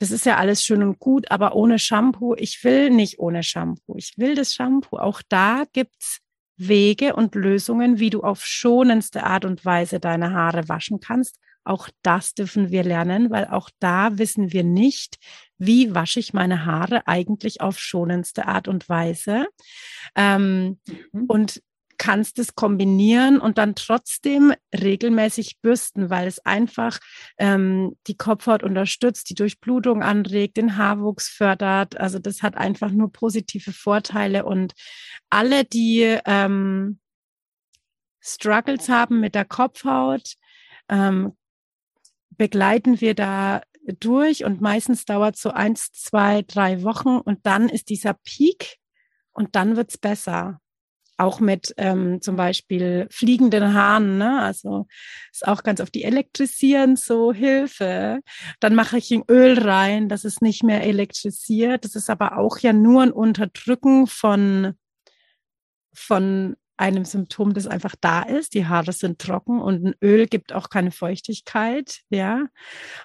das 0.00 0.10
ist 0.10 0.26
ja 0.26 0.36
alles 0.36 0.64
schön 0.64 0.82
und 0.82 0.98
gut, 0.98 1.30
aber 1.30 1.54
ohne 1.54 1.78
Shampoo, 1.78 2.34
ich 2.34 2.62
will 2.64 2.90
nicht 2.90 3.18
ohne 3.18 3.42
Shampoo. 3.42 3.94
Ich 3.96 4.14
will 4.18 4.34
das 4.34 4.52
Shampoo. 4.52 4.98
Auch 4.98 5.22
da 5.28 5.64
gibt's 5.72 6.20
Wege 6.56 7.14
und 7.14 7.34
Lösungen, 7.34 7.98
wie 7.98 8.10
du 8.10 8.22
auf 8.22 8.44
schonendste 8.44 9.24
Art 9.24 9.44
und 9.44 9.64
Weise 9.64 10.00
deine 10.00 10.32
Haare 10.32 10.68
waschen 10.68 11.00
kannst. 11.00 11.38
Auch 11.64 11.88
das 12.02 12.34
dürfen 12.34 12.70
wir 12.70 12.84
lernen, 12.84 13.30
weil 13.30 13.46
auch 13.46 13.70
da 13.78 14.18
wissen 14.18 14.52
wir 14.52 14.64
nicht, 14.64 15.16
wie 15.56 15.94
wasche 15.94 16.20
ich 16.20 16.34
meine 16.34 16.66
Haare 16.66 17.06
eigentlich 17.06 17.60
auf 17.62 17.78
schonendste 17.78 18.46
Art 18.46 18.68
und 18.68 18.88
Weise. 18.88 19.46
Ähm, 20.14 20.78
mhm. 21.12 21.24
Und 21.26 21.62
kannst 21.98 22.38
es 22.38 22.54
kombinieren 22.54 23.40
und 23.40 23.58
dann 23.58 23.74
trotzdem 23.74 24.52
regelmäßig 24.72 25.60
bürsten, 25.60 26.10
weil 26.10 26.26
es 26.26 26.44
einfach 26.44 26.98
ähm, 27.38 27.96
die 28.06 28.16
Kopfhaut 28.16 28.62
unterstützt, 28.62 29.30
die 29.30 29.34
Durchblutung 29.34 30.02
anregt, 30.02 30.56
den 30.56 30.76
Haarwuchs 30.76 31.28
fördert. 31.28 31.98
Also 31.98 32.18
das 32.18 32.42
hat 32.42 32.56
einfach 32.56 32.90
nur 32.90 33.12
positive 33.12 33.72
Vorteile 33.72 34.44
und 34.44 34.74
alle, 35.30 35.64
die 35.64 36.18
ähm, 36.26 36.98
Struggles 38.20 38.88
haben 38.88 39.20
mit 39.20 39.34
der 39.34 39.44
Kopfhaut, 39.44 40.34
ähm, 40.88 41.36
begleiten 42.30 43.00
wir 43.00 43.14
da 43.14 43.62
durch 44.00 44.44
und 44.44 44.60
meistens 44.60 45.04
dauert 45.04 45.36
so 45.36 45.50
eins, 45.50 45.92
zwei, 45.92 46.42
drei 46.42 46.82
Wochen 46.82 47.18
und 47.18 47.46
dann 47.46 47.68
ist 47.68 47.90
dieser 47.90 48.14
Peak 48.14 48.78
und 49.32 49.56
dann 49.56 49.76
wird's 49.76 49.98
besser 49.98 50.60
auch 51.16 51.40
mit 51.40 51.74
ähm, 51.76 52.20
zum 52.20 52.36
Beispiel 52.36 53.06
fliegenden 53.10 53.74
Haaren, 53.74 54.18
ne? 54.18 54.40
also 54.40 54.86
ist 55.32 55.46
auch 55.46 55.62
ganz 55.62 55.80
auf 55.80 55.90
die 55.90 56.04
elektrisieren, 56.04 56.96
so 56.96 57.32
Hilfe. 57.32 58.20
Dann 58.60 58.74
mache 58.74 58.98
ich 58.98 59.10
ein 59.10 59.24
Öl 59.28 59.58
rein, 59.58 60.08
das 60.08 60.24
ist 60.24 60.42
nicht 60.42 60.62
mehr 60.64 60.82
elektrisiert. 60.82 61.84
Das 61.84 61.94
ist 61.94 62.10
aber 62.10 62.38
auch 62.38 62.58
ja 62.58 62.72
nur 62.72 63.02
ein 63.02 63.12
Unterdrücken 63.12 64.06
von, 64.06 64.74
von 65.94 66.56
einem 66.76 67.04
Symptom, 67.04 67.54
das 67.54 67.66
einfach 67.66 67.94
da 68.00 68.22
ist. 68.22 68.54
Die 68.54 68.66
Haare 68.66 68.92
sind 68.92 69.20
trocken 69.20 69.60
und 69.60 69.84
ein 69.84 69.94
Öl 70.02 70.26
gibt 70.26 70.52
auch 70.52 70.70
keine 70.70 70.90
Feuchtigkeit, 70.90 72.00
ja. 72.10 72.46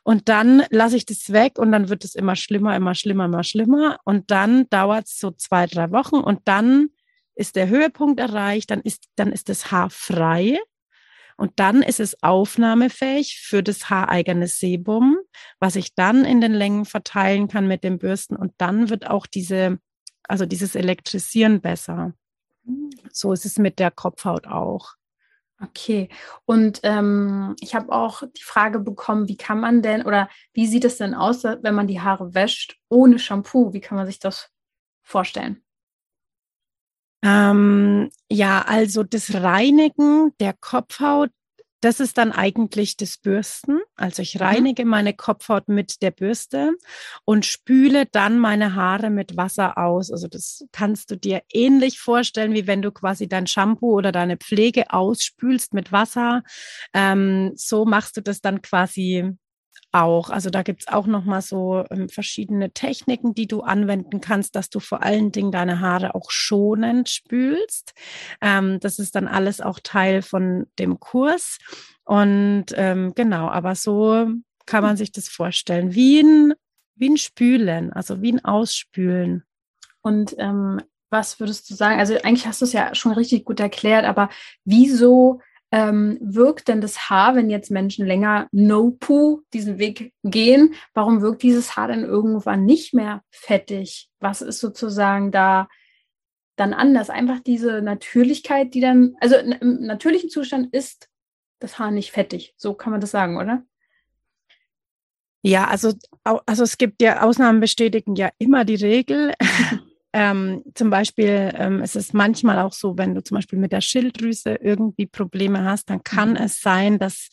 Und 0.04 0.28
dann 0.30 0.64
lasse 0.72 0.98
ich 0.98 1.06
das 1.06 1.32
weg 1.32 1.60
und 1.60 1.72
dann 1.72 1.90
wird 1.90 2.04
es 2.04 2.16
immer 2.16 2.36
schlimmer, 2.36 2.76
immer 2.76 2.96
schlimmer, 2.96 3.26
immer 3.26 3.44
schlimmer. 3.44 4.00
Und 4.06 4.32
dann 4.32 4.68
dauert 4.70 5.06
es 5.06 5.20
so 5.20 5.32
zwei, 5.32 5.68
drei 5.68 5.92
Wochen 5.92 6.16
und 6.16 6.42
dann 6.46 6.90
ist 7.40 7.56
der 7.56 7.70
Höhepunkt 7.70 8.20
erreicht, 8.20 8.70
dann 8.72 8.82
ist, 8.82 9.06
dann 9.16 9.32
ist 9.32 9.50
das 9.50 9.72
Haar 9.72 9.90
frei. 9.90 10.60
Und 11.38 11.54
dann 11.56 11.82
ist 11.82 12.02
es 12.02 12.22
aufnahmefähig 12.22 13.40
für 13.42 13.64
das 13.64 13.90
haareigene 13.90 14.48
Sebum, 14.48 15.18
was 15.58 15.78
ich 15.78 15.96
dann 15.96 16.26
in 16.26 16.42
den 16.42 16.54
Längen 16.54 16.84
verteilen 16.84 17.48
kann 17.48 17.66
mit 17.66 17.86
den 17.86 17.98
Bürsten. 17.98 18.36
Und 18.36 18.52
dann 18.58 18.90
wird 18.90 19.08
auch 19.08 19.26
diese, 19.26 19.80
also 20.24 20.46
dieses 20.46 20.76
Elektrisieren 20.76 21.62
besser. 21.62 22.14
So 23.14 23.32
ist 23.32 23.46
es 23.46 23.58
mit 23.58 23.80
der 23.80 23.90
Kopfhaut 23.90 24.48
auch. 24.48 24.96
Okay, 25.62 26.10
und 26.46 26.82
ähm, 26.84 27.56
ich 27.62 27.74
habe 27.74 27.92
auch 27.94 28.24
die 28.38 28.44
Frage 28.44 28.80
bekommen, 28.80 29.30
wie 29.30 29.38
kann 29.38 29.62
man 29.62 29.82
denn 29.82 30.04
oder 30.06 30.30
wie 30.54 30.68
sieht 30.68 30.84
es 30.86 30.98
denn 30.98 31.14
aus, 31.14 31.44
wenn 31.44 31.76
man 31.76 31.88
die 31.88 32.02
Haare 32.02 32.34
wäscht 32.34 32.78
ohne 32.90 33.18
Shampoo? 33.18 33.72
Wie 33.72 33.82
kann 33.82 33.98
man 33.98 34.06
sich 34.06 34.20
das 34.20 34.52
vorstellen? 35.02 35.64
Ähm, 37.24 38.10
ja, 38.32 38.62
also 38.62 39.04
das 39.04 39.34
Reinigen 39.34 40.32
der 40.40 40.54
Kopfhaut, 40.54 41.32
das 41.82 42.02
ist 42.02 42.18
dann 42.18 42.32
eigentlich 42.32 42.98
das 42.98 43.18
Bürsten. 43.18 43.80
Also 43.96 44.22
ich 44.22 44.36
mhm. 44.36 44.42
reinige 44.42 44.86
mhm. 44.86 44.92
meine 44.92 45.14
Kopfhaut 45.14 45.68
mit 45.68 46.02
der 46.02 46.12
Bürste 46.12 46.74
und 47.26 47.46
spüle 47.46 48.06
dann 48.06 48.40
meine 48.40 48.76
Haare 48.76 49.10
mit 49.10 49.38
Wasser 49.38 49.78
aus. 49.78 50.12
Also 50.12 50.28
das 50.28 50.66
kannst 50.72 51.12
du 51.12 51.16
dir 51.16 51.42
ähnlich 51.52 52.00
vorstellen, 52.00 52.54
wie 52.54 52.68
wenn 52.68 52.82
du 52.82 52.92
quasi 52.92 53.28
dein 53.28 53.48
Shampoo 53.48 53.96
oder 53.96 54.12
deine 54.12 54.38
Pflege 54.38 54.92
ausspülst 54.92 55.74
mit 55.74 55.92
Wasser. 55.92 56.44
Ähm, 56.94 57.52
so 57.56 57.86
machst 57.86 58.18
du 58.18 58.22
das 58.22 58.42
dann 58.42 58.62
quasi 58.62 59.38
auch. 59.92 60.30
Also 60.30 60.50
da 60.50 60.64
gibt's 60.64 60.88
auch 60.88 61.08
nochmal 61.08 61.42
so 61.42 61.84
ähm, 61.90 62.10
verschiedene 62.10 62.72
Techniken, 62.72 63.34
die 63.34 63.48
du 63.48 63.62
anwenden 63.62 64.22
kannst, 64.22 64.56
dass 64.56 64.70
du 64.70 64.80
vor 64.80 65.04
allen 65.04 65.32
Dingen 65.32 65.52
deine 65.52 65.80
Haare 65.80 66.16
auch 66.16 66.32
schonend 66.32 67.10
spülst. 67.10 67.94
Ähm, 68.42 68.80
das 68.80 69.00
ist 69.00 69.16
dann 69.16 69.28
alles 69.28 69.62
auch 69.62 69.80
Teil 69.82 70.22
von 70.22 70.68
dem 70.78 71.00
Kurs. 71.00 71.58
Und 72.04 72.68
ähm, 72.74 73.14
genau, 73.16 73.50
aber 73.50 73.76
so 73.76 74.28
kann 74.66 74.84
man 74.84 74.98
sich 74.98 75.12
das 75.12 75.28
vorstellen, 75.28 75.94
wie 75.94 76.22
ein, 76.22 76.54
wie 76.96 77.10
ein 77.10 77.18
Spülen, 77.18 77.92
also 77.92 78.22
wie 78.22 78.34
ein 78.34 78.46
Ausspülen. 78.46 79.44
Und 80.02 80.36
ähm, 80.38 80.82
was 81.10 81.40
würdest 81.40 81.70
du 81.70 81.74
sagen? 81.74 82.00
Also 82.00 82.16
eigentlich 82.16 82.46
hast 82.46 82.62
du 82.62 82.66
es 82.66 82.74
ja 82.74 82.94
schon 82.94 83.14
richtig 83.14 83.46
gut 83.46 83.60
erklärt, 83.60 84.06
aber 84.06 84.30
wieso 84.64 85.42
ähm, 85.72 86.18
wirkt 86.22 86.68
denn 86.68 86.82
das 86.82 87.10
Haar, 87.10 87.36
wenn 87.36 87.50
jetzt 87.50 87.70
Menschen 87.70 88.06
länger 88.06 88.48
No-Poo 88.52 89.42
diesen 89.54 89.78
Weg 89.78 90.14
gehen? 90.24 90.74
Warum 90.94 91.22
wirkt 91.22 91.44
dieses 91.44 91.76
Haar 91.76 91.90
denn 91.90 92.04
irgendwann 92.04 92.66
nicht 92.66 92.94
mehr 92.94 93.24
fettig? 93.30 94.10
Was 94.20 94.42
ist 94.42 94.60
sozusagen 94.60 95.32
da 95.32 95.68
dann 96.56 96.74
anders? 96.74 97.10
Einfach 97.10 97.40
diese 97.40 97.82
Natürlichkeit, 97.82 98.74
die 98.74 98.82
dann, 98.82 99.16
also 99.20 99.36
im 99.36 99.82
natürlichen 99.82 100.30
Zustand 100.30 100.74
ist 100.74 101.08
das 101.60 101.78
Haar 101.78 101.92
nicht 101.92 102.12
fettig. 102.12 102.54
So 102.58 102.74
kann 102.74 102.92
man 102.92 103.02
das 103.02 103.12
sagen, 103.12 103.38
oder? 103.38 103.64
Ja, 105.42 105.68
also, 105.68 105.94
also 106.24 106.64
es 106.64 106.78
gibt 106.78 107.02
ja 107.02 107.22
Ausnahmen 107.22 107.60
bestätigen 107.60 108.16
ja 108.16 108.30
immer 108.40 108.66
die 108.66 108.76
Regel. 108.76 109.34
Ähm, 110.12 110.64
zum 110.74 110.90
Beispiel 110.90 111.52
ähm, 111.54 111.82
es 111.82 111.96
ist 111.96 112.14
manchmal 112.14 112.60
auch 112.60 112.74
so, 112.74 112.98
wenn 112.98 113.14
du 113.14 113.24
zum 113.24 113.36
Beispiel 113.36 113.60
mit 113.60 113.72
der 113.72 113.82
Schilddrüse 113.82 114.56
irgendwie 114.56 115.06
Probleme 115.06 115.64
hast, 115.64 115.90
dann 115.90 116.04
kann 116.04 116.32
mhm. 116.32 116.38
es 116.38 116.62
sein, 116.62 116.98
dass, 116.98 117.30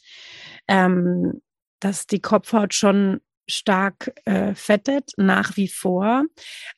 ähm, 0.68 1.40
dass 1.80 2.06
die 2.06 2.20
Kopfhaut 2.20 2.74
schon 2.74 3.20
stark 3.48 4.12
äh, 4.24 4.54
fettet, 4.54 5.12
nach 5.16 5.56
wie 5.56 5.68
vor. 5.68 6.24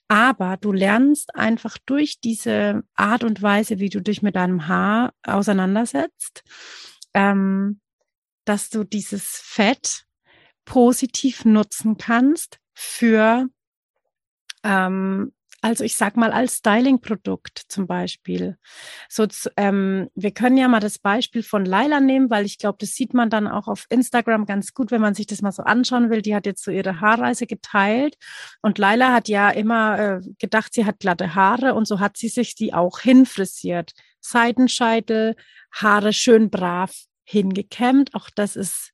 Aber 0.08 0.56
du 0.56 0.72
lernst 0.72 1.34
einfach 1.34 1.78
durch 1.86 2.20
diese 2.20 2.82
Art 2.94 3.24
und 3.24 3.42
Weise, 3.42 3.78
wie 3.78 3.88
du 3.88 4.00
dich 4.00 4.22
mit 4.22 4.36
deinem 4.36 4.68
Haar 4.68 5.14
auseinandersetzt, 5.22 6.42
ähm, 7.14 7.80
dass 8.44 8.70
du 8.70 8.84
dieses 8.84 9.40
Fett 9.42 10.04
positiv 10.64 11.44
nutzen 11.44 11.96
kannst 11.96 12.58
für 12.74 13.48
ähm, 14.62 15.32
also 15.60 15.82
ich 15.82 15.96
sag 15.96 16.16
mal 16.16 16.30
als 16.30 16.58
Styling-Produkt 16.58 17.62
zum 17.68 17.86
Beispiel. 17.88 18.56
So, 19.08 19.26
ähm, 19.56 20.08
wir 20.14 20.30
können 20.30 20.56
ja 20.56 20.68
mal 20.68 20.80
das 20.80 20.98
Beispiel 20.98 21.42
von 21.42 21.64
Laila 21.64 22.00
nehmen, 22.00 22.30
weil 22.30 22.46
ich 22.46 22.58
glaube, 22.58 22.78
das 22.80 22.90
sieht 22.90 23.12
man 23.12 23.28
dann 23.28 23.48
auch 23.48 23.66
auf 23.66 23.86
Instagram 23.88 24.46
ganz 24.46 24.72
gut, 24.72 24.92
wenn 24.92 25.00
man 25.00 25.14
sich 25.14 25.26
das 25.26 25.42
mal 25.42 25.50
so 25.50 25.64
anschauen 25.64 26.10
will. 26.10 26.22
Die 26.22 26.34
hat 26.34 26.46
jetzt 26.46 26.62
so 26.62 26.70
ihre 26.70 27.00
Haarreise 27.00 27.46
geteilt 27.46 28.16
und 28.62 28.78
Laila 28.78 29.12
hat 29.12 29.28
ja 29.28 29.50
immer 29.50 29.98
äh, 29.98 30.20
gedacht, 30.38 30.72
sie 30.74 30.84
hat 30.84 31.00
glatte 31.00 31.34
Haare 31.34 31.74
und 31.74 31.88
so 31.88 31.98
hat 31.98 32.16
sie 32.16 32.28
sich 32.28 32.54
die 32.54 32.72
auch 32.72 33.00
hinfrisiert. 33.00 33.92
Seitenscheitel, 34.20 35.34
Haare 35.72 36.12
schön 36.12 36.50
brav 36.50 36.94
hingekämmt. 37.24 38.14
Auch 38.14 38.30
das 38.34 38.56
ist 38.56 38.92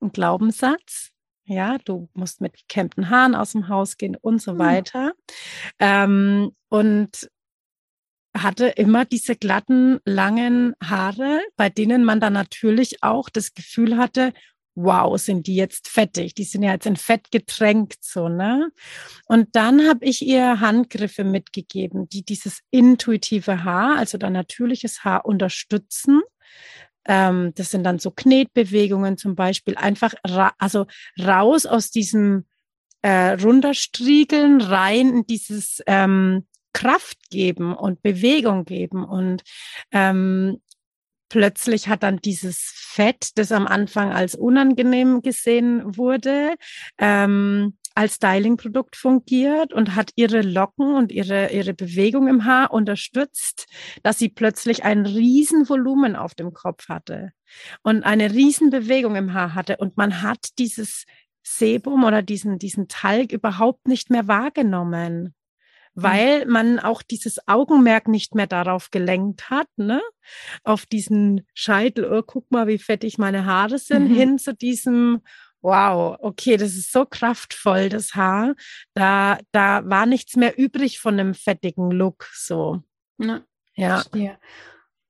ein 0.00 0.12
Glaubenssatz. 0.12 1.10
Ja, 1.46 1.78
du 1.78 2.08
musst 2.14 2.40
mit 2.40 2.54
gekämmten 2.54 3.08
Haaren 3.08 3.34
aus 3.34 3.52
dem 3.52 3.68
Haus 3.68 3.96
gehen 3.96 4.16
und 4.16 4.42
so 4.42 4.52
hm. 4.52 4.58
weiter. 4.58 5.12
Ähm, 5.78 6.52
und 6.68 7.30
hatte 8.36 8.66
immer 8.66 9.04
diese 9.04 9.36
glatten, 9.36 9.98
langen 10.04 10.74
Haare, 10.82 11.40
bei 11.56 11.70
denen 11.70 12.04
man 12.04 12.20
dann 12.20 12.34
natürlich 12.34 13.02
auch 13.02 13.30
das 13.30 13.54
Gefühl 13.54 13.96
hatte, 13.96 14.32
wow, 14.74 15.18
sind 15.18 15.46
die 15.46 15.56
jetzt 15.56 15.88
fettig, 15.88 16.34
die 16.34 16.44
sind 16.44 16.62
ja 16.62 16.72
jetzt 16.72 16.86
in 16.86 16.96
Fett 16.96 17.30
getränkt, 17.30 18.04
so, 18.04 18.28
ne? 18.28 18.70
Und 19.26 19.56
dann 19.56 19.88
habe 19.88 20.04
ich 20.04 20.20
ihr 20.20 20.60
Handgriffe 20.60 21.24
mitgegeben, 21.24 22.10
die 22.10 22.24
dieses 22.24 22.60
intuitive 22.70 23.64
Haar, 23.64 23.96
also 23.96 24.18
dein 24.18 24.34
natürliches 24.34 25.02
Haar 25.02 25.24
unterstützen. 25.24 26.20
Ähm, 27.06 27.52
das 27.54 27.70
sind 27.70 27.84
dann 27.84 27.98
so 27.98 28.10
Knetbewegungen 28.10 29.16
zum 29.16 29.34
Beispiel, 29.34 29.76
einfach 29.76 30.14
ra 30.26 30.52
also 30.58 30.86
raus 31.20 31.66
aus 31.66 31.90
diesem 31.90 32.44
äh, 33.02 33.32
runterstriegeln, 33.32 34.60
rein 34.60 35.10
in 35.10 35.26
dieses 35.26 35.82
ähm, 35.86 36.46
Kraft 36.72 37.30
geben 37.30 37.74
und 37.74 38.02
Bewegung 38.02 38.64
geben. 38.64 39.04
Und 39.04 39.42
ähm, 39.92 40.60
plötzlich 41.28 41.88
hat 41.88 42.02
dann 42.02 42.18
dieses 42.18 42.72
Fett, 42.74 43.30
das 43.36 43.52
am 43.52 43.66
Anfang 43.66 44.12
als 44.12 44.34
unangenehm 44.34 45.22
gesehen 45.22 45.96
wurde, 45.96 46.54
ähm, 46.98 47.76
als 47.96 48.16
Styling-Produkt 48.16 48.94
fungiert 48.94 49.72
und 49.72 49.94
hat 49.96 50.10
ihre 50.16 50.42
Locken 50.42 50.94
und 50.94 51.10
ihre, 51.10 51.50
ihre 51.50 51.72
Bewegung 51.72 52.28
im 52.28 52.44
Haar 52.44 52.72
unterstützt, 52.72 53.66
dass 54.02 54.18
sie 54.18 54.28
plötzlich 54.28 54.84
ein 54.84 55.06
Riesenvolumen 55.06 56.14
auf 56.14 56.34
dem 56.34 56.52
Kopf 56.52 56.88
hatte 56.88 57.32
und 57.82 58.04
eine 58.04 58.32
Riesenbewegung 58.32 59.16
im 59.16 59.32
Haar 59.32 59.54
hatte 59.54 59.78
und 59.78 59.96
man 59.96 60.22
hat 60.22 60.58
dieses 60.58 61.04
Sebum 61.42 62.04
oder 62.04 62.22
diesen, 62.22 62.58
diesen 62.58 62.88
Talg 62.88 63.32
überhaupt 63.32 63.88
nicht 63.88 64.10
mehr 64.10 64.28
wahrgenommen 64.28 65.34
mhm. 65.94 66.02
weil 66.02 66.46
man 66.46 66.78
auch 66.78 67.02
dieses 67.02 67.48
Augenmerk 67.48 68.08
nicht 68.08 68.34
mehr 68.34 68.46
darauf 68.46 68.90
gelenkt 68.90 69.48
hat, 69.48 69.68
ne? 69.76 70.02
Auf 70.64 70.86
diesen 70.86 71.46
Scheitel, 71.54 72.04
oh, 72.12 72.22
guck 72.22 72.50
mal, 72.50 72.66
wie 72.66 72.78
fettig 72.78 73.16
meine 73.16 73.46
Haare 73.46 73.78
sind, 73.78 74.10
mhm. 74.10 74.14
hin 74.14 74.38
zu 74.38 74.54
diesem, 74.54 75.22
wow, 75.66 76.16
okay, 76.20 76.56
das 76.56 76.74
ist 76.74 76.92
so 76.92 77.04
kraftvoll, 77.04 77.88
das 77.88 78.14
Haar. 78.14 78.54
Da, 78.94 79.38
da 79.50 79.82
war 79.84 80.06
nichts 80.06 80.36
mehr 80.36 80.56
übrig 80.56 81.00
von 81.00 81.18
einem 81.18 81.34
fettigen 81.34 81.90
Look, 81.90 82.30
so. 82.32 82.82
Ja. 83.18 83.40
ja. 83.74 83.96
Verstehe. 83.96 84.38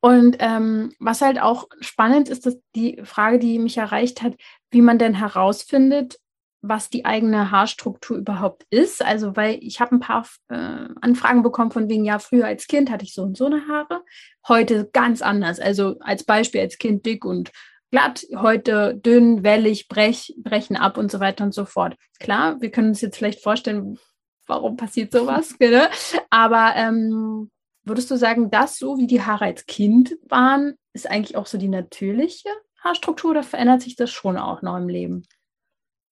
Und 0.01 0.37
ähm, 0.39 0.95
was 0.99 1.21
halt 1.21 1.41
auch 1.41 1.69
spannend 1.81 2.31
ist, 2.31 2.47
dass 2.47 2.57
die 2.75 3.03
Frage, 3.05 3.39
die 3.39 3.59
mich 3.59 3.77
erreicht 3.77 4.23
hat, 4.23 4.35
wie 4.71 4.81
man 4.81 4.99
denn 4.99 5.15
herausfindet, 5.15 6.19
was 6.63 6.89
die 6.89 7.05
eigene 7.05 7.51
Haarstruktur 7.51 8.17
überhaupt 8.17 8.65
ist. 8.71 9.05
Also, 9.05 9.37
weil 9.37 9.59
ich 9.61 9.81
habe 9.81 9.97
ein 9.97 10.01
paar 10.01 10.27
äh, 10.49 10.89
Anfragen 11.03 11.43
bekommen 11.43 11.71
von 11.71 11.89
wegen, 11.91 12.05
ja, 12.05 12.19
früher 12.19 12.47
als 12.47 12.67
Kind 12.67 12.91
hatte 12.91 13.05
ich 13.05 13.13
so 13.13 13.23
und 13.23 13.37
so 13.37 13.47
eine 13.47 13.69
Haare, 13.69 14.03
heute 14.49 14.89
ganz 14.93 15.21
anders. 15.21 15.61
Also 15.61 15.99
als 16.01 16.25
Beispiel 16.25 16.63
als 16.63 16.79
Kind 16.79 17.05
dick 17.05 17.25
und 17.25 17.53
glatt, 17.91 18.27
heute 18.37 18.97
dünn, 18.97 19.43
wellig, 19.43 19.89
brech, 19.89 20.35
brechen 20.39 20.77
ab 20.77 20.99
und 20.99 21.11
so 21.11 21.21
weiter 21.21 21.45
und 21.45 21.55
so 21.55 21.65
fort. 21.65 21.97
Klar, 22.19 22.61
wir 22.61 22.71
können 22.71 22.89
uns 22.89 23.01
jetzt 23.01 23.17
vielleicht 23.17 23.43
vorstellen, 23.43 23.99
warum 24.47 24.77
passiert 24.77 25.13
sowas, 25.13 25.55
ne? 25.61 25.89
aber 26.31 26.73
ähm, 26.77 27.51
würdest 27.85 28.11
du 28.11 28.17
sagen, 28.17 28.51
dass 28.51 28.79
so 28.79 28.99
wie 28.99 29.07
die 29.07 29.23
Haare 29.23 29.45
als 29.45 29.67
Kind 29.67 30.17
waren, 30.29 30.75
ist 30.93 31.09
eigentlich 31.09 31.37
auch 31.37 31.47
so 31.47 31.59
die 31.59 31.69
natürliche 31.69 32.51
Haarstruktur 32.81 33.33
oder 33.33 33.43
verändert 33.43 33.83
sich 33.83 33.97
das 33.97 34.11
schon 34.11 34.37
auch 34.37 34.63
noch 34.63 34.77
im 34.77 34.89
Leben? 34.89 35.27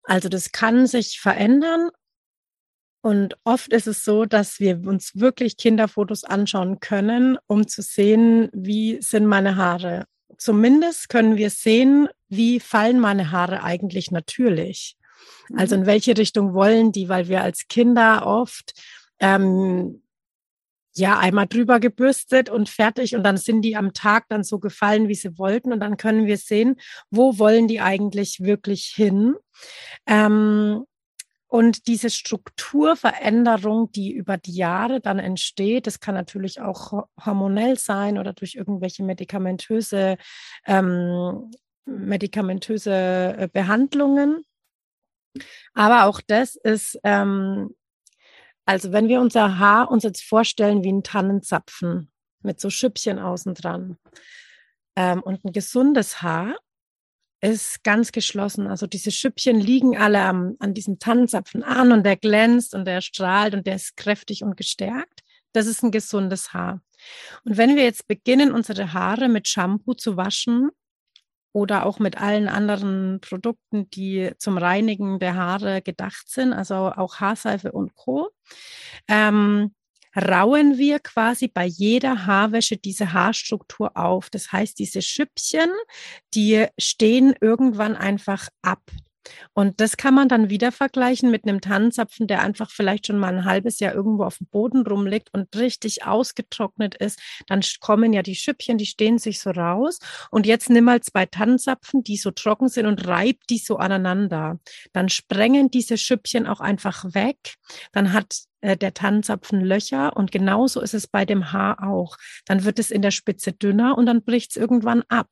Also 0.04 0.28
das 0.28 0.52
kann 0.52 0.86
sich 0.86 1.20
verändern. 1.20 1.90
Und 3.02 3.36
oft 3.44 3.72
ist 3.72 3.86
es 3.86 4.02
so, 4.02 4.24
dass 4.24 4.60
wir 4.60 4.86
uns 4.86 5.12
wirklich 5.14 5.58
Kinderfotos 5.58 6.24
anschauen 6.24 6.80
können, 6.80 7.38
um 7.46 7.66
zu 7.66 7.82
sehen, 7.82 8.48
wie 8.52 8.98
sind 9.02 9.26
meine 9.26 9.56
Haare 9.56 10.06
zumindest 10.38 11.08
können 11.08 11.36
wir 11.36 11.50
sehen, 11.50 12.08
wie 12.28 12.60
fallen 12.60 13.00
meine 13.00 13.30
Haare 13.30 13.62
eigentlich 13.62 14.10
natürlich. 14.10 14.96
Also 15.56 15.76
mhm. 15.76 15.82
in 15.82 15.86
welche 15.86 16.16
Richtung 16.16 16.54
wollen 16.54 16.92
die, 16.92 17.08
weil 17.08 17.28
wir 17.28 17.42
als 17.42 17.68
Kinder 17.68 18.26
oft 18.26 18.74
ähm, 19.20 20.02
ja 20.96 21.18
einmal 21.18 21.46
drüber 21.46 21.80
gebürstet 21.80 22.48
und 22.48 22.68
fertig 22.68 23.16
und 23.16 23.24
dann 23.24 23.36
sind 23.36 23.62
die 23.62 23.76
am 23.76 23.92
Tag 23.92 24.26
dann 24.28 24.44
so 24.44 24.58
gefallen, 24.58 25.08
wie 25.08 25.14
sie 25.14 25.38
wollten 25.38 25.72
und 25.72 25.80
dann 25.80 25.96
können 25.96 26.26
wir 26.26 26.36
sehen, 26.36 26.76
wo 27.10 27.38
wollen 27.38 27.68
die 27.68 27.80
eigentlich 27.80 28.40
wirklich 28.40 28.92
hin. 28.94 29.34
Ähm, 30.06 30.84
und 31.54 31.86
diese 31.86 32.10
Strukturveränderung, 32.10 33.92
die 33.92 34.10
über 34.10 34.38
die 34.38 34.56
Jahre 34.56 35.00
dann 35.00 35.20
entsteht, 35.20 35.86
das 35.86 36.00
kann 36.00 36.16
natürlich 36.16 36.60
auch 36.60 37.06
hormonell 37.24 37.78
sein 37.78 38.18
oder 38.18 38.32
durch 38.32 38.56
irgendwelche 38.56 39.04
medikamentöse, 39.04 40.16
ähm, 40.66 41.52
medikamentöse 41.84 42.90
äh, 43.38 43.48
Behandlungen. 43.52 44.42
Aber 45.74 46.06
auch 46.06 46.20
das 46.26 46.56
ist, 46.56 46.98
ähm, 47.04 47.72
also 48.66 48.90
wenn 48.90 49.06
wir 49.06 49.20
unser 49.20 49.56
Haar 49.56 49.92
uns 49.92 50.02
jetzt 50.02 50.24
vorstellen 50.24 50.82
wie 50.82 50.90
ein 50.92 51.04
Tannenzapfen 51.04 52.10
mit 52.42 52.58
so 52.58 52.68
Schüppchen 52.68 53.20
außen 53.20 53.54
dran 53.54 53.96
ähm, 54.96 55.22
und 55.22 55.44
ein 55.44 55.52
gesundes 55.52 56.20
Haar, 56.20 56.56
ist 57.50 57.84
ganz 57.84 58.12
geschlossen. 58.12 58.66
Also 58.66 58.86
diese 58.86 59.10
Schüppchen 59.10 59.60
liegen 59.60 59.96
alle 59.96 60.22
am, 60.22 60.56
an 60.60 60.74
diesem 60.74 60.98
Tannenzapfen 60.98 61.62
an 61.62 61.92
und 61.92 62.04
der 62.04 62.16
glänzt 62.16 62.74
und 62.74 62.84
der 62.84 63.00
strahlt 63.00 63.54
und 63.54 63.66
der 63.66 63.76
ist 63.76 63.96
kräftig 63.96 64.42
und 64.42 64.56
gestärkt. 64.56 65.20
Das 65.52 65.66
ist 65.66 65.82
ein 65.82 65.90
gesundes 65.90 66.52
Haar. 66.52 66.80
Und 67.44 67.56
wenn 67.56 67.76
wir 67.76 67.84
jetzt 67.84 68.08
beginnen, 68.08 68.52
unsere 68.52 68.92
Haare 68.92 69.28
mit 69.28 69.46
Shampoo 69.46 69.94
zu 69.94 70.16
waschen 70.16 70.70
oder 71.52 71.86
auch 71.86 71.98
mit 71.98 72.20
allen 72.20 72.48
anderen 72.48 73.20
Produkten, 73.20 73.88
die 73.90 74.32
zum 74.38 74.58
Reinigen 74.58 75.18
der 75.18 75.36
Haare 75.36 75.82
gedacht 75.82 76.28
sind, 76.28 76.52
also 76.52 76.74
auch 76.74 77.20
Haarseife 77.20 77.72
und 77.72 77.94
Co., 77.94 78.30
ähm, 79.06 79.74
rauen 80.16 80.78
wir 80.78 81.00
quasi 81.00 81.48
bei 81.48 81.66
jeder 81.66 82.26
Haarwäsche 82.26 82.76
diese 82.76 83.12
Haarstruktur 83.12 83.96
auf. 83.96 84.30
Das 84.30 84.52
heißt, 84.52 84.78
diese 84.78 85.02
Schüppchen, 85.02 85.70
die 86.34 86.66
stehen 86.78 87.34
irgendwann 87.40 87.96
einfach 87.96 88.48
ab. 88.62 88.82
Und 89.52 89.80
das 89.80 89.96
kann 89.96 90.14
man 90.14 90.28
dann 90.28 90.50
wieder 90.50 90.72
vergleichen 90.72 91.30
mit 91.30 91.44
einem 91.44 91.60
Tannenzapfen, 91.60 92.26
der 92.26 92.42
einfach 92.42 92.70
vielleicht 92.70 93.06
schon 93.06 93.18
mal 93.18 93.34
ein 93.34 93.44
halbes 93.44 93.80
Jahr 93.80 93.94
irgendwo 93.94 94.24
auf 94.24 94.38
dem 94.38 94.46
Boden 94.48 94.86
rumliegt 94.86 95.32
und 95.32 95.54
richtig 95.56 96.04
ausgetrocknet 96.04 96.94
ist. 96.94 97.20
Dann 97.46 97.60
kommen 97.80 98.12
ja 98.12 98.22
die 98.22 98.34
Schüppchen, 98.34 98.78
die 98.78 98.86
stehen 98.86 99.18
sich 99.18 99.40
so 99.40 99.50
raus. 99.50 99.98
Und 100.30 100.46
jetzt 100.46 100.70
nimm 100.70 100.84
mal 100.84 101.00
zwei 101.00 101.26
Tannenzapfen, 101.26 102.02
die 102.04 102.16
so 102.16 102.30
trocken 102.30 102.68
sind 102.68 102.86
und 102.86 103.06
reib 103.06 103.38
die 103.48 103.58
so 103.58 103.76
aneinander. 103.76 104.58
Dann 104.92 105.08
sprengen 105.08 105.70
diese 105.70 105.98
Schüppchen 105.98 106.46
auch 106.46 106.60
einfach 106.60 107.04
weg. 107.14 107.54
Dann 107.92 108.12
hat 108.12 108.44
äh, 108.64 108.76
der 108.76 108.94
Tannenzapfen 108.94 109.60
Löcher 109.60 110.16
und 110.16 110.32
genauso 110.32 110.80
ist 110.80 110.94
es 110.94 111.06
bei 111.06 111.24
dem 111.24 111.52
Haar 111.52 111.86
auch. 111.86 112.16
Dann 112.46 112.64
wird 112.64 112.78
es 112.78 112.90
in 112.90 113.02
der 113.02 113.10
Spitze 113.10 113.52
dünner 113.52 113.98
und 113.98 114.06
dann 114.06 114.24
bricht 114.24 114.52
es 114.52 114.56
irgendwann 114.56 115.02
ab. 115.08 115.28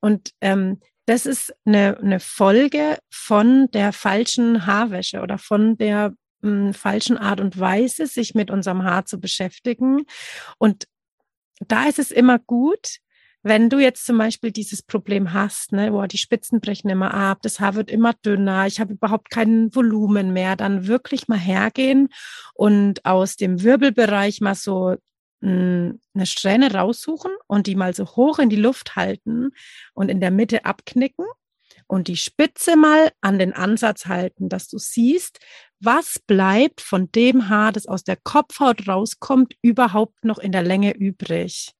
Und 0.00 0.32
ähm, 0.40 0.80
das 1.06 1.24
ist 1.24 1.54
eine, 1.64 1.98
eine 1.98 2.20
Folge 2.20 2.98
von 3.10 3.68
der 3.72 3.92
falschen 3.92 4.66
Haarwäsche 4.66 5.20
oder 5.20 5.38
von 5.38 5.76
der 5.76 6.14
mh, 6.42 6.66
hm, 6.66 6.74
falschen 6.74 7.16
Art 7.16 7.40
und 7.40 7.58
Weise, 7.58 8.06
sich 8.06 8.34
mit 8.34 8.50
unserem 8.50 8.82
Haar 8.82 9.06
zu 9.06 9.20
beschäftigen. 9.20 10.04
Und 10.58 10.86
da 11.60 11.84
ist 11.88 11.98
es 11.98 12.10
immer 12.10 12.38
gut, 12.38 12.98
wenn 13.42 13.70
du 13.70 13.78
jetzt 13.78 14.04
zum 14.04 14.18
Beispiel 14.18 14.50
dieses 14.50 14.82
Problem 14.82 15.32
hast, 15.32 15.70
ne, 15.70 15.92
wo 15.92 16.04
die 16.06 16.18
Spitzen 16.18 16.60
brechen 16.60 16.90
immer 16.90 17.14
ab, 17.14 17.38
das 17.42 17.60
Haar 17.60 17.76
wird 17.76 17.92
immer 17.92 18.12
dünner, 18.12 18.66
ich 18.66 18.80
habe 18.80 18.94
überhaupt 18.94 19.30
kein 19.30 19.72
Volumen 19.72 20.32
mehr, 20.32 20.56
dann 20.56 20.88
wirklich 20.88 21.28
mal 21.28 21.38
hergehen 21.38 22.08
und 22.54 23.06
aus 23.06 23.36
dem 23.36 23.62
Wirbelbereich 23.62 24.40
mal 24.40 24.56
so 24.56 24.96
eine 25.42 25.98
Strähne 26.24 26.72
raussuchen 26.72 27.32
und 27.46 27.66
die 27.66 27.74
mal 27.74 27.94
so 27.94 28.04
hoch 28.04 28.38
in 28.38 28.48
die 28.48 28.56
Luft 28.56 28.96
halten 28.96 29.50
und 29.94 30.10
in 30.10 30.20
der 30.20 30.30
Mitte 30.30 30.64
abknicken 30.64 31.26
und 31.86 32.08
die 32.08 32.16
Spitze 32.16 32.76
mal 32.76 33.12
an 33.20 33.38
den 33.38 33.52
Ansatz 33.52 34.06
halten, 34.06 34.48
dass 34.48 34.68
du 34.68 34.78
siehst, 34.78 35.38
was 35.78 36.18
bleibt 36.18 36.80
von 36.80 37.10
dem 37.12 37.48
Haar, 37.48 37.72
das 37.72 37.86
aus 37.86 38.02
der 38.02 38.16
Kopfhaut 38.16 38.88
rauskommt, 38.88 39.54
überhaupt 39.62 40.24
noch 40.24 40.38
in 40.38 40.52
der 40.52 40.62
Länge 40.62 40.96
übrig? 40.96 41.72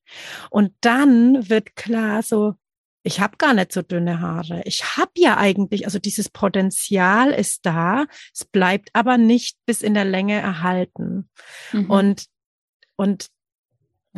Und 0.50 0.72
dann 0.80 1.48
wird 1.48 1.76
klar, 1.76 2.22
so, 2.22 2.54
ich 3.02 3.20
habe 3.20 3.36
gar 3.36 3.54
nicht 3.54 3.72
so 3.72 3.82
dünne 3.82 4.20
Haare. 4.20 4.62
Ich 4.64 4.96
habe 4.96 5.12
ja 5.16 5.36
eigentlich, 5.38 5.86
also 5.86 5.98
dieses 5.98 6.28
Potenzial 6.28 7.30
ist 7.30 7.64
da, 7.64 8.06
es 8.34 8.44
bleibt 8.44 8.90
aber 8.92 9.16
nicht 9.16 9.58
bis 9.64 9.82
in 9.82 9.94
der 9.94 10.04
Länge 10.04 10.34
erhalten. 10.34 11.30
Mhm. 11.72 11.90
Und, 11.90 12.26
und 12.96 13.28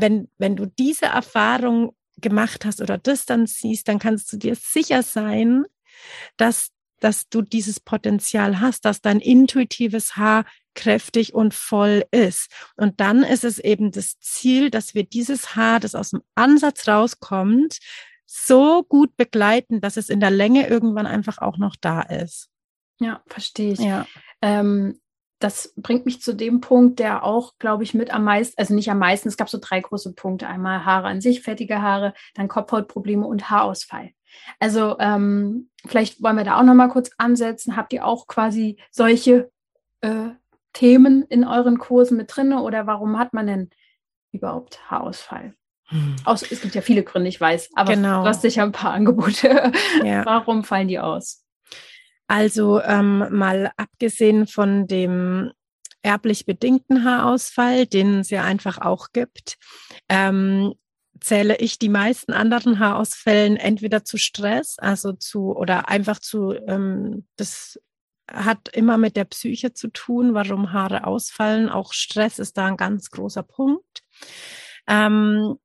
wenn, 0.01 0.29
wenn 0.39 0.57
du 0.57 0.67
diese 0.67 1.07
Erfahrung 1.07 1.95
gemacht 2.21 2.65
hast 2.65 2.81
oder 2.81 2.99
das 2.99 3.27
dann 3.27 3.47
siehst, 3.47 3.89
dann 3.89 3.99
kannst 3.99 4.33
du 4.33 4.37
dir 4.37 4.55
sicher 4.55 5.03
sein, 5.03 5.65
dass, 6.37 6.71
dass 7.01 7.29
du 7.29 7.43
dieses 7.43 7.81
Potenzial 7.81 8.61
hast, 8.61 8.85
dass 8.85 9.01
dein 9.01 9.21
intuitives 9.21 10.17
Haar 10.17 10.45
kräftig 10.75 11.35
und 11.35 11.55
voll 11.55 12.05
ist. 12.11 12.51
Und 12.77 13.01
dann 13.01 13.23
ist 13.23 13.45
es 13.45 13.59
eben 13.59 13.91
das 13.91 14.19
Ziel, 14.21 14.71
dass 14.71 14.95
wir 14.95 15.05
dieses 15.05 15.57
Haar, 15.57 15.81
das 15.81 15.95
aus 15.95 16.11
dem 16.11 16.23
Ansatz 16.35 16.87
rauskommt, 16.87 17.79
so 18.27 18.85
gut 18.85 19.17
begleiten, 19.17 19.81
dass 19.81 19.97
es 19.97 20.09
in 20.09 20.21
der 20.21 20.31
Länge 20.31 20.69
irgendwann 20.69 21.07
einfach 21.07 21.39
auch 21.39 21.57
noch 21.57 21.77
da 21.81 22.03
ist. 22.03 22.49
Ja, 23.01 23.23
verstehe 23.27 23.73
ich. 23.73 23.79
Ja. 23.81 24.07
Ähm, 24.43 25.01
das 25.39 25.73
bringt 25.77 26.05
mich 26.05 26.21
zu 26.21 26.35
dem 26.35 26.61
Punkt, 26.61 26.99
der 26.99 27.23
auch, 27.23 27.59
glaube 27.59 27.85
ich, 27.85 27.95
mit 27.95 28.13
am 28.13 28.25
meisten, 28.25 28.55
also 28.59 28.75
nicht 28.75 28.91
am 28.91 28.99
meisten, 28.99 29.29
es 29.29 29.37
gab 29.37 29.49
so 29.49 29.59
drei 29.61 29.81
große 29.81 30.15
Punkte. 30.15 30.49
Einmal 30.49 30.85
Haare 30.85 31.09
an 31.09 31.21
sich, 31.21 31.43
fettige 31.43 31.81
Haare, 31.81 32.15
dann 32.35 32.49
Kopfhautprobleme 32.49 33.27
und 33.27 33.51
Haarausfall. 33.51 34.11
Also 34.59 34.97
ähm, 34.99 35.71
vielleicht 35.87 36.23
wollen 36.23 36.37
wir 36.37 36.45
da 36.45 36.59
auch 36.59 36.65
noch 36.65 36.75
mal 36.75 36.89
kurz 36.89 37.11
ansetzen. 37.19 37.77
Habt 37.77 37.93
ihr 37.93 38.05
auch 38.05 38.27
quasi 38.27 38.79
solche 38.91 39.51
äh, 40.01 40.31
Themen 40.73 41.23
in 41.23 41.45
euren 41.45 41.79
Kursen 41.79 42.17
mit 42.17 42.35
drin 42.35 42.53
oder 42.53 42.87
warum 42.87 43.19
hat 43.19 43.33
man 43.33 43.47
denn 43.47 43.71
überhaupt 44.33 44.91
Haarausfall? 44.91 45.55
Hm. 45.87 46.17
Aus, 46.25 46.43
es 46.43 46.61
gibt 46.61 46.75
ja 46.75 46.83
viele 46.83 47.03
Gründe, 47.03 47.29
ich 47.29 47.41
weiß, 47.41 47.71
aber 47.75 47.95
genau. 47.95 48.23
du 48.23 48.29
hast 48.29 48.43
sicher 48.43 48.63
ein 48.63 48.73
paar 48.73 48.93
Angebote. 48.93 49.73
Ja. 50.05 50.23
Warum 50.27 50.63
fallen 50.63 50.89
die 50.89 50.99
aus? 50.99 51.47
Also 52.29 52.81
ähm, 52.83 53.27
mal 53.31 53.73
abgesehen 53.77 54.47
von 54.47 54.87
dem 54.87 55.51
erblich 56.03 56.47
bedingten 56.47 57.05
Haarausfall, 57.05 57.87
den 57.87 58.21
es 58.21 58.31
ja 58.31 58.45
einfach 58.45 58.79
auch 58.79 59.09
gibt, 59.13 59.57
ähm, 60.09 60.75
zähle 61.21 61.57
ich 61.57 61.79
die 61.79 61.89
meisten 61.89 62.33
anderen 62.33 62.79
Haarausfällen 62.79 63.57
entweder 63.57 64.05
zu 64.05 64.19
Stress, 64.19 64.79
also 64.79 65.13
zu 65.13 65.57
oder 65.57 65.89
einfach 65.89 66.21
zu, 66.21 66.53
ähm, 66.53 67.27
das 67.37 67.81
hat 68.31 68.69
immer 68.69 68.99
mit 68.99 69.17
der 69.17 69.25
Psyche 69.25 69.73
zu 69.73 69.89
tun, 69.89 70.35
warum 70.35 70.73
Haare 70.73 71.07
ausfallen. 71.07 71.69
Auch 71.69 71.93
Stress 71.93 72.39
ist 72.39 72.59
da 72.59 72.67
ein 72.67 72.77
ganz 72.77 73.11
großer 73.11 73.43
Punkt. 73.43 74.03
Ähm, 74.87 75.57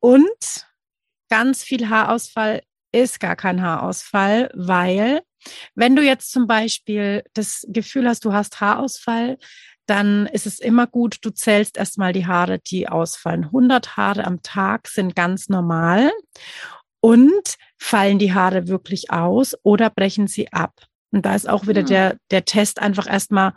und 0.00 0.66
ganz 1.30 1.62
viel 1.62 1.88
Haarausfall 1.88 2.62
ist 2.92 3.20
gar 3.20 3.36
kein 3.36 3.62
Haarausfall, 3.62 4.50
weil 4.54 5.22
wenn 5.74 5.96
du 5.96 6.02
jetzt 6.02 6.30
zum 6.30 6.46
Beispiel 6.46 7.24
das 7.34 7.66
Gefühl 7.68 8.08
hast, 8.08 8.24
du 8.24 8.32
hast 8.32 8.60
Haarausfall, 8.60 9.38
dann 9.86 10.26
ist 10.26 10.46
es 10.46 10.58
immer 10.58 10.86
gut, 10.86 11.18
du 11.22 11.30
zählst 11.30 11.76
erstmal 11.76 12.12
die 12.12 12.26
Haare, 12.26 12.60
die 12.60 12.88
ausfallen. 12.88 13.44
100 13.44 13.96
Haare 13.96 14.24
am 14.24 14.42
Tag 14.42 14.88
sind 14.88 15.16
ganz 15.16 15.48
normal. 15.48 16.12
Und 17.00 17.56
fallen 17.78 18.20
die 18.20 18.32
Haare 18.32 18.68
wirklich 18.68 19.10
aus 19.10 19.56
oder 19.64 19.90
brechen 19.90 20.28
sie 20.28 20.52
ab? 20.52 20.86
Und 21.10 21.26
da 21.26 21.34
ist 21.34 21.48
auch 21.48 21.66
wieder 21.66 21.80
hm. 21.80 21.88
der, 21.88 22.16
der 22.30 22.44
Test 22.44 22.80
einfach 22.80 23.08
erstmal, 23.08 23.54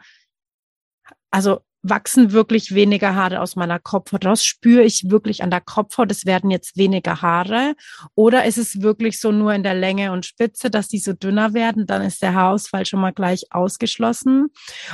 also 1.29 1.61
wachsen 1.89 2.31
wirklich 2.31 2.73
weniger 2.73 3.15
Haare 3.15 3.41
aus 3.41 3.55
meiner 3.55 3.79
Kopfhaut 3.79 4.25
raus? 4.25 4.43
Spüre 4.43 4.83
ich 4.83 5.09
wirklich 5.09 5.43
an 5.43 5.51
der 5.51 5.61
Kopfhaut, 5.61 6.11
es 6.11 6.25
werden 6.25 6.51
jetzt 6.51 6.77
weniger 6.77 7.21
Haare? 7.21 7.75
Oder 8.15 8.45
ist 8.45 8.57
es 8.57 8.81
wirklich 8.81 9.19
so 9.19 9.31
nur 9.31 9.53
in 9.53 9.63
der 9.63 9.75
Länge 9.75 10.11
und 10.11 10.25
Spitze, 10.25 10.69
dass 10.69 10.87
die 10.87 10.99
so 10.99 11.13
dünner 11.13 11.53
werden? 11.53 11.85
Dann 11.85 12.01
ist 12.01 12.21
der 12.21 12.33
Haarausfall 12.33 12.85
schon 12.85 13.01
mal 13.01 13.13
gleich 13.13 13.45
ausgeschlossen. 13.51 14.47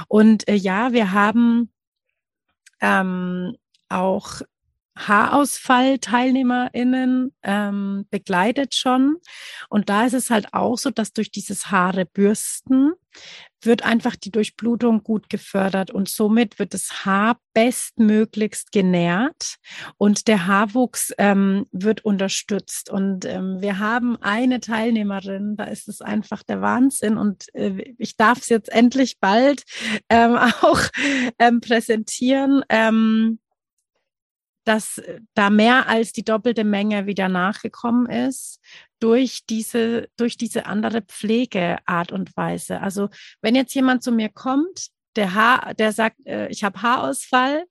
Und 0.08 0.48
äh, 0.48 0.56
ja, 0.56 0.92
wir 0.92 1.12
haben 1.12 1.72
ähm, 2.82 3.56
auch 3.90 4.42
Haarausfall-TeilnehmerInnen 4.98 7.34
ähm, 7.44 8.06
begleitet 8.10 8.74
schon. 8.76 9.18
Und 9.70 9.90
da 9.90 10.06
ist 10.06 10.14
es 10.14 10.30
halt 10.30 10.54
auch 10.54 10.78
so, 10.78 10.90
dass 10.90 11.14
durch 11.14 11.32
dieses 11.32 11.72
Haare 11.72 12.06
bürsten 12.06 12.94
wird 13.64 13.84
einfach 13.84 14.16
die 14.16 14.32
Durchblutung 14.32 15.04
gut 15.04 15.30
gefördert 15.30 15.92
und 15.92 16.10
somit 16.10 16.60
wird 16.60 16.74
das 16.74 17.06
Haar 17.06 17.38
bestmöglichst 17.54 18.72
genährt 18.72 19.58
und 19.98 20.28
der 20.28 20.48
Haarwuchs 20.48 21.14
ähm, 21.18 21.68
wird 21.72 22.04
unterstützt. 22.04 22.90
Und 22.90 23.26
ähm, 23.26 23.58
wir 23.60 23.80
haben 23.80 24.18
eine 24.22 24.62
Teilnehmerin, 24.62 25.56
da 25.58 25.66
ist 25.66 25.88
es 25.88 26.02
einfach 26.02 26.44
der 26.44 26.62
Wahnsinn 26.62 27.18
und 27.18 27.54
äh, 27.54 27.94
ich 27.98 28.18
darf 28.18 28.40
es 28.40 28.50
jetzt 28.50 28.72
endlich 28.72 29.20
bald 29.20 29.64
ähm, 30.10 30.38
auch 30.62 30.82
ähm, 31.38 31.62
präsentieren. 31.62 32.64
Dass 34.64 35.00
äh, 35.00 35.20
da 35.34 35.50
mehr 35.50 35.88
als 35.88 36.14
die 36.14 36.24
doppelte 36.24 36.64
Menge 36.64 37.06
wieder 37.06 37.30
nachgekommen 37.30 38.08
ist 38.08 38.60
durch 39.00 39.46
diese, 39.50 40.10
durch 40.18 40.38
diese 40.38 40.66
andere 40.66 41.02
Pflegeart 41.02 42.12
und 42.12 42.36
Weise. 42.38 42.82
Also 42.82 43.10
wenn 43.42 43.56
jetzt 43.56 43.74
jemand 43.74 44.04
zu 44.04 44.12
mir 44.12 44.30
kommt, 44.30 44.90
der 45.16 45.34
Haar, 45.34 45.74
der 45.74 45.92
sagt, 45.92 46.18
äh, 46.26 46.48
ich 46.50 46.64
habe 46.64 46.82
Haarausfall, 46.82 47.66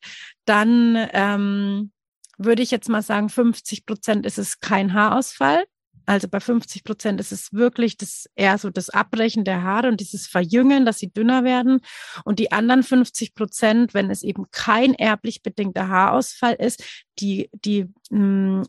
dann 0.44 1.08
ähm, 1.12 1.92
würde 2.38 2.62
ich 2.62 2.70
jetzt 2.70 2.88
mal 2.88 3.02
sagen, 3.02 3.28
50 3.28 3.86
Prozent 3.86 4.26
ist 4.26 4.38
es 4.38 4.60
kein 4.60 4.92
Haarausfall. 4.92 5.64
Also 6.10 6.26
bei 6.26 6.40
50 6.40 6.82
Prozent 6.82 7.20
ist 7.20 7.30
es 7.30 7.52
wirklich 7.52 7.96
das 7.96 8.28
eher 8.34 8.58
so 8.58 8.68
das 8.68 8.90
Abbrechen 8.90 9.44
der 9.44 9.62
Haare 9.62 9.86
und 9.86 10.00
dieses 10.00 10.26
Verjüngen, 10.26 10.84
dass 10.84 10.98
sie 10.98 11.12
dünner 11.12 11.44
werden. 11.44 11.82
Und 12.24 12.40
die 12.40 12.50
anderen 12.50 12.82
50 12.82 13.36
Prozent, 13.36 13.94
wenn 13.94 14.10
es 14.10 14.24
eben 14.24 14.50
kein 14.50 14.94
erblich 14.94 15.44
bedingter 15.44 15.86
Haarausfall 15.86 16.54
ist, 16.54 16.82
die, 17.20 17.48
die, 17.52 17.86
mh, 18.10 18.18
mm, 18.18 18.66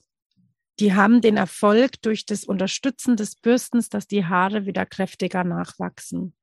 die 0.80 0.94
haben 0.94 1.22
den 1.22 1.36
Erfolg 1.36 2.00
durch 2.04 2.28
das 2.28 2.44
Unterstützen 2.44 3.16
des 3.16 3.36
Bürstens, 3.36 3.90
dass 3.90 4.06
die 4.06 4.26
Haare 4.26 4.68
wieder 4.68 4.86
kräftiger 4.86 5.44
nachwachsen. 5.44 6.36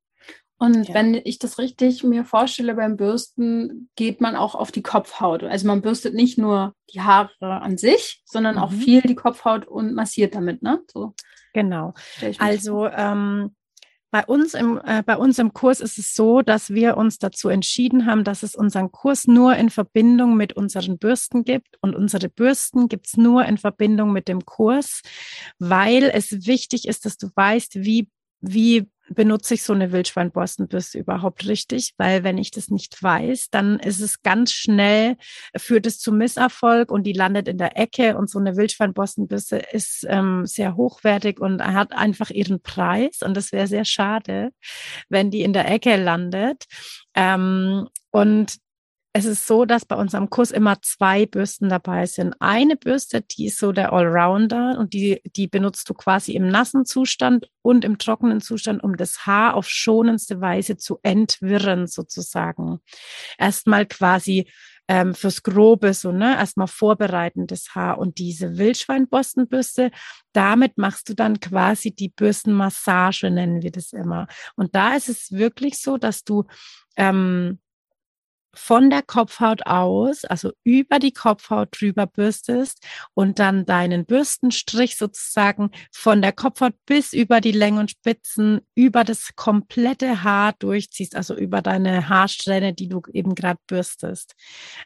Und 0.58 0.88
ja. 0.88 0.94
wenn 0.94 1.14
ich 1.14 1.38
das 1.38 1.58
richtig 1.58 2.02
mir 2.02 2.24
vorstelle 2.24 2.74
beim 2.74 2.96
Bürsten, 2.96 3.88
geht 3.94 4.20
man 4.20 4.34
auch 4.34 4.56
auf 4.56 4.72
die 4.72 4.82
Kopfhaut. 4.82 5.44
Also 5.44 5.68
man 5.68 5.82
bürstet 5.82 6.14
nicht 6.14 6.36
nur 6.36 6.74
die 6.92 7.00
Haare 7.00 7.30
an 7.40 7.78
sich, 7.78 8.22
sondern 8.24 8.56
mhm. 8.56 8.62
auch 8.62 8.72
viel 8.72 9.00
die 9.02 9.14
Kopfhaut 9.14 9.66
und 9.66 9.94
massiert 9.94 10.34
damit, 10.34 10.62
ne? 10.62 10.80
So. 10.92 11.14
Genau. 11.54 11.94
Also 12.38 12.88
ähm, 12.88 13.54
bei 14.10 14.24
uns 14.24 14.54
im 14.54 14.80
äh, 14.84 15.02
bei 15.02 15.16
uns 15.16 15.38
im 15.38 15.52
Kurs 15.52 15.80
ist 15.80 15.98
es 15.98 16.14
so, 16.14 16.40
dass 16.40 16.70
wir 16.70 16.96
uns 16.96 17.18
dazu 17.18 17.50
entschieden 17.50 18.06
haben, 18.06 18.24
dass 18.24 18.42
es 18.42 18.54
unseren 18.54 18.90
Kurs 18.90 19.26
nur 19.26 19.54
in 19.54 19.70
Verbindung 19.70 20.36
mit 20.36 20.54
unseren 20.54 20.98
Bürsten 20.98 21.44
gibt 21.44 21.76
und 21.82 21.94
unsere 21.94 22.28
Bürsten 22.28 22.88
gibt's 22.88 23.16
nur 23.16 23.44
in 23.44 23.58
Verbindung 23.58 24.12
mit 24.12 24.28
dem 24.28 24.44
Kurs, 24.44 25.02
weil 25.58 26.04
es 26.04 26.46
wichtig 26.46 26.88
ist, 26.88 27.04
dass 27.04 27.18
du 27.18 27.28
weißt, 27.34 27.76
wie 27.84 28.08
wie 28.40 28.88
benutze 29.10 29.54
ich 29.54 29.62
so 29.62 29.72
eine 29.72 29.92
Wildschweinborstenbürste 29.92 30.98
überhaupt 30.98 31.46
richtig? 31.46 31.94
Weil 31.96 32.24
wenn 32.24 32.38
ich 32.38 32.50
das 32.50 32.68
nicht 32.68 33.02
weiß, 33.02 33.50
dann 33.50 33.78
ist 33.78 34.00
es 34.00 34.22
ganz 34.22 34.52
schnell, 34.52 35.16
führt 35.56 35.86
es 35.86 35.98
zu 35.98 36.12
Misserfolg 36.12 36.90
und 36.90 37.04
die 37.04 37.12
landet 37.12 37.48
in 37.48 37.58
der 37.58 37.76
Ecke 37.76 38.16
und 38.16 38.30
so 38.30 38.38
eine 38.38 38.56
Wildschweinborstenbürste 38.56 39.56
ist 39.72 40.06
ähm, 40.08 40.46
sehr 40.46 40.76
hochwertig 40.76 41.40
und 41.40 41.62
hat 41.62 41.92
einfach 41.92 42.30
ihren 42.30 42.60
Preis 42.60 43.22
und 43.22 43.36
das 43.36 43.52
wäre 43.52 43.66
sehr 43.66 43.84
schade, 43.84 44.50
wenn 45.08 45.30
die 45.30 45.42
in 45.42 45.52
der 45.52 45.70
Ecke 45.70 45.96
landet. 45.96 46.64
Ähm, 47.14 47.88
und 48.10 48.58
es 49.18 49.24
ist 49.24 49.46
so, 49.48 49.64
dass 49.64 49.84
bei 49.84 49.96
unserem 49.96 50.30
Kurs 50.30 50.52
immer 50.52 50.80
zwei 50.80 51.26
Bürsten 51.26 51.68
dabei 51.68 52.06
sind. 52.06 52.36
Eine 52.38 52.76
Bürste, 52.76 53.20
die 53.20 53.46
ist 53.46 53.58
so 53.58 53.72
der 53.72 53.92
Allrounder 53.92 54.76
und 54.78 54.92
die, 54.92 55.20
die 55.34 55.48
benutzt 55.48 55.90
du 55.90 55.94
quasi 55.94 56.32
im 56.32 56.48
nassen 56.48 56.84
Zustand 56.84 57.50
und 57.62 57.84
im 57.84 57.98
trockenen 57.98 58.40
Zustand, 58.40 58.82
um 58.82 58.96
das 58.96 59.26
Haar 59.26 59.54
auf 59.54 59.68
schonendste 59.68 60.40
Weise 60.40 60.76
zu 60.76 61.00
entwirren, 61.02 61.88
sozusagen. 61.88 62.78
Erstmal 63.38 63.86
quasi 63.86 64.48
ähm, 64.86 65.14
fürs 65.14 65.42
Grobe, 65.42 65.94
so, 65.94 66.12
ne, 66.12 66.36
erstmal 66.36 66.68
vorbereitendes 66.68 67.74
Haar. 67.74 67.98
Und 67.98 68.18
diese 68.18 68.56
Wildschweinborstenbürste, 68.56 69.90
damit 70.32 70.78
machst 70.78 71.08
du 71.08 71.14
dann 71.14 71.40
quasi 71.40 71.90
die 71.90 72.08
Bürstenmassage, 72.08 73.32
nennen 73.32 73.62
wir 73.62 73.72
das 73.72 73.92
immer. 73.92 74.28
Und 74.54 74.76
da 74.76 74.94
ist 74.94 75.08
es 75.08 75.32
wirklich 75.32 75.82
so, 75.82 75.98
dass 75.98 76.22
du 76.22 76.44
ähm, 76.96 77.58
von 78.58 78.90
der 78.90 79.02
Kopfhaut 79.02 79.66
aus, 79.66 80.24
also 80.24 80.52
über 80.64 80.98
die 80.98 81.12
Kopfhaut 81.12 81.68
drüber 81.80 82.06
bürstest 82.06 82.84
und 83.14 83.38
dann 83.38 83.64
deinen 83.64 84.04
Bürstenstrich 84.04 84.96
sozusagen 84.96 85.70
von 85.92 86.20
der 86.20 86.32
Kopfhaut 86.32 86.74
bis 86.84 87.12
über 87.12 87.40
die 87.40 87.52
Längen 87.52 87.78
und 87.78 87.92
Spitzen, 87.92 88.60
über 88.74 89.04
das 89.04 89.36
komplette 89.36 90.24
Haar 90.24 90.54
durchziehst, 90.58 91.14
also 91.14 91.36
über 91.36 91.62
deine 91.62 92.08
Haarsträhne, 92.08 92.74
die 92.74 92.88
du 92.88 93.00
eben 93.12 93.34
gerade 93.34 93.60
bürstest. 93.66 94.34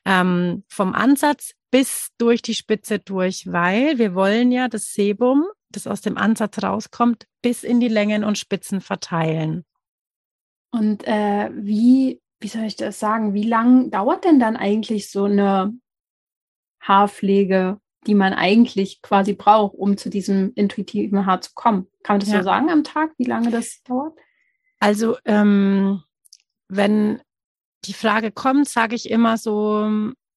Ähm, 0.04 0.64
vom 0.68 0.94
Ansatz 0.94 1.52
bis 1.70 2.08
durch 2.18 2.42
die 2.42 2.54
Spitze 2.54 2.98
durch, 2.98 3.50
weil 3.50 3.98
wir 3.98 4.14
wollen 4.14 4.52
ja 4.52 4.68
das 4.68 4.92
Sebum, 4.92 5.46
das 5.70 5.86
aus 5.86 6.02
dem 6.02 6.18
Ansatz 6.18 6.62
rauskommt, 6.62 7.26
bis 7.40 7.64
in 7.64 7.80
die 7.80 7.88
Längen 7.88 8.22
und 8.22 8.38
Spitzen 8.38 8.82
verteilen. 8.82 9.64
Und 10.70 11.06
äh, 11.06 11.50
wie 11.54 12.20
wie 12.42 12.48
soll 12.48 12.64
ich 12.64 12.76
das 12.76 12.98
sagen, 12.98 13.34
wie 13.34 13.44
lang 13.44 13.90
dauert 13.90 14.24
denn 14.24 14.40
dann 14.40 14.56
eigentlich 14.56 15.10
so 15.10 15.24
eine 15.24 15.72
Haarpflege, 16.80 17.78
die 18.06 18.14
man 18.14 18.32
eigentlich 18.34 19.00
quasi 19.02 19.32
braucht, 19.34 19.74
um 19.74 19.96
zu 19.96 20.10
diesem 20.10 20.52
intuitiven 20.54 21.24
Haar 21.24 21.40
zu 21.40 21.52
kommen? 21.54 21.86
Kann 22.02 22.14
man 22.14 22.20
das 22.20 22.30
ja. 22.30 22.38
so 22.38 22.44
sagen 22.44 22.70
am 22.70 22.84
Tag, 22.84 23.12
wie 23.16 23.24
lange 23.24 23.50
das 23.50 23.82
dauert? 23.84 24.18
Also, 24.80 25.16
ähm, 25.24 26.02
wenn 26.68 27.20
die 27.84 27.92
Frage 27.92 28.32
kommt, 28.32 28.68
sage 28.68 28.96
ich 28.96 29.08
immer 29.08 29.38
so, 29.38 29.88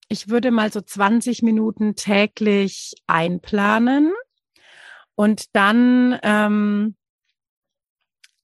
ich 0.07 0.29
würde 0.29 0.51
mal 0.51 0.71
so 0.71 0.81
20 0.81 1.41
Minuten 1.41 1.95
täglich 1.95 2.93
einplanen 3.07 4.13
und 5.15 5.55
dann 5.55 6.19
ähm, 6.21 6.95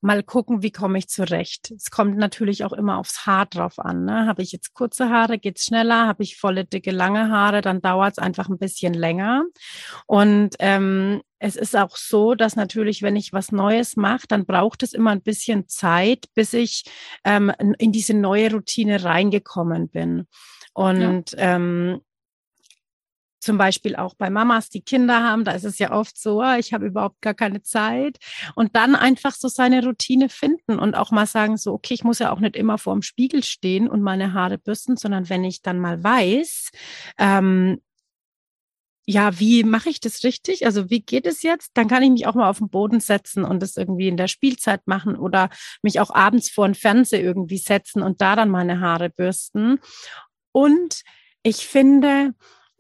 mal 0.01 0.23
gucken, 0.23 0.63
wie 0.63 0.71
komme 0.71 0.97
ich 0.97 1.07
zurecht. 1.07 1.71
Es 1.71 1.91
kommt 1.91 2.17
natürlich 2.17 2.65
auch 2.65 2.73
immer 2.73 2.97
aufs 2.97 3.25
Haar 3.25 3.45
drauf 3.45 3.79
an. 3.79 4.03
Ne? 4.03 4.25
Habe 4.25 4.41
ich 4.41 4.51
jetzt 4.51 4.73
kurze 4.73 5.09
Haare, 5.09 5.37
geht's 5.37 5.65
schneller. 5.65 6.07
Habe 6.07 6.23
ich 6.23 6.37
volle, 6.37 6.65
dicke, 6.65 6.91
lange 6.91 7.29
Haare, 7.29 7.61
dann 7.61 7.81
dauert 7.81 8.13
es 8.13 8.17
einfach 8.17 8.49
ein 8.49 8.57
bisschen 8.57 8.95
länger. 8.95 9.45
Und 10.07 10.55
ähm, 10.59 11.21
es 11.37 11.55
ist 11.55 11.75
auch 11.75 11.95
so, 11.95 12.33
dass 12.33 12.55
natürlich, 12.55 13.01
wenn 13.03 13.15
ich 13.15 13.31
was 13.31 13.51
Neues 13.51 13.95
mache, 13.95 14.27
dann 14.27 14.45
braucht 14.45 14.83
es 14.83 14.93
immer 14.93 15.11
ein 15.11 15.21
bisschen 15.21 15.67
Zeit, 15.67 16.25
bis 16.33 16.53
ich 16.53 16.83
ähm, 17.23 17.51
in 17.77 17.91
diese 17.91 18.15
neue 18.15 18.51
Routine 18.51 19.03
reingekommen 19.03 19.89
bin. 19.89 20.27
Und 20.73 21.31
ja. 21.31 21.55
ähm, 21.55 22.01
zum 23.41 23.57
Beispiel 23.57 23.95
auch 23.95 24.13
bei 24.13 24.29
Mamas, 24.29 24.69
die 24.69 24.81
Kinder 24.81 25.23
haben, 25.23 25.43
da 25.43 25.51
ist 25.51 25.65
es 25.65 25.79
ja 25.79 25.91
oft 25.91 26.17
so, 26.17 26.41
ah, 26.41 26.57
ich 26.57 26.73
habe 26.73 26.85
überhaupt 26.85 27.21
gar 27.21 27.33
keine 27.33 27.63
Zeit. 27.63 28.17
Und 28.55 28.75
dann 28.75 28.95
einfach 28.95 29.33
so 29.33 29.47
seine 29.47 29.83
Routine 29.83 30.29
finden 30.29 30.77
und 30.79 30.95
auch 30.95 31.11
mal 31.11 31.25
sagen, 31.25 31.57
so, 31.57 31.73
okay, 31.73 31.95
ich 31.95 32.03
muss 32.03 32.19
ja 32.19 32.31
auch 32.31 32.39
nicht 32.39 32.55
immer 32.55 32.77
vor 32.77 32.93
dem 32.93 33.01
Spiegel 33.01 33.43
stehen 33.43 33.89
und 33.89 34.03
meine 34.03 34.33
Haare 34.33 34.59
bürsten, 34.59 34.95
sondern 34.95 35.27
wenn 35.29 35.43
ich 35.43 35.63
dann 35.63 35.79
mal 35.79 36.03
weiß, 36.03 36.69
ähm, 37.17 37.81
ja, 39.07 39.39
wie 39.39 39.63
mache 39.63 39.89
ich 39.89 39.99
das 39.99 40.23
richtig? 40.23 40.65
Also 40.65 40.91
wie 40.91 41.01
geht 41.01 41.25
es 41.25 41.41
jetzt? 41.41 41.71
Dann 41.73 41.87
kann 41.87 42.03
ich 42.03 42.11
mich 42.11 42.27
auch 42.27 42.35
mal 42.35 42.47
auf 42.47 42.59
den 42.59 42.69
Boden 42.69 42.99
setzen 42.99 43.43
und 43.43 43.61
das 43.61 43.75
irgendwie 43.75 44.07
in 44.07 44.17
der 44.17 44.27
Spielzeit 44.27 44.85
machen 44.85 45.15
oder 45.15 45.49
mich 45.81 45.99
auch 45.99 46.11
abends 46.11 46.49
vor 46.51 46.67
den 46.67 46.75
Fernseher 46.75 47.21
irgendwie 47.21 47.57
setzen 47.57 48.03
und 48.03 48.21
da 48.21 48.35
dann 48.35 48.49
meine 48.49 48.79
Haare 48.79 49.09
bürsten. 49.09 49.79
Und 50.51 51.01
ich 51.41 51.65
finde, 51.67 52.35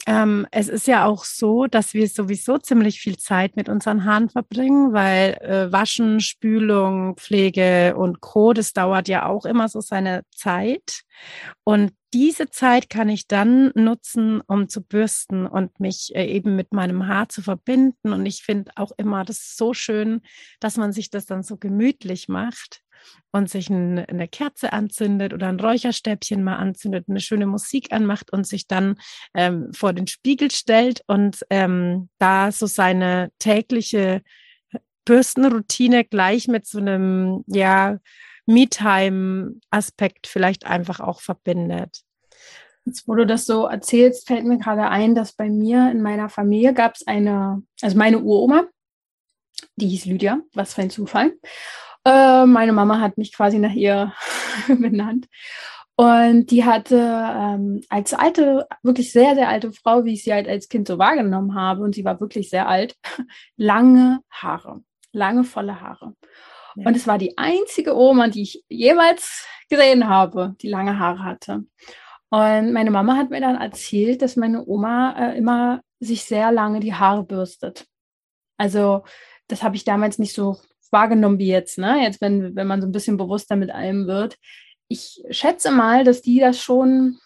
ähm, 0.07 0.47
es 0.51 0.67
ist 0.67 0.87
ja 0.87 1.05
auch 1.05 1.25
so, 1.25 1.67
dass 1.67 1.93
wir 1.93 2.07
sowieso 2.07 2.57
ziemlich 2.57 2.99
viel 2.99 3.17
Zeit 3.17 3.55
mit 3.55 3.69
unseren 3.69 4.03
Haaren 4.05 4.29
verbringen, 4.29 4.93
weil 4.93 5.33
äh, 5.41 5.71
Waschen, 5.71 6.19
Spülung, 6.21 7.15
Pflege 7.17 7.95
und 7.95 8.19
Co., 8.19 8.53
das 8.53 8.73
dauert 8.73 9.07
ja 9.07 9.27
auch 9.27 9.45
immer 9.45 9.69
so 9.69 9.79
seine 9.79 10.23
Zeit. 10.35 11.01
Und 11.63 11.93
diese 12.13 12.49
Zeit 12.49 12.89
kann 12.89 13.09
ich 13.09 13.27
dann 13.27 13.71
nutzen, 13.75 14.41
um 14.47 14.67
zu 14.67 14.81
bürsten 14.81 15.45
und 15.45 15.79
mich 15.79 16.11
äh, 16.15 16.25
eben 16.25 16.55
mit 16.55 16.73
meinem 16.73 17.07
Haar 17.07 17.29
zu 17.29 17.43
verbinden. 17.43 18.11
Und 18.11 18.25
ich 18.25 18.43
finde 18.43 18.71
auch 18.75 18.91
immer 18.97 19.23
das 19.23 19.55
so 19.55 19.73
schön, 19.73 20.21
dass 20.59 20.77
man 20.77 20.93
sich 20.93 21.11
das 21.11 21.27
dann 21.27 21.43
so 21.43 21.57
gemütlich 21.57 22.27
macht 22.27 22.81
und 23.31 23.49
sich 23.49 23.69
ein, 23.69 23.99
eine 23.99 24.27
Kerze 24.27 24.73
anzündet 24.73 25.33
oder 25.33 25.47
ein 25.47 25.59
Räucherstäbchen 25.59 26.43
mal 26.43 26.57
anzündet, 26.57 27.05
eine 27.07 27.19
schöne 27.19 27.45
Musik 27.45 27.91
anmacht 27.91 28.31
und 28.31 28.45
sich 28.45 28.67
dann 28.67 28.95
ähm, 29.33 29.71
vor 29.73 29.93
den 29.93 30.07
Spiegel 30.07 30.51
stellt 30.51 31.01
und 31.07 31.45
ähm, 31.49 32.09
da 32.19 32.51
so 32.51 32.65
seine 32.65 33.31
tägliche 33.39 34.21
Bürstenroutine 35.05 36.05
gleich 36.05 36.47
mit 36.47 36.67
so 36.67 36.79
einem, 36.79 37.43
ja, 37.47 37.97
Me-Time-Aspekt 38.45 40.27
vielleicht 40.27 40.65
einfach 40.65 40.99
auch 40.99 41.21
verbindet. 41.21 42.01
Jetzt, 42.85 43.07
wo 43.07 43.15
du 43.15 43.25
das 43.25 43.45
so 43.45 43.65
erzählst, 43.65 44.27
fällt 44.27 44.45
mir 44.45 44.57
gerade 44.57 44.89
ein, 44.89 45.13
dass 45.13 45.33
bei 45.33 45.49
mir 45.49 45.91
in 45.91 46.01
meiner 46.01 46.29
Familie 46.29 46.73
gab 46.73 46.95
es 46.95 47.05
eine, 47.05 47.61
also 47.81 47.97
meine 47.97 48.19
Uroma, 48.19 48.65
die 49.75 49.87
hieß 49.87 50.05
Lydia, 50.05 50.41
was 50.53 50.73
für 50.73 50.81
ein 50.81 50.89
Zufall. 50.89 51.33
Äh, 52.05 52.45
meine 52.45 52.73
Mama 52.73 52.99
hat 52.99 53.17
mich 53.17 53.33
quasi 53.33 53.59
nach 53.59 53.73
ihr 53.73 54.13
benannt. 54.67 55.27
Und 55.95 56.47
die 56.49 56.65
hatte 56.65 56.97
ähm, 56.97 57.81
als 57.89 58.13
alte, 58.13 58.67
wirklich 58.81 59.11
sehr, 59.11 59.35
sehr 59.35 59.49
alte 59.49 59.71
Frau, 59.71 60.03
wie 60.03 60.13
ich 60.13 60.23
sie 60.23 60.33
halt 60.33 60.47
als 60.47 60.67
Kind 60.67 60.87
so 60.87 60.97
wahrgenommen 60.97 61.53
habe, 61.53 61.83
und 61.83 61.93
sie 61.93 62.05
war 62.05 62.19
wirklich 62.19 62.49
sehr 62.49 62.67
alt, 62.67 62.95
lange 63.55 64.21
Haare, 64.31 64.81
lange 65.11 65.43
volle 65.43 65.79
Haare. 65.79 66.15
Ja. 66.75 66.87
Und 66.87 66.95
es 66.95 67.05
war 67.05 67.17
die 67.17 67.37
einzige 67.37 67.95
Oma, 67.95 68.29
die 68.29 68.43
ich 68.43 68.63
jemals 68.67 69.45
gesehen 69.69 70.07
habe, 70.07 70.55
die 70.61 70.69
lange 70.69 70.97
Haare 70.97 71.23
hatte. 71.23 71.65
Und 72.29 72.71
meine 72.71 72.91
Mama 72.91 73.17
hat 73.17 73.29
mir 73.29 73.41
dann 73.41 73.57
erzählt, 73.57 74.21
dass 74.21 74.37
meine 74.37 74.65
Oma 74.65 75.13
äh, 75.19 75.37
immer 75.37 75.81
sich 75.99 76.23
sehr 76.23 76.51
lange 76.51 76.79
die 76.79 76.95
Haare 76.95 77.23
bürstet. 77.23 77.85
Also 78.57 79.03
das 79.47 79.63
habe 79.63 79.75
ich 79.75 79.83
damals 79.83 80.17
nicht 80.17 80.33
so 80.33 80.57
wahrgenommen 80.91 81.39
wie 81.39 81.47
jetzt, 81.47 81.77
ne? 81.77 82.01
Jetzt, 82.03 82.21
wenn, 82.21 82.55
wenn 82.55 82.67
man 82.67 82.81
so 82.81 82.87
ein 82.87 82.91
bisschen 82.91 83.17
bewusster 83.17 83.55
mit 83.55 83.71
allem 83.71 84.07
wird. 84.07 84.37
Ich 84.87 85.23
schätze 85.29 85.71
mal, 85.71 86.03
dass 86.03 86.21
die 86.21 86.39
das 86.39 86.61
schon 86.61 87.17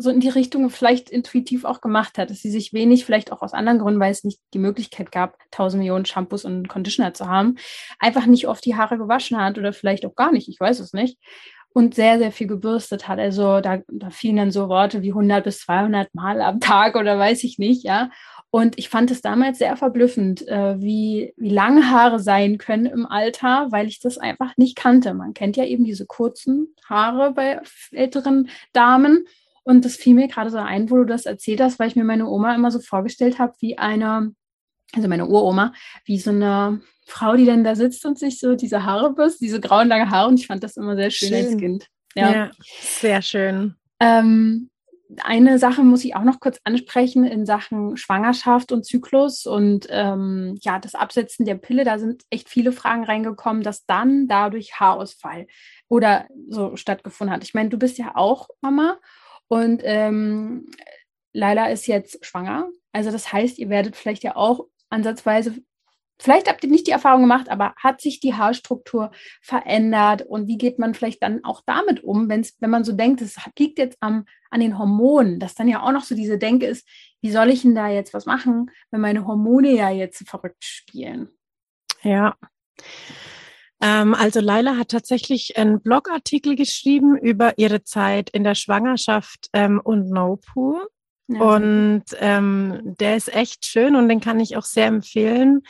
so 0.00 0.10
in 0.10 0.20
die 0.20 0.28
Richtung 0.28 0.70
vielleicht 0.70 1.10
intuitiv 1.10 1.64
auch 1.64 1.80
gemacht 1.80 2.18
hat, 2.18 2.30
dass 2.30 2.38
sie 2.38 2.50
sich 2.50 2.72
wenig, 2.72 3.04
vielleicht 3.04 3.32
auch 3.32 3.42
aus 3.42 3.52
anderen 3.52 3.78
Gründen, 3.78 4.00
weil 4.00 4.12
es 4.12 4.24
nicht 4.24 4.40
die 4.54 4.58
Möglichkeit 4.58 5.12
gab, 5.12 5.36
tausend 5.50 5.80
Millionen 5.80 6.06
Shampoos 6.06 6.44
und 6.44 6.68
Conditioner 6.68 7.14
zu 7.14 7.28
haben, 7.28 7.56
einfach 7.98 8.26
nicht 8.26 8.48
oft 8.48 8.64
die 8.64 8.76
Haare 8.76 8.98
gewaschen 8.98 9.38
hat 9.38 9.58
oder 9.58 9.72
vielleicht 9.72 10.06
auch 10.06 10.14
gar 10.14 10.32
nicht, 10.32 10.48
ich 10.48 10.58
weiß 10.58 10.80
es 10.80 10.92
nicht. 10.92 11.18
Und 11.72 11.94
sehr, 11.94 12.18
sehr 12.18 12.32
viel 12.32 12.48
gebürstet 12.48 13.06
hat. 13.06 13.20
Also 13.20 13.60
da, 13.60 13.78
da 13.86 14.10
fielen 14.10 14.34
dann 14.36 14.50
so 14.50 14.68
Worte 14.68 15.02
wie 15.02 15.10
100 15.10 15.44
bis 15.44 15.60
200 15.60 16.12
Mal 16.16 16.40
am 16.40 16.58
Tag 16.58 16.96
oder 16.96 17.16
weiß 17.16 17.44
ich 17.44 17.58
nicht, 17.58 17.84
ja. 17.84 18.10
Und 18.52 18.78
ich 18.78 18.88
fand 18.88 19.10
es 19.12 19.22
damals 19.22 19.58
sehr 19.58 19.76
verblüffend, 19.76 20.46
äh, 20.48 20.80
wie, 20.80 21.32
wie 21.36 21.50
lange 21.50 21.90
Haare 21.90 22.18
sein 22.18 22.58
können 22.58 22.86
im 22.86 23.06
Alter, 23.06 23.68
weil 23.70 23.86
ich 23.86 24.00
das 24.00 24.18
einfach 24.18 24.56
nicht 24.56 24.76
kannte. 24.76 25.14
Man 25.14 25.34
kennt 25.34 25.56
ja 25.56 25.64
eben 25.64 25.84
diese 25.84 26.04
kurzen 26.04 26.74
Haare 26.84 27.32
bei 27.32 27.60
älteren 27.92 28.50
Damen. 28.72 29.26
Und 29.62 29.84
das 29.84 29.94
fiel 29.94 30.14
mir 30.14 30.26
gerade 30.26 30.50
so 30.50 30.58
ein, 30.58 30.90
wo 30.90 30.96
du 30.96 31.04
das 31.04 31.26
erzählt 31.26 31.60
hast, 31.60 31.78
weil 31.78 31.88
ich 31.88 31.96
mir 31.96 32.04
meine 32.04 32.26
Oma 32.26 32.54
immer 32.54 32.72
so 32.72 32.80
vorgestellt 32.80 33.38
habe, 33.38 33.54
wie 33.60 33.78
eine, 33.78 34.34
also 34.94 35.06
meine 35.06 35.28
Uroma, 35.28 35.72
wie 36.04 36.18
so 36.18 36.30
eine 36.30 36.80
Frau, 37.06 37.36
die 37.36 37.46
dann 37.46 37.62
da 37.62 37.76
sitzt 37.76 38.04
und 38.04 38.18
sich 38.18 38.40
so 38.40 38.56
diese 38.56 38.84
Haare 38.84 39.12
bürstet, 39.14 39.42
diese 39.42 39.60
grauen 39.60 39.86
lange 39.86 40.10
Haare. 40.10 40.28
Und 40.28 40.40
ich 40.40 40.48
fand 40.48 40.64
das 40.64 40.76
immer 40.76 40.96
sehr 40.96 41.10
schön, 41.10 41.28
schön. 41.28 41.46
als 41.46 41.56
Kind. 41.56 41.86
Ja. 42.16 42.32
ja, 42.32 42.50
sehr 42.80 43.22
schön. 43.22 43.76
Ähm, 44.00 44.69
eine 45.22 45.58
Sache 45.58 45.82
muss 45.82 46.04
ich 46.04 46.14
auch 46.14 46.22
noch 46.22 46.40
kurz 46.40 46.60
ansprechen 46.64 47.24
in 47.24 47.46
Sachen 47.46 47.96
Schwangerschaft 47.96 48.72
und 48.72 48.84
Zyklus 48.84 49.46
und 49.46 49.86
ähm, 49.90 50.56
ja, 50.60 50.78
das 50.78 50.94
Absetzen 50.94 51.44
der 51.44 51.56
Pille. 51.56 51.84
Da 51.84 51.98
sind 51.98 52.22
echt 52.30 52.48
viele 52.48 52.72
Fragen 52.72 53.04
reingekommen, 53.04 53.62
dass 53.62 53.86
dann 53.86 54.28
dadurch 54.28 54.78
Haarausfall 54.78 55.46
oder 55.88 56.26
so 56.48 56.76
stattgefunden 56.76 57.34
hat. 57.34 57.44
Ich 57.44 57.54
meine, 57.54 57.70
du 57.70 57.78
bist 57.78 57.98
ja 57.98 58.12
auch 58.14 58.48
Mama 58.60 58.98
und 59.48 59.82
ähm, 59.84 60.70
Laila 61.32 61.66
ist 61.70 61.86
jetzt 61.86 62.24
schwanger. 62.24 62.68
Also 62.92 63.10
das 63.10 63.32
heißt, 63.32 63.58
ihr 63.58 63.68
werdet 63.68 63.96
vielleicht 63.96 64.22
ja 64.22 64.36
auch 64.36 64.66
ansatzweise 64.90 65.54
vielleicht 66.20 66.48
habt 66.48 66.62
ihr 66.62 66.70
nicht 66.70 66.86
die 66.86 66.92
Erfahrung 66.92 67.22
gemacht, 67.22 67.48
aber 67.48 67.74
hat 67.76 68.00
sich 68.00 68.20
die 68.20 68.34
Haarstruktur 68.34 69.10
verändert 69.40 70.22
und 70.22 70.46
wie 70.46 70.58
geht 70.58 70.78
man 70.78 70.94
vielleicht 70.94 71.22
dann 71.22 71.44
auch 71.44 71.62
damit 71.66 72.04
um, 72.04 72.28
wenn's, 72.28 72.56
wenn 72.60 72.70
man 72.70 72.84
so 72.84 72.92
denkt, 72.92 73.20
es 73.22 73.36
liegt 73.58 73.78
jetzt 73.78 73.96
am, 74.00 74.26
an 74.50 74.60
den 74.60 74.78
Hormonen, 74.78 75.40
dass 75.40 75.54
dann 75.54 75.68
ja 75.68 75.82
auch 75.82 75.92
noch 75.92 76.04
so 76.04 76.14
diese 76.14 76.38
Denke 76.38 76.66
ist, 76.66 76.86
wie 77.20 77.30
soll 77.30 77.50
ich 77.50 77.62
denn 77.62 77.74
da 77.74 77.88
jetzt 77.88 78.14
was 78.14 78.26
machen, 78.26 78.70
wenn 78.90 79.00
meine 79.00 79.26
Hormone 79.26 79.72
ja 79.72 79.90
jetzt 79.90 80.28
verrückt 80.28 80.64
spielen? 80.64 81.28
Ja. 82.02 82.36
Ähm, 83.82 84.14
also 84.14 84.40
Laila 84.40 84.76
hat 84.76 84.90
tatsächlich 84.90 85.56
einen 85.56 85.80
Blogartikel 85.80 86.54
geschrieben 86.54 87.16
über 87.16 87.58
ihre 87.58 87.82
Zeit 87.82 88.30
in 88.30 88.44
der 88.44 88.54
Schwangerschaft 88.54 89.48
ähm, 89.52 89.80
und 89.82 90.10
No-Poo. 90.10 90.80
Ja. 91.32 91.40
Und 91.40 92.04
ähm, 92.18 92.96
der 92.98 93.16
ist 93.16 93.32
echt 93.32 93.64
schön 93.64 93.94
und 93.94 94.08
den 94.08 94.20
kann 94.20 94.40
ich 94.40 94.56
auch 94.56 94.64
sehr 94.64 94.86
empfehlen. 94.86 95.62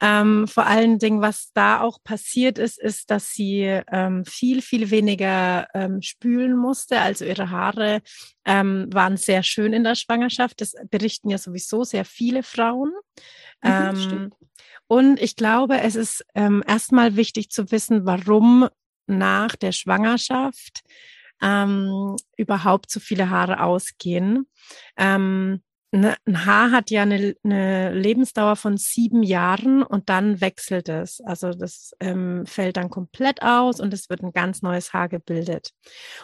Ähm, 0.00 0.46
vor 0.46 0.66
allen 0.66 0.98
Dingen, 0.98 1.22
was 1.22 1.52
da 1.54 1.80
auch 1.80 2.02
passiert 2.04 2.58
ist, 2.58 2.78
ist, 2.78 3.10
dass 3.10 3.30
sie 3.32 3.80
ähm, 3.90 4.26
viel, 4.26 4.60
viel 4.60 4.90
weniger 4.90 5.68
ähm, 5.72 6.02
spülen 6.02 6.54
musste. 6.54 7.00
Also 7.00 7.24
ihre 7.24 7.50
Haare 7.50 8.02
ähm, 8.44 8.88
waren 8.92 9.16
sehr 9.16 9.42
schön 9.42 9.72
in 9.72 9.84
der 9.84 9.94
Schwangerschaft. 9.94 10.60
Das 10.60 10.74
berichten 10.90 11.30
ja 11.30 11.38
sowieso 11.38 11.82
sehr 11.82 12.04
viele 12.04 12.42
Frauen. 12.42 12.92
Mhm, 13.62 13.70
ähm, 13.70 14.32
und 14.86 15.20
ich 15.20 15.34
glaube, 15.34 15.80
es 15.80 15.96
ist 15.96 16.26
ähm, 16.34 16.62
erstmal 16.66 17.16
wichtig 17.16 17.48
zu 17.48 17.70
wissen, 17.70 18.04
warum 18.04 18.68
nach 19.06 19.56
der 19.56 19.72
Schwangerschaft 19.72 20.82
ähm, 21.42 22.16
überhaupt 22.36 22.90
so 22.90 23.00
viele 23.00 23.30
Haare 23.30 23.62
ausgehen. 23.62 24.46
Ähm, 24.96 25.62
ne, 25.92 26.16
ein 26.26 26.46
Haar 26.46 26.70
hat 26.70 26.90
ja 26.90 27.02
eine, 27.02 27.34
eine, 27.44 27.92
Lebensdauer 27.92 28.56
von 28.56 28.76
sieben 28.76 29.22
Jahren 29.22 29.82
und 29.82 30.08
dann 30.08 30.40
wechselt 30.40 30.88
es. 30.88 31.20
Also 31.20 31.50
das 31.50 31.92
ähm, 32.00 32.46
fällt 32.46 32.76
dann 32.76 32.90
komplett 32.90 33.42
aus 33.42 33.80
und 33.80 33.92
es 33.92 34.08
wird 34.08 34.22
ein 34.22 34.32
ganz 34.32 34.62
neues 34.62 34.92
Haar 34.92 35.08
gebildet. 35.08 35.70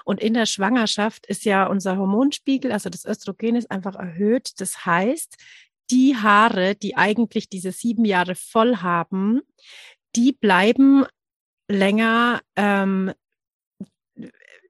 Und 0.05 0.21
in 0.21 0.35
der 0.35 0.47
Schwangerschaft 0.47 1.27
ist 1.27 1.45
ja 1.45 1.67
unser 1.67 1.97
Hormonspiegel, 1.97 2.73
also 2.73 2.91
das 2.91 3.05
Östrogen 3.05 3.57
ist 3.57 3.71
einfach 3.71 3.95
erhöht. 3.95 4.53
Das 4.59 4.87
heißt, 4.87 5.37
die 5.91 6.17
Haare, 6.17 6.75
die 6.75 6.97
eigentlich 6.97 7.49
diese 7.49 7.73
sieben 7.73 8.05
Jahre 8.05 8.35
voll 8.35 8.79
haben, 8.79 9.43
die 10.17 10.33
bleiben 10.33 11.05
länger 11.69 12.41
ähm, 12.57 13.13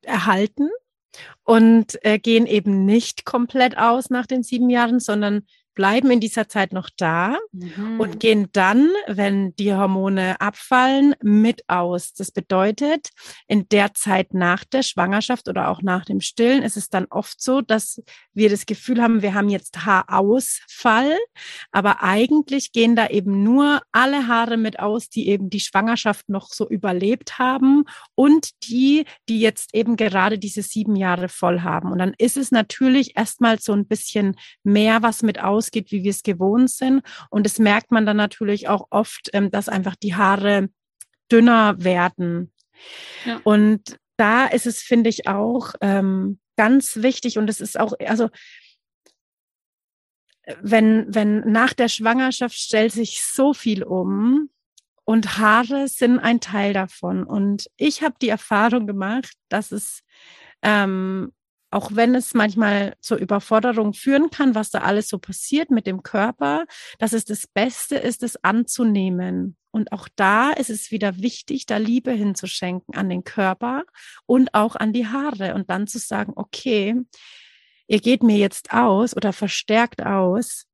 erhalten 0.04 0.68
und 1.44 2.04
äh, 2.04 2.18
gehen 2.18 2.46
eben 2.46 2.84
nicht 2.84 3.24
komplett 3.24 3.76
aus 3.76 4.10
nach 4.10 4.26
den 4.26 4.42
sieben 4.42 4.70
Jahren, 4.70 5.00
sondern 5.00 5.46
bleiben 5.74 6.10
in 6.10 6.20
dieser 6.20 6.48
Zeit 6.48 6.72
noch 6.72 6.90
da 6.96 7.38
mhm. 7.52 8.00
und 8.00 8.20
gehen 8.20 8.48
dann, 8.52 8.88
wenn 9.06 9.54
die 9.56 9.72
Hormone 9.72 10.40
abfallen, 10.40 11.14
mit 11.22 11.68
aus. 11.68 12.12
Das 12.12 12.30
bedeutet, 12.30 13.10
in 13.46 13.68
der 13.68 13.94
Zeit 13.94 14.34
nach 14.34 14.64
der 14.64 14.82
Schwangerschaft 14.82 15.48
oder 15.48 15.68
auch 15.68 15.82
nach 15.82 16.04
dem 16.04 16.20
Stillen 16.20 16.62
ist 16.62 16.76
es 16.76 16.88
dann 16.88 17.06
oft 17.10 17.40
so, 17.40 17.60
dass 17.60 18.02
wir 18.34 18.50
das 18.50 18.66
Gefühl 18.66 19.02
haben, 19.02 19.22
wir 19.22 19.34
haben 19.34 19.48
jetzt 19.48 19.84
Haarausfall, 19.84 21.16
aber 21.70 22.02
eigentlich 22.02 22.72
gehen 22.72 22.96
da 22.96 23.08
eben 23.08 23.42
nur 23.42 23.80
alle 23.92 24.28
Haare 24.28 24.56
mit 24.56 24.80
aus, 24.80 25.08
die 25.08 25.28
eben 25.28 25.50
die 25.50 25.60
Schwangerschaft 25.60 26.28
noch 26.28 26.48
so 26.48 26.68
überlebt 26.68 27.38
haben 27.38 27.84
und 28.14 28.50
die, 28.68 29.04
die 29.28 29.40
jetzt 29.40 29.74
eben 29.74 29.96
gerade 29.96 30.38
diese 30.38 30.62
sieben 30.62 30.96
Jahre 30.96 31.28
voll 31.28 31.60
haben. 31.60 31.92
Und 31.92 31.98
dann 31.98 32.14
ist 32.18 32.36
es 32.36 32.50
natürlich 32.50 33.16
erstmal 33.16 33.58
so 33.60 33.72
ein 33.72 33.86
bisschen 33.86 34.36
mehr, 34.64 35.02
was 35.02 35.22
mit 35.22 35.40
aus 35.40 35.61
ausgeht, 35.62 35.92
wie 35.92 36.02
wir 36.02 36.10
es 36.10 36.22
gewohnt 36.22 36.70
sind. 36.70 37.02
Und 37.30 37.46
das 37.46 37.58
merkt 37.58 37.92
man 37.92 38.04
dann 38.04 38.16
natürlich 38.16 38.68
auch 38.68 38.88
oft, 38.90 39.30
ähm, 39.32 39.50
dass 39.50 39.68
einfach 39.68 39.94
die 39.94 40.14
Haare 40.16 40.68
dünner 41.30 41.82
werden. 41.82 42.52
Ja. 43.24 43.40
Und 43.44 43.96
da 44.16 44.46
ist 44.46 44.66
es, 44.66 44.82
finde 44.82 45.08
ich, 45.08 45.28
auch 45.28 45.74
ähm, 45.80 46.40
ganz 46.56 46.96
wichtig 46.96 47.38
und 47.38 47.48
es 47.48 47.60
ist 47.60 47.78
auch, 47.78 47.92
also 48.06 48.28
wenn, 50.60 51.06
wenn 51.08 51.50
nach 51.50 51.72
der 51.72 51.88
Schwangerschaft 51.88 52.56
stellt 52.56 52.92
sich 52.92 53.22
so 53.22 53.54
viel 53.54 53.84
um 53.84 54.50
und 55.04 55.38
Haare 55.38 55.88
sind 55.88 56.18
ein 56.18 56.40
Teil 56.40 56.72
davon. 56.72 57.22
Und 57.24 57.70
ich 57.76 58.02
habe 58.02 58.16
die 58.20 58.28
Erfahrung 58.28 58.86
gemacht, 58.86 59.32
dass 59.48 59.70
es 59.70 60.00
ähm, 60.62 61.32
auch 61.72 61.90
wenn 61.94 62.14
es 62.14 62.34
manchmal 62.34 62.94
zur 63.00 63.16
Überforderung 63.16 63.94
führen 63.94 64.28
kann, 64.30 64.54
was 64.54 64.70
da 64.70 64.80
alles 64.80 65.08
so 65.08 65.18
passiert 65.18 65.70
mit 65.70 65.86
dem 65.86 66.02
Körper, 66.02 66.66
dass 66.98 67.14
es 67.14 67.24
das 67.24 67.46
Beste 67.46 67.96
ist, 67.96 68.22
es 68.22 68.36
anzunehmen. 68.44 69.56
Und 69.70 69.90
auch 69.90 70.06
da 70.14 70.50
ist 70.50 70.68
es 70.68 70.90
wieder 70.90 71.18
wichtig, 71.18 71.64
da 71.64 71.78
Liebe 71.78 72.12
hinzuschenken 72.12 72.94
an 72.94 73.08
den 73.08 73.24
Körper 73.24 73.84
und 74.26 74.52
auch 74.52 74.76
an 74.76 74.92
die 74.92 75.06
Haare 75.06 75.54
und 75.54 75.70
dann 75.70 75.86
zu 75.86 75.98
sagen, 75.98 76.34
okay, 76.36 76.94
ihr 77.86 78.00
geht 78.00 78.22
mir 78.22 78.36
jetzt 78.36 78.74
aus 78.74 79.16
oder 79.16 79.32
verstärkt 79.32 80.04
aus, 80.04 80.66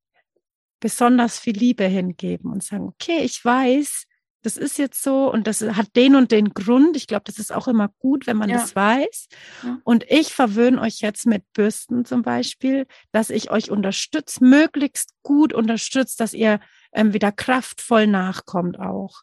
besonders 0.81 1.39
viel 1.39 1.57
Liebe 1.57 1.85
hingeben 1.85 2.51
und 2.51 2.65
sagen, 2.65 2.89
okay, 2.89 3.21
ich 3.21 3.45
weiß, 3.45 4.08
das 4.43 4.57
ist 4.57 4.79
jetzt 4.79 5.03
so 5.03 5.31
und 5.31 5.47
das 5.47 5.63
hat 5.63 5.97
den 5.97 6.15
und 6.15 6.31
den 6.31 6.51
Grund. 6.51 6.97
Ich 6.97 7.07
glaube, 7.07 7.25
das 7.25 7.39
ist 7.39 7.53
auch 7.53 7.69
immer 7.69 7.91
gut, 7.99 8.27
wenn 8.27 8.37
man 8.37 8.49
ja. 8.49 8.59
das 8.59 8.77
weiß. 8.77 9.29
Ja. 9.65 9.79
Und 9.85 10.05
ich 10.09 10.33
verwöhne 10.33 10.81
euch 10.81 11.01
jetzt 11.01 11.27
mit 11.27 11.45
Bürsten 11.53 12.05
zum 12.05 12.23
Beispiel, 12.23 12.87
dass 13.13 13.31
ich 13.31 13.51
euch 13.51 13.71
unterstütze, 13.71 14.45
möglichst 14.45 15.13
gut 15.23 15.53
unterstützt, 15.53 16.21
dass 16.21 16.35
ihr 16.35 16.61
ähm, 16.93 17.13
wieder 17.13 17.33
kraftvoll 17.33 18.07
nachkommt 18.07 18.79
auch. 18.79 19.23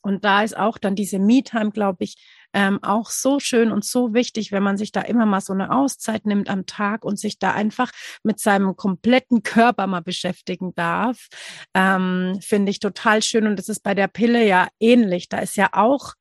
Und 0.00 0.24
da 0.24 0.42
ist 0.42 0.56
auch 0.56 0.78
dann 0.78 0.94
diese 0.94 1.18
Me-Time, 1.18 1.72
glaube 1.72 2.04
ich, 2.04 2.16
ähm, 2.56 2.82
auch 2.82 3.10
so 3.10 3.38
schön 3.38 3.70
und 3.70 3.84
so 3.84 4.14
wichtig, 4.14 4.50
wenn 4.50 4.62
man 4.62 4.78
sich 4.78 4.90
da 4.90 5.02
immer 5.02 5.26
mal 5.26 5.42
so 5.42 5.52
eine 5.52 5.70
Auszeit 5.70 6.24
nimmt 6.24 6.48
am 6.48 6.64
Tag 6.64 7.04
und 7.04 7.18
sich 7.18 7.38
da 7.38 7.52
einfach 7.52 7.92
mit 8.22 8.40
seinem 8.40 8.76
kompletten 8.76 9.42
Körper 9.42 9.86
mal 9.86 10.00
beschäftigen 10.00 10.74
darf. 10.74 11.28
Ähm, 11.74 12.38
Finde 12.40 12.70
ich 12.70 12.80
total 12.80 13.22
schön. 13.22 13.46
Und 13.46 13.58
das 13.58 13.68
ist 13.68 13.82
bei 13.82 13.94
der 13.94 14.08
Pille 14.08 14.42
ja 14.46 14.68
ähnlich. 14.80 15.28
Da 15.28 15.40
ist 15.40 15.56
ja 15.56 15.68
auch 15.72 16.14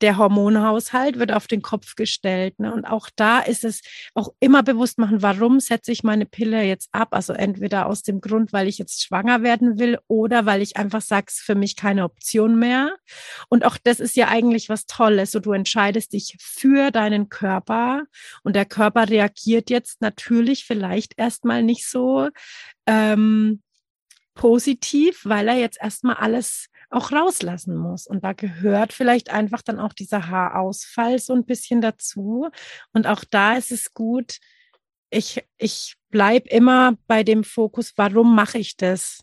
der 0.00 0.16
Hormonhaushalt 0.16 1.18
wird 1.18 1.32
auf 1.32 1.46
den 1.46 1.62
Kopf 1.62 1.94
gestellt. 1.94 2.58
Ne? 2.58 2.72
Und 2.72 2.84
auch 2.84 3.08
da 3.16 3.40
ist 3.40 3.64
es 3.64 3.82
auch 4.14 4.32
immer 4.40 4.62
bewusst 4.62 4.98
machen, 4.98 5.22
warum 5.22 5.60
setze 5.60 5.92
ich 5.92 6.02
meine 6.02 6.26
Pille 6.26 6.62
jetzt 6.62 6.88
ab? 6.92 7.08
Also 7.12 7.32
entweder 7.32 7.86
aus 7.86 8.02
dem 8.02 8.20
Grund, 8.20 8.52
weil 8.52 8.68
ich 8.68 8.78
jetzt 8.78 9.02
schwanger 9.02 9.42
werden 9.42 9.78
will 9.78 9.98
oder 10.08 10.46
weil 10.46 10.62
ich 10.62 10.76
einfach 10.76 11.02
sage, 11.02 11.26
es 11.28 11.38
ist 11.38 11.44
für 11.44 11.54
mich 11.54 11.76
keine 11.76 12.04
Option 12.04 12.58
mehr. 12.58 12.96
Und 13.48 13.64
auch 13.64 13.76
das 13.82 14.00
ist 14.00 14.16
ja 14.16 14.28
eigentlich 14.28 14.68
was 14.68 14.86
Tolles. 14.86 15.32
So 15.32 15.40
du 15.40 15.52
entscheidest 15.52 16.12
dich 16.12 16.36
für 16.40 16.90
deinen 16.90 17.28
Körper 17.28 18.04
und 18.42 18.56
der 18.56 18.64
Körper 18.64 19.08
reagiert 19.08 19.70
jetzt 19.70 20.00
natürlich 20.00 20.64
vielleicht 20.64 21.18
erstmal 21.18 21.62
nicht 21.62 21.86
so 21.86 22.28
ähm, 22.86 23.62
positiv, 24.34 25.20
weil 25.24 25.48
er 25.48 25.56
jetzt 25.56 25.78
erstmal 25.80 26.16
alles 26.16 26.68
auch 26.90 27.12
rauslassen 27.12 27.76
muss. 27.76 28.06
Und 28.06 28.24
da 28.24 28.32
gehört 28.32 28.92
vielleicht 28.92 29.30
einfach 29.30 29.62
dann 29.62 29.78
auch 29.78 29.92
dieser 29.92 30.28
Haarausfall 30.28 31.18
so 31.18 31.32
ein 31.32 31.44
bisschen 31.44 31.80
dazu. 31.80 32.48
Und 32.92 33.06
auch 33.06 33.24
da 33.24 33.56
ist 33.56 33.72
es 33.72 33.94
gut, 33.94 34.38
ich, 35.10 35.44
ich 35.58 35.96
bleib 36.10 36.46
immer 36.48 36.96
bei 37.06 37.22
dem 37.24 37.44
Fokus, 37.44 37.92
warum 37.96 38.34
mache 38.34 38.58
ich 38.58 38.76
das? 38.76 39.20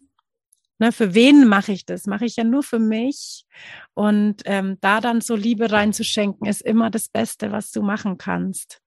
Ne, 0.79 0.91
für 0.91 1.15
wen 1.15 1.47
mache 1.47 1.71
ich 1.71 1.85
das? 1.85 2.05
Mache 2.05 2.25
ich 2.25 2.35
ja 2.35 2.43
nur 2.43 2.61
für 2.61 2.79
mich. 2.79 3.45
Und 3.93 4.43
ähm, 4.45 4.77
da 4.79 5.01
dann 5.01 5.21
so 5.21 5.35
Liebe 5.35 5.71
reinzuschenken, 5.71 6.47
ist 6.47 6.61
immer 6.61 6.91
das 6.91 7.09
Beste, 7.09 7.51
was 7.51 7.71
du 7.71 7.81
machen 7.81 8.17
kannst. 8.17 8.79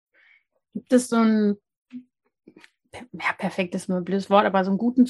Gibt 0.73 0.93
es 0.93 1.09
so 1.09 1.17
ein 1.17 1.57
ja, 2.93 3.33
perfekt 3.39 3.75
ist 3.75 3.89
nur 3.89 3.99
ein 3.99 4.05
blödes 4.05 4.31
Wort, 4.31 4.47
aber 4.47 4.65
so 4.65 4.71
einen 4.71 4.79
guten 4.79 5.07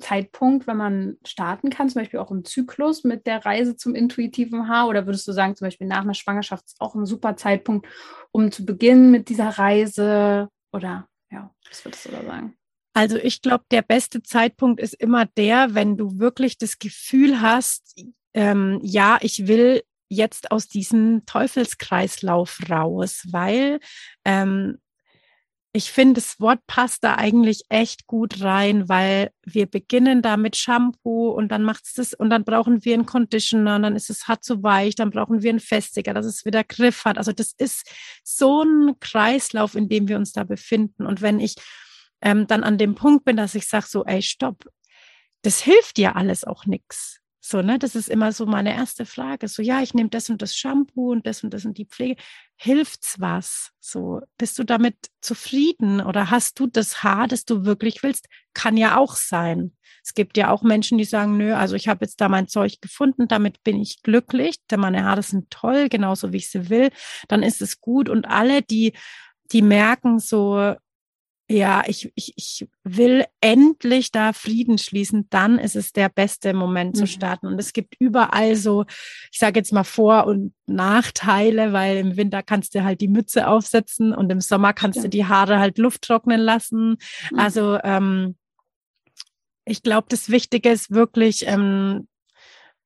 Zeitpunkt, 0.00 0.66
wenn 0.66 0.76
man 0.76 1.16
starten 1.24 1.70
kann, 1.70 1.88
zum 1.88 2.02
Beispiel 2.02 2.20
auch 2.20 2.30
im 2.30 2.44
Zyklus 2.44 3.04
mit 3.04 3.26
der 3.26 3.44
Reise 3.44 3.76
zum 3.76 3.94
intuitiven 3.94 4.68
Haar? 4.68 4.88
Oder 4.88 5.06
würdest 5.06 5.26
du 5.26 5.32
sagen, 5.32 5.56
zum 5.56 5.66
Beispiel 5.66 5.86
nach 5.86 6.02
einer 6.02 6.14
Schwangerschaft 6.14 6.66
ist 6.66 6.80
auch 6.80 6.94
ein 6.94 7.06
super 7.06 7.36
Zeitpunkt, 7.36 7.88
um 8.30 8.52
zu 8.52 8.64
beginnen 8.64 9.10
mit 9.10 9.28
dieser 9.28 9.48
Reise? 9.50 10.48
Oder 10.72 11.08
ja, 11.30 11.52
was 11.68 11.84
würdest 11.84 12.06
du 12.06 12.10
da 12.10 12.22
sagen? 12.24 12.56
Also 12.94 13.16
ich 13.16 13.42
glaube, 13.42 13.64
der 13.72 13.82
beste 13.82 14.22
Zeitpunkt 14.22 14.80
ist 14.80 14.94
immer 14.94 15.26
der, 15.26 15.74
wenn 15.74 15.96
du 15.96 16.18
wirklich 16.20 16.58
das 16.58 16.78
Gefühl 16.78 17.40
hast, 17.40 18.00
ähm, 18.34 18.78
ja, 18.82 19.18
ich 19.20 19.48
will 19.48 19.82
jetzt 20.08 20.52
aus 20.52 20.68
diesem 20.68 21.26
Teufelskreislauf 21.26 22.58
raus, 22.70 23.26
weil 23.30 23.80
ähm, 24.24 24.78
ich 25.76 25.90
finde, 25.90 26.20
das 26.20 26.38
Wort 26.38 26.60
passt 26.68 27.02
da 27.02 27.16
eigentlich 27.16 27.64
echt 27.68 28.06
gut 28.06 28.40
rein, 28.40 28.88
weil 28.88 29.32
wir 29.44 29.66
beginnen 29.66 30.22
da 30.22 30.36
mit 30.36 30.56
Shampoo 30.56 31.30
und 31.30 31.48
dann 31.48 31.64
macht's 31.64 31.94
das 31.94 32.14
und 32.14 32.30
dann 32.30 32.44
brauchen 32.44 32.84
wir 32.84 32.94
einen 32.94 33.06
Conditioner 33.06 33.74
und 33.74 33.82
dann 33.82 33.96
ist 33.96 34.08
es 34.08 34.28
hart 34.28 34.44
zu 34.44 34.62
weich, 34.62 34.94
dann 34.94 35.10
brauchen 35.10 35.42
wir 35.42 35.50
einen 35.50 35.58
Festiger, 35.58 36.14
dass 36.14 36.26
es 36.26 36.44
wieder 36.44 36.62
Griff 36.62 37.04
hat. 37.04 37.18
Also 37.18 37.32
das 37.32 37.52
ist 37.58 37.90
so 38.22 38.62
ein 38.62 39.00
Kreislauf, 39.00 39.74
in 39.74 39.88
dem 39.88 40.06
wir 40.06 40.16
uns 40.16 40.32
da 40.32 40.44
befinden. 40.44 41.06
Und 41.06 41.22
wenn 41.22 41.40
ich 41.40 41.56
ähm, 42.20 42.46
dann 42.46 42.62
an 42.62 42.78
dem 42.78 42.94
Punkt 42.94 43.24
bin, 43.24 43.36
dass 43.36 43.56
ich 43.56 43.66
sage 43.66 43.86
so, 43.88 44.04
ey, 44.04 44.22
stopp, 44.22 44.70
das 45.42 45.60
hilft 45.60 45.96
dir 45.96 46.14
alles 46.14 46.44
auch 46.44 46.66
nix. 46.66 47.18
So, 47.46 47.60
ne, 47.60 47.78
das 47.78 47.94
ist 47.94 48.08
immer 48.08 48.32
so 48.32 48.46
meine 48.46 48.74
erste 48.74 49.04
Frage. 49.04 49.48
So, 49.48 49.60
ja, 49.60 49.82
ich 49.82 49.92
nehme 49.92 50.08
das 50.08 50.30
und 50.30 50.40
das 50.40 50.56
Shampoo 50.56 51.12
und 51.12 51.26
das 51.26 51.44
und 51.44 51.52
das 51.52 51.66
und 51.66 51.76
die 51.76 51.84
Pflege. 51.84 52.16
Hilft's 52.56 53.20
was? 53.20 53.70
So, 53.80 54.22
bist 54.38 54.58
du 54.58 54.64
damit 54.64 54.96
zufrieden 55.20 56.00
oder 56.00 56.30
hast 56.30 56.58
du 56.58 56.66
das 56.66 57.02
Haar, 57.02 57.28
das 57.28 57.44
du 57.44 57.66
wirklich 57.66 58.02
willst? 58.02 58.28
Kann 58.54 58.78
ja 58.78 58.96
auch 58.96 59.14
sein. 59.16 59.76
Es 60.02 60.14
gibt 60.14 60.38
ja 60.38 60.50
auch 60.50 60.62
Menschen, 60.62 60.96
die 60.96 61.04
sagen, 61.04 61.36
nö, 61.36 61.52
also 61.54 61.76
ich 61.76 61.86
habe 61.86 62.06
jetzt 62.06 62.18
da 62.22 62.30
mein 62.30 62.48
Zeug 62.48 62.80
gefunden, 62.80 63.28
damit 63.28 63.62
bin 63.62 63.78
ich 63.78 64.02
glücklich, 64.02 64.56
denn 64.70 64.80
meine 64.80 65.04
Haare 65.04 65.22
sind 65.22 65.50
toll, 65.50 65.90
genauso 65.90 66.32
wie 66.32 66.38
ich 66.38 66.50
sie 66.50 66.70
will, 66.70 66.88
dann 67.28 67.42
ist 67.42 67.60
es 67.60 67.78
gut. 67.78 68.08
Und 68.08 68.24
alle, 68.24 68.62
die, 68.62 68.94
die 69.52 69.60
merken 69.60 70.18
so, 70.18 70.76
ja, 71.48 71.82
ich, 71.86 72.10
ich, 72.14 72.32
ich 72.36 72.68
will 72.84 73.26
endlich 73.42 74.10
da 74.10 74.32
Frieden 74.32 74.78
schließen, 74.78 75.26
dann 75.28 75.58
ist 75.58 75.76
es 75.76 75.92
der 75.92 76.08
beste 76.08 76.54
Moment 76.54 76.94
mhm. 76.94 77.00
zu 77.00 77.06
starten. 77.06 77.46
Und 77.46 77.58
es 77.58 77.74
gibt 77.74 77.96
überall 77.98 78.56
so, 78.56 78.86
ich 79.30 79.38
sage 79.38 79.60
jetzt 79.60 79.72
mal 79.72 79.84
Vor- 79.84 80.26
und 80.26 80.54
Nachteile, 80.66 81.74
weil 81.74 81.98
im 81.98 82.16
Winter 82.16 82.42
kannst 82.42 82.74
du 82.74 82.82
halt 82.82 83.02
die 83.02 83.08
Mütze 83.08 83.46
aufsetzen 83.46 84.14
und 84.14 84.32
im 84.32 84.40
Sommer 84.40 84.72
kannst 84.72 84.96
ja. 84.96 85.02
du 85.02 85.08
die 85.10 85.26
Haare 85.26 85.58
halt 85.58 85.76
Luft 85.76 86.02
trocknen 86.02 86.40
lassen. 86.40 86.96
Mhm. 87.30 87.38
Also 87.38 87.78
ähm, 87.82 88.36
ich 89.66 89.82
glaube, 89.82 90.06
das 90.08 90.30
Wichtige 90.30 90.70
ist 90.70 90.92
wirklich, 90.92 91.46
ähm, 91.46 92.08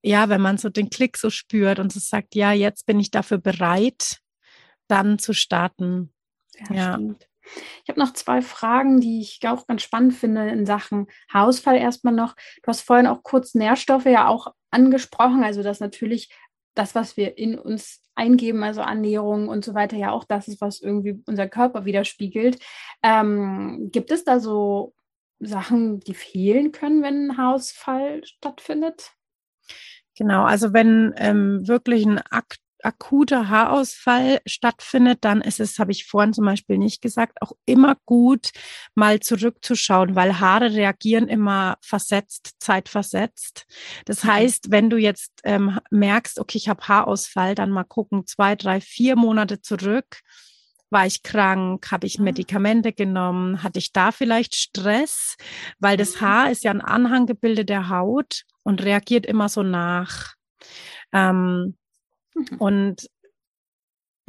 ja, 0.03 0.29
wenn 0.29 0.41
man 0.41 0.59
so 0.59 0.69
den 0.69 0.91
Klick 0.91 1.17
so 1.17 1.31
spürt 1.31 1.79
und 1.79 1.93
so 1.93 2.01
sagt, 2.01 2.35
ja, 2.35 2.53
jetzt 2.53 2.87
bin 2.87 2.99
ich 2.99 3.13
dafür 3.13 3.39
bereit, 3.39 4.19
dann 4.89 5.21
zu 5.21 5.33
starten. 5.33 6.13
Ja, 6.71 6.75
ja. 6.75 6.93
stimmt. 6.95 7.29
Ich 7.83 7.89
habe 7.89 8.01
noch 8.01 8.13
zwei 8.13 8.43
Fragen, 8.43 9.01
die 9.01 9.21
ich 9.21 9.41
auch 9.47 9.67
ganz 9.67 9.83
spannend 9.83 10.15
finde 10.15 10.49
in 10.49 10.67
Sachen 10.67 11.07
Haarausfall 11.33 11.77
erstmal 11.77 12.15
noch. 12.15 12.35
Du 12.63 12.69
hast 12.69 12.83
vorhin 12.83 13.07
auch 13.07 13.23
kurz 13.23 13.55
Nährstoffe 13.55 14.07
ja 14.07 14.29
auch 14.29 14.49
angesprochen, 14.71 15.45
also 15.45 15.63
dass 15.63 15.81
natürlich 15.81 16.31
das, 16.75 16.95
was 16.95 17.17
wir 17.17 17.39
in 17.39 17.59
uns 17.59 18.03
eingeben, 18.15 18.63
also 18.63 18.81
Ernährung 18.81 19.49
und 19.49 19.65
so 19.65 19.75
weiter, 19.75 19.97
ja 19.97 20.11
auch 20.11 20.25
das 20.25 20.49
ist, 20.49 20.61
was 20.61 20.81
irgendwie 20.81 21.23
unser 21.27 21.49
Körper 21.49 21.85
widerspiegelt. 21.85 22.59
Ähm, 23.03 23.91
gibt 23.93 24.11
es 24.11 24.25
da 24.25 24.41
so 24.41 24.95
Sachen, 25.41 26.01
die 26.01 26.15
fehlen 26.15 26.73
können, 26.73 27.03
wenn 27.03 27.31
ein 27.31 27.37
Haarausfall 27.37 28.25
stattfindet? 28.25 29.13
Genau, 30.17 30.45
also 30.45 30.73
wenn 30.73 31.15
ähm, 31.17 31.67
wirklich 31.69 32.05
ein 32.05 32.19
Akt 32.19 32.59
akuter 32.83 33.49
Haarausfall 33.49 34.41
stattfindet, 34.47 35.19
dann 35.23 35.41
ist 35.41 35.61
es, 35.61 35.79
habe 35.79 35.93
ich 35.93 36.07
vorhin 36.07 36.33
zum 36.33 36.45
Beispiel 36.45 36.79
nicht 36.79 37.03
gesagt, 37.03 37.43
auch 37.43 37.53
immer 37.67 37.97
gut, 38.07 38.51
mal 38.95 39.21
zurückzuschauen, 39.21 40.15
weil 40.15 40.41
Haare 40.41 40.73
reagieren 40.73 41.29
immer 41.29 41.77
versetzt, 41.81 42.57
zeitversetzt. 42.61 43.67
Das 44.05 44.25
mhm. 44.25 44.29
heißt, 44.29 44.71
wenn 44.71 44.91
du 44.91 44.97
jetzt 44.97 45.33
ähm, 45.45 45.79
merkst, 45.91 46.39
okay, 46.39 46.59
ich 46.59 46.69
habe 46.69 46.87
Haarausfall, 46.87 47.55
dann 47.55 47.71
mal 47.71 47.85
gucken, 47.85 48.27
zwei, 48.27 48.57
drei, 48.57 48.81
vier 48.81 49.17
Monate 49.17 49.61
zurück. 49.61 50.21
War 50.91 51.07
ich 51.07 51.23
krank? 51.23 51.91
Habe 51.91 52.07
ich 52.07 52.19
ah. 52.19 52.23
Medikamente 52.23 52.93
genommen? 52.93 53.63
Hatte 53.63 53.79
ich 53.79 53.93
da 53.93 54.11
vielleicht 54.11 54.55
Stress? 54.55 55.37
Weil 55.79 55.97
das 55.97 56.17
mhm. 56.17 56.21
Haar 56.21 56.51
ist 56.51 56.65
ja 56.65 56.71
ein 56.71 56.81
Anhanggebilde 56.81 57.65
der 57.65 57.89
Haut 57.91 58.45
und 58.63 58.83
reagiert 58.83 59.27
immer 59.27 59.49
so 59.49 59.63
nach. 59.63 60.35
Ähm, 61.13 61.77
Mhm. 62.39 62.57
Und 62.59 63.09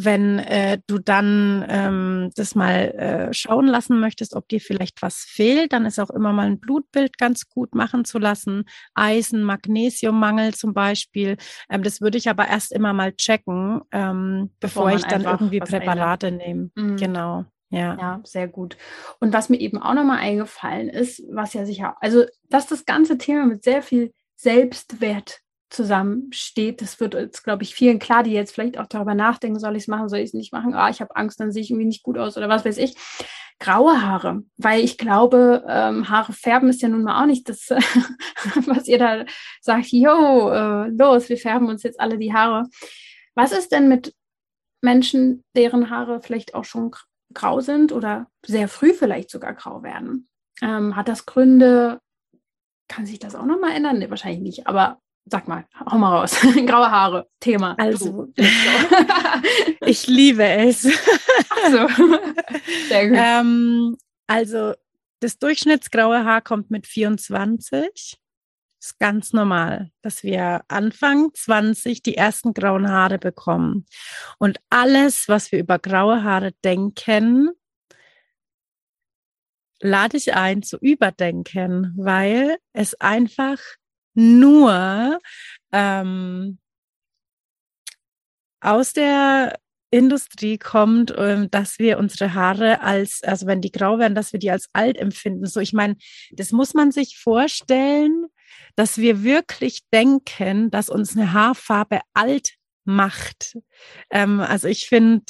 wenn 0.01 0.39
äh, 0.39 0.79
du 0.87 0.97
dann 0.97 1.65
ähm, 1.67 2.31
das 2.35 2.55
mal 2.55 2.91
äh, 2.91 3.33
schauen 3.33 3.67
lassen 3.67 3.99
möchtest, 3.99 4.33
ob 4.33 4.47
dir 4.47 4.61
vielleicht 4.61 5.01
was 5.01 5.17
fehlt, 5.17 5.73
dann 5.73 5.85
ist 5.85 5.99
auch 5.99 6.09
immer 6.09 6.31
mal 6.31 6.47
ein 6.47 6.59
Blutbild 6.59 7.17
ganz 7.17 7.49
gut 7.49 7.75
machen 7.75 8.05
zu 8.05 8.17
lassen. 8.17 8.63
Eisen, 8.93 9.43
Magnesiummangel 9.43 10.53
zum 10.53 10.73
Beispiel. 10.73 11.37
Ähm, 11.69 11.83
das 11.83 12.01
würde 12.01 12.17
ich 12.17 12.29
aber 12.29 12.47
erst 12.47 12.71
immer 12.71 12.93
mal 12.93 13.13
checken, 13.13 13.81
ähm, 13.91 14.51
bevor, 14.59 14.85
bevor 14.85 14.97
ich 14.97 15.05
dann 15.05 15.23
irgendwie 15.23 15.59
Präparate 15.59 16.27
ändert. 16.27 16.47
nehme. 16.47 16.69
Mhm. 16.75 16.95
Genau. 16.95 17.45
Ja. 17.71 17.95
ja, 17.99 18.21
sehr 18.23 18.47
gut. 18.47 18.77
Und 19.19 19.31
was 19.31 19.49
mir 19.49 19.59
eben 19.59 19.79
auch 19.79 19.93
nochmal 19.93 20.19
eingefallen 20.19 20.89
ist, 20.89 21.21
was 21.29 21.53
ja 21.53 21.65
sicher, 21.65 21.97
also 22.01 22.25
dass 22.49 22.65
das 22.65 22.85
ganze 22.85 23.19
Thema 23.19 23.45
mit 23.45 23.63
sehr 23.63 23.83
viel 23.83 24.11
Selbstwert 24.35 25.41
zusammensteht. 25.69 26.81
Das 26.81 26.99
wird 26.99 27.13
jetzt, 27.13 27.43
glaube 27.43 27.63
ich, 27.63 27.75
vielen 27.75 27.99
klar, 27.99 28.23
die 28.23 28.31
jetzt 28.31 28.53
vielleicht 28.53 28.77
auch 28.77 28.87
darüber 28.87 29.15
nachdenken, 29.15 29.59
soll 29.59 29.75
ich 29.75 29.83
es 29.83 29.87
machen, 29.87 30.09
soll 30.09 30.19
ich 30.19 30.29
es 30.29 30.33
nicht 30.33 30.51
machen, 30.51 30.73
ah, 30.73 30.89
ich 30.89 31.01
habe 31.01 31.15
Angst, 31.15 31.39
dann 31.39 31.51
sehe 31.51 31.61
ich 31.61 31.69
irgendwie 31.69 31.85
nicht 31.85 32.03
gut 32.03 32.17
aus 32.17 32.37
oder 32.37 32.49
was 32.49 32.65
weiß 32.65 32.77
ich. 32.77 32.95
Graue 33.59 34.01
Haare, 34.01 34.43
weil 34.55 34.81
ich 34.83 34.97
glaube, 34.97 35.65
ähm, 35.67 36.09
Haare 36.09 36.31
färben 36.31 36.69
ist 36.69 36.81
ja 36.81 36.87
nun 36.87 37.03
mal 37.03 37.21
auch 37.21 37.25
nicht 37.25 37.49
das, 37.49 37.69
was 38.65 38.87
ihr 38.87 38.97
da 38.97 39.25
sagt, 39.61 39.87
jo, 39.87 40.49
äh, 40.49 40.87
los, 40.89 41.27
wir 41.27 41.37
färben 41.37 41.67
uns 41.67 41.83
jetzt 41.83 41.99
alle 41.99 42.17
die 42.17 42.33
Haare. 42.33 42.69
Was 43.35 43.51
ist 43.51 43.73
denn 43.73 43.89
mit 43.89 44.15
Menschen, 44.81 45.43
deren 45.57 45.89
Haare 45.89 46.21
vielleicht 46.21 46.55
auch 46.55 46.63
schon 46.63 46.91
grau 47.33 47.59
sind 47.59 47.91
oder 47.91 48.27
sehr 48.45 48.69
früh 48.69 48.93
vielleicht 48.93 49.29
sogar 49.29 49.53
grau 49.53 49.83
werden? 49.83 50.29
Ähm, 50.61 50.95
hat 50.95 51.09
das 51.09 51.25
Gründe? 51.25 51.99
Kann 52.87 53.05
sich 53.05 53.19
das 53.19 53.35
auch 53.35 53.45
nochmal 53.45 53.75
ändern? 53.75 53.99
Nee, 53.99 54.09
wahrscheinlich 54.09 54.41
nicht, 54.41 54.67
aber 54.67 54.99
Sag 55.31 55.47
mal, 55.47 55.65
hau 55.85 55.97
mal 55.97 56.17
raus. 56.17 56.37
Graue 56.65 56.89
Haare, 56.89 57.29
Thema. 57.39 57.75
Also, 57.77 58.27
ich 59.85 60.07
liebe 60.07 60.43
es. 60.43 60.85
Also, 61.63 61.87
sehr 62.87 63.09
gut. 63.09 63.17
Ähm, 63.19 63.97
also, 64.27 64.73
das 65.19 65.37
Durchschnittsgraue 65.37 66.23
Haar 66.23 66.41
kommt 66.41 66.71
mit 66.71 66.87
24. 66.87 68.17
Ist 68.81 68.97
ganz 68.99 69.33
normal, 69.33 69.91
dass 70.01 70.23
wir 70.23 70.61
Anfang 70.69 71.31
20 71.33 72.01
die 72.01 72.15
ersten 72.15 72.53
grauen 72.53 72.89
Haare 72.89 73.19
bekommen. 73.19 73.85
Und 74.37 74.59
alles, 74.69 75.27
was 75.27 75.51
wir 75.51 75.59
über 75.59 75.77
graue 75.77 76.23
Haare 76.23 76.53
denken, 76.63 77.51
lade 79.81 80.17
ich 80.17 80.33
ein 80.33 80.63
zu 80.63 80.77
überdenken, 80.77 81.93
weil 81.97 82.57
es 82.73 82.95
einfach 82.95 83.59
nur 84.13 85.19
ähm, 85.71 86.59
aus 88.61 88.93
der 88.93 89.57
Industrie 89.91 90.57
kommt, 90.57 91.13
ähm, 91.17 91.49
dass 91.49 91.79
wir 91.79 91.97
unsere 91.97 92.33
Haare 92.33 92.81
als, 92.81 93.23
also 93.23 93.47
wenn 93.47 93.61
die 93.61 93.71
grau 93.71 93.97
werden, 93.97 94.15
dass 94.15 94.33
wir 94.33 94.39
die 94.39 94.51
als 94.51 94.69
alt 94.73 94.97
empfinden. 94.97 95.45
So, 95.45 95.59
ich 95.59 95.73
meine, 95.73 95.95
das 96.31 96.51
muss 96.51 96.73
man 96.73 96.91
sich 96.91 97.17
vorstellen, 97.17 98.27
dass 98.75 98.97
wir 98.97 99.23
wirklich 99.23 99.81
denken, 99.91 100.69
dass 100.69 100.89
uns 100.89 101.15
eine 101.15 101.33
Haarfarbe 101.33 102.01
alt 102.13 102.53
macht. 102.85 103.57
Ähm, 104.11 104.39
also 104.41 104.67
ich 104.67 104.87
finde, 104.87 105.23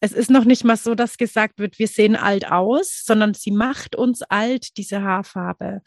es 0.00 0.12
ist 0.12 0.30
noch 0.30 0.44
nicht 0.44 0.64
mal 0.64 0.76
so, 0.76 0.94
dass 0.94 1.16
gesagt 1.16 1.58
wird, 1.58 1.78
wir 1.78 1.88
sehen 1.88 2.16
alt 2.16 2.50
aus, 2.50 3.02
sondern 3.04 3.34
sie 3.34 3.50
macht 3.50 3.96
uns 3.96 4.22
alt, 4.22 4.76
diese 4.76 5.02
Haarfarbe. 5.02 5.82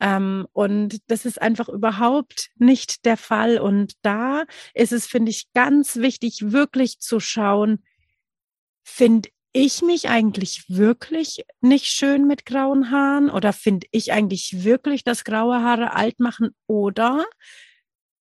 Ähm, 0.00 0.46
und 0.52 0.98
das 1.06 1.24
ist 1.24 1.40
einfach 1.40 1.68
überhaupt 1.68 2.50
nicht 2.56 3.04
der 3.04 3.16
Fall. 3.16 3.58
Und 3.58 3.94
da 4.02 4.44
ist 4.74 4.92
es, 4.92 5.06
finde 5.06 5.30
ich, 5.30 5.52
ganz 5.54 5.96
wichtig, 5.96 6.52
wirklich 6.52 6.98
zu 6.98 7.20
schauen, 7.20 7.84
finde 8.82 9.28
ich 9.52 9.82
mich 9.82 10.08
eigentlich 10.08 10.64
wirklich 10.68 11.44
nicht 11.60 11.86
schön 11.86 12.26
mit 12.26 12.46
grauen 12.46 12.90
Haaren 12.90 13.30
oder 13.30 13.52
finde 13.52 13.86
ich 13.90 14.12
eigentlich 14.12 14.64
wirklich, 14.64 15.04
dass 15.04 15.24
graue 15.24 15.62
Haare 15.62 15.94
alt 15.94 16.20
machen 16.20 16.50
oder 16.66 17.26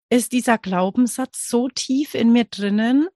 ist 0.10 0.34
dieser 0.34 0.58
Glaubenssatz 0.58 1.48
so 1.48 1.70
tief 1.70 2.16
in 2.16 2.34
mir 2.34 2.44
drinnen, 2.44 3.08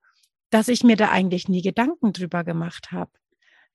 dass 0.56 0.70
ich 0.70 0.86
mir 0.86 0.96
da 0.96 1.10
eigentlich 1.10 1.50
nie 1.50 1.62
Gedanken 1.62 2.14
drüber 2.14 2.46
gemacht 2.46 2.94
habe. 2.94 3.12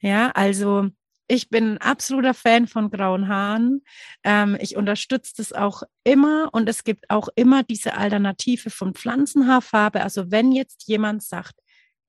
Ja, 0.01 0.31
also 0.31 0.89
ich 1.29 1.51
bin 1.51 1.75
ein 1.75 1.79
absoluter 1.79 2.33
Fan 2.33 2.67
von 2.69 2.91
grauen 2.91 3.29
Haaren. 3.29 3.83
Ähm, 4.25 4.57
ich 4.59 4.77
unterstütze 4.77 5.35
das 5.37 5.53
auch 5.53 5.83
immer 6.05 6.49
und 6.53 6.71
es 6.71 6.83
gibt 6.83 7.11
auch 7.11 7.29
immer 7.35 7.65
diese 7.65 7.99
Alternative 7.99 8.71
von 8.71 8.95
Pflanzenhaarfarbe. 8.95 10.01
Also 10.01 10.31
wenn 10.31 10.53
jetzt 10.53 10.89
jemand 10.89 11.23
sagt, 11.23 11.53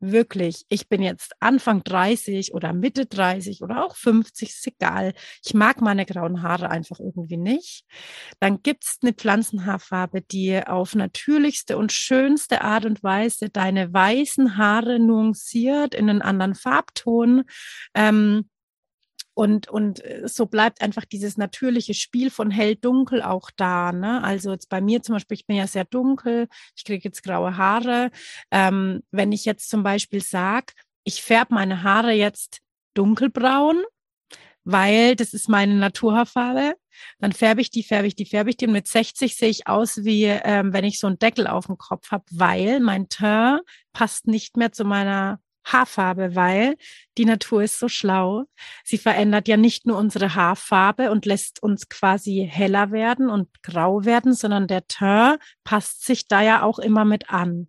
wirklich, 0.01 0.65
ich 0.69 0.89
bin 0.89 1.01
jetzt 1.01 1.33
Anfang 1.39 1.83
30 1.83 2.53
oder 2.53 2.73
Mitte 2.73 3.05
30 3.05 3.61
oder 3.61 3.85
auch 3.85 3.95
50, 3.95 4.49
ist 4.49 4.67
egal. 4.67 5.13
Ich 5.45 5.53
mag 5.53 5.81
meine 5.81 6.05
grauen 6.05 6.41
Haare 6.41 6.69
einfach 6.69 6.99
irgendwie 6.99 7.37
nicht. 7.37 7.85
Dann 8.39 8.61
gibt's 8.63 8.97
eine 9.01 9.13
Pflanzenhaarfarbe, 9.13 10.21
die 10.21 10.65
auf 10.65 10.95
natürlichste 10.95 11.77
und 11.77 11.91
schönste 11.91 12.61
Art 12.61 12.85
und 12.85 13.03
Weise 13.03 13.49
deine 13.49 13.93
weißen 13.93 14.57
Haare 14.57 14.99
nuanciert 14.99 15.95
in 15.95 16.09
einen 16.09 16.21
anderen 16.21 16.55
Farbton. 16.55 17.43
Ähm, 17.93 18.49
und, 19.41 19.69
und 19.69 20.05
äh, 20.05 20.27
so 20.27 20.45
bleibt 20.45 20.83
einfach 20.83 21.03
dieses 21.03 21.35
natürliche 21.35 21.95
Spiel 21.95 22.29
von 22.29 22.51
hell-dunkel 22.51 23.23
auch 23.23 23.49
da. 23.49 23.91
Ne? 23.91 24.23
Also 24.23 24.51
jetzt 24.51 24.69
bei 24.69 24.81
mir 24.81 25.01
zum 25.01 25.13
Beispiel, 25.13 25.33
ich 25.33 25.47
bin 25.47 25.55
ja 25.55 25.65
sehr 25.65 25.83
dunkel, 25.83 26.47
ich 26.75 26.83
kriege 26.83 27.05
jetzt 27.05 27.23
graue 27.23 27.57
Haare. 27.57 28.11
Ähm, 28.51 29.01
wenn 29.09 29.31
ich 29.31 29.45
jetzt 29.45 29.71
zum 29.71 29.81
Beispiel 29.81 30.21
sage, 30.21 30.73
ich 31.05 31.23
färbe 31.23 31.55
meine 31.55 31.81
Haare 31.81 32.11
jetzt 32.11 32.59
dunkelbraun, 32.93 33.81
weil 34.63 35.15
das 35.15 35.33
ist 35.33 35.49
meine 35.49 35.73
Naturhaarfarbe. 35.73 36.75
Dann 37.17 37.31
färbe 37.31 37.61
ich 37.61 37.71
die, 37.71 37.81
färbe 37.81 38.05
ich 38.05 38.15
die, 38.15 38.27
färbe 38.27 38.51
ich 38.51 38.57
die. 38.57 38.67
Und 38.67 38.73
mit 38.73 38.87
60 38.87 39.35
sehe 39.35 39.49
ich 39.49 39.65
aus, 39.65 40.03
wie 40.03 40.25
ähm, 40.25 40.71
wenn 40.71 40.85
ich 40.85 40.99
so 40.99 41.07
einen 41.07 41.17
Deckel 41.17 41.47
auf 41.47 41.65
dem 41.65 41.79
Kopf 41.79 42.11
habe, 42.11 42.25
weil 42.29 42.79
mein 42.79 43.09
Teint 43.09 43.61
passt 43.91 44.27
nicht 44.27 44.55
mehr 44.55 44.71
zu 44.71 44.85
meiner 44.85 45.39
Haarfarbe, 45.65 46.35
weil 46.35 46.75
die 47.17 47.25
Natur 47.25 47.63
ist 47.63 47.79
so 47.79 47.87
schlau. 47.87 48.45
Sie 48.83 48.97
verändert 48.97 49.47
ja 49.47 49.57
nicht 49.57 49.85
nur 49.85 49.97
unsere 49.97 50.35
Haarfarbe 50.35 51.11
und 51.11 51.25
lässt 51.25 51.61
uns 51.61 51.89
quasi 51.89 52.47
heller 52.49 52.91
werden 52.91 53.29
und 53.29 53.49
grau 53.63 54.05
werden, 54.05 54.33
sondern 54.33 54.67
der 54.67 54.87
Teint 54.87 55.39
passt 55.63 56.05
sich 56.05 56.27
da 56.27 56.41
ja 56.41 56.63
auch 56.63 56.79
immer 56.79 57.05
mit 57.05 57.29
an. 57.29 57.67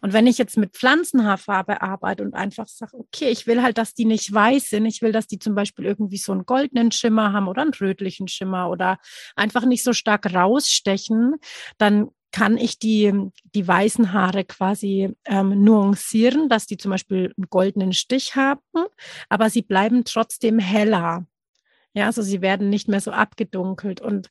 Und 0.00 0.12
wenn 0.12 0.26
ich 0.26 0.38
jetzt 0.38 0.56
mit 0.56 0.74
Pflanzenhaarfarbe 0.76 1.82
arbeite 1.82 2.22
und 2.22 2.34
einfach 2.34 2.68
sage, 2.68 2.96
okay, 2.96 3.28
ich 3.30 3.46
will 3.46 3.62
halt, 3.62 3.78
dass 3.78 3.94
die 3.94 4.04
nicht 4.04 4.32
weiß 4.32 4.70
sind, 4.70 4.86
ich 4.86 5.02
will, 5.02 5.12
dass 5.12 5.26
die 5.26 5.38
zum 5.38 5.54
Beispiel 5.54 5.84
irgendwie 5.84 6.18
so 6.18 6.32
einen 6.32 6.46
goldenen 6.46 6.92
Schimmer 6.92 7.32
haben 7.32 7.48
oder 7.48 7.62
einen 7.62 7.74
rötlichen 7.74 8.28
Schimmer 8.28 8.70
oder 8.70 8.98
einfach 9.34 9.64
nicht 9.64 9.82
so 9.82 9.92
stark 9.92 10.32
rausstechen, 10.32 11.36
dann 11.78 12.10
kann 12.32 12.56
ich 12.56 12.78
die, 12.78 13.12
die 13.54 13.66
weißen 13.66 14.12
Haare 14.12 14.44
quasi 14.44 15.14
ähm, 15.24 15.64
nuancieren, 15.64 16.48
dass 16.48 16.66
die 16.66 16.76
zum 16.76 16.90
Beispiel 16.90 17.32
einen 17.36 17.48
goldenen 17.48 17.92
Stich 17.92 18.36
haben, 18.36 18.60
aber 19.28 19.50
sie 19.50 19.62
bleiben 19.62 20.04
trotzdem 20.04 20.58
heller. 20.58 21.26
Ja, 21.94 22.06
also 22.06 22.20
sie 22.20 22.42
werden 22.42 22.68
nicht 22.68 22.88
mehr 22.88 23.00
so 23.00 23.10
abgedunkelt. 23.10 24.02
Und 24.02 24.28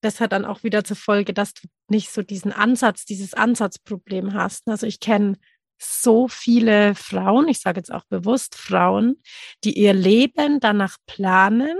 das 0.00 0.20
hat 0.20 0.32
dann 0.32 0.44
auch 0.44 0.64
wieder 0.64 0.82
zur 0.82 0.96
Folge, 0.96 1.32
dass 1.32 1.54
du 1.54 1.68
nicht 1.88 2.10
so 2.10 2.22
diesen 2.22 2.52
Ansatz, 2.52 3.04
dieses 3.04 3.34
Ansatzproblem 3.34 4.34
hast. 4.34 4.68
Also 4.68 4.86
ich 4.86 4.98
kenne 4.98 5.38
so 5.78 6.26
viele 6.26 6.94
Frauen, 6.94 7.48
ich 7.48 7.60
sage 7.60 7.78
jetzt 7.78 7.92
auch 7.92 8.04
bewusst 8.04 8.54
Frauen, 8.54 9.22
die 9.62 9.78
ihr 9.78 9.92
Leben 9.92 10.58
danach 10.58 10.96
planen, 11.06 11.76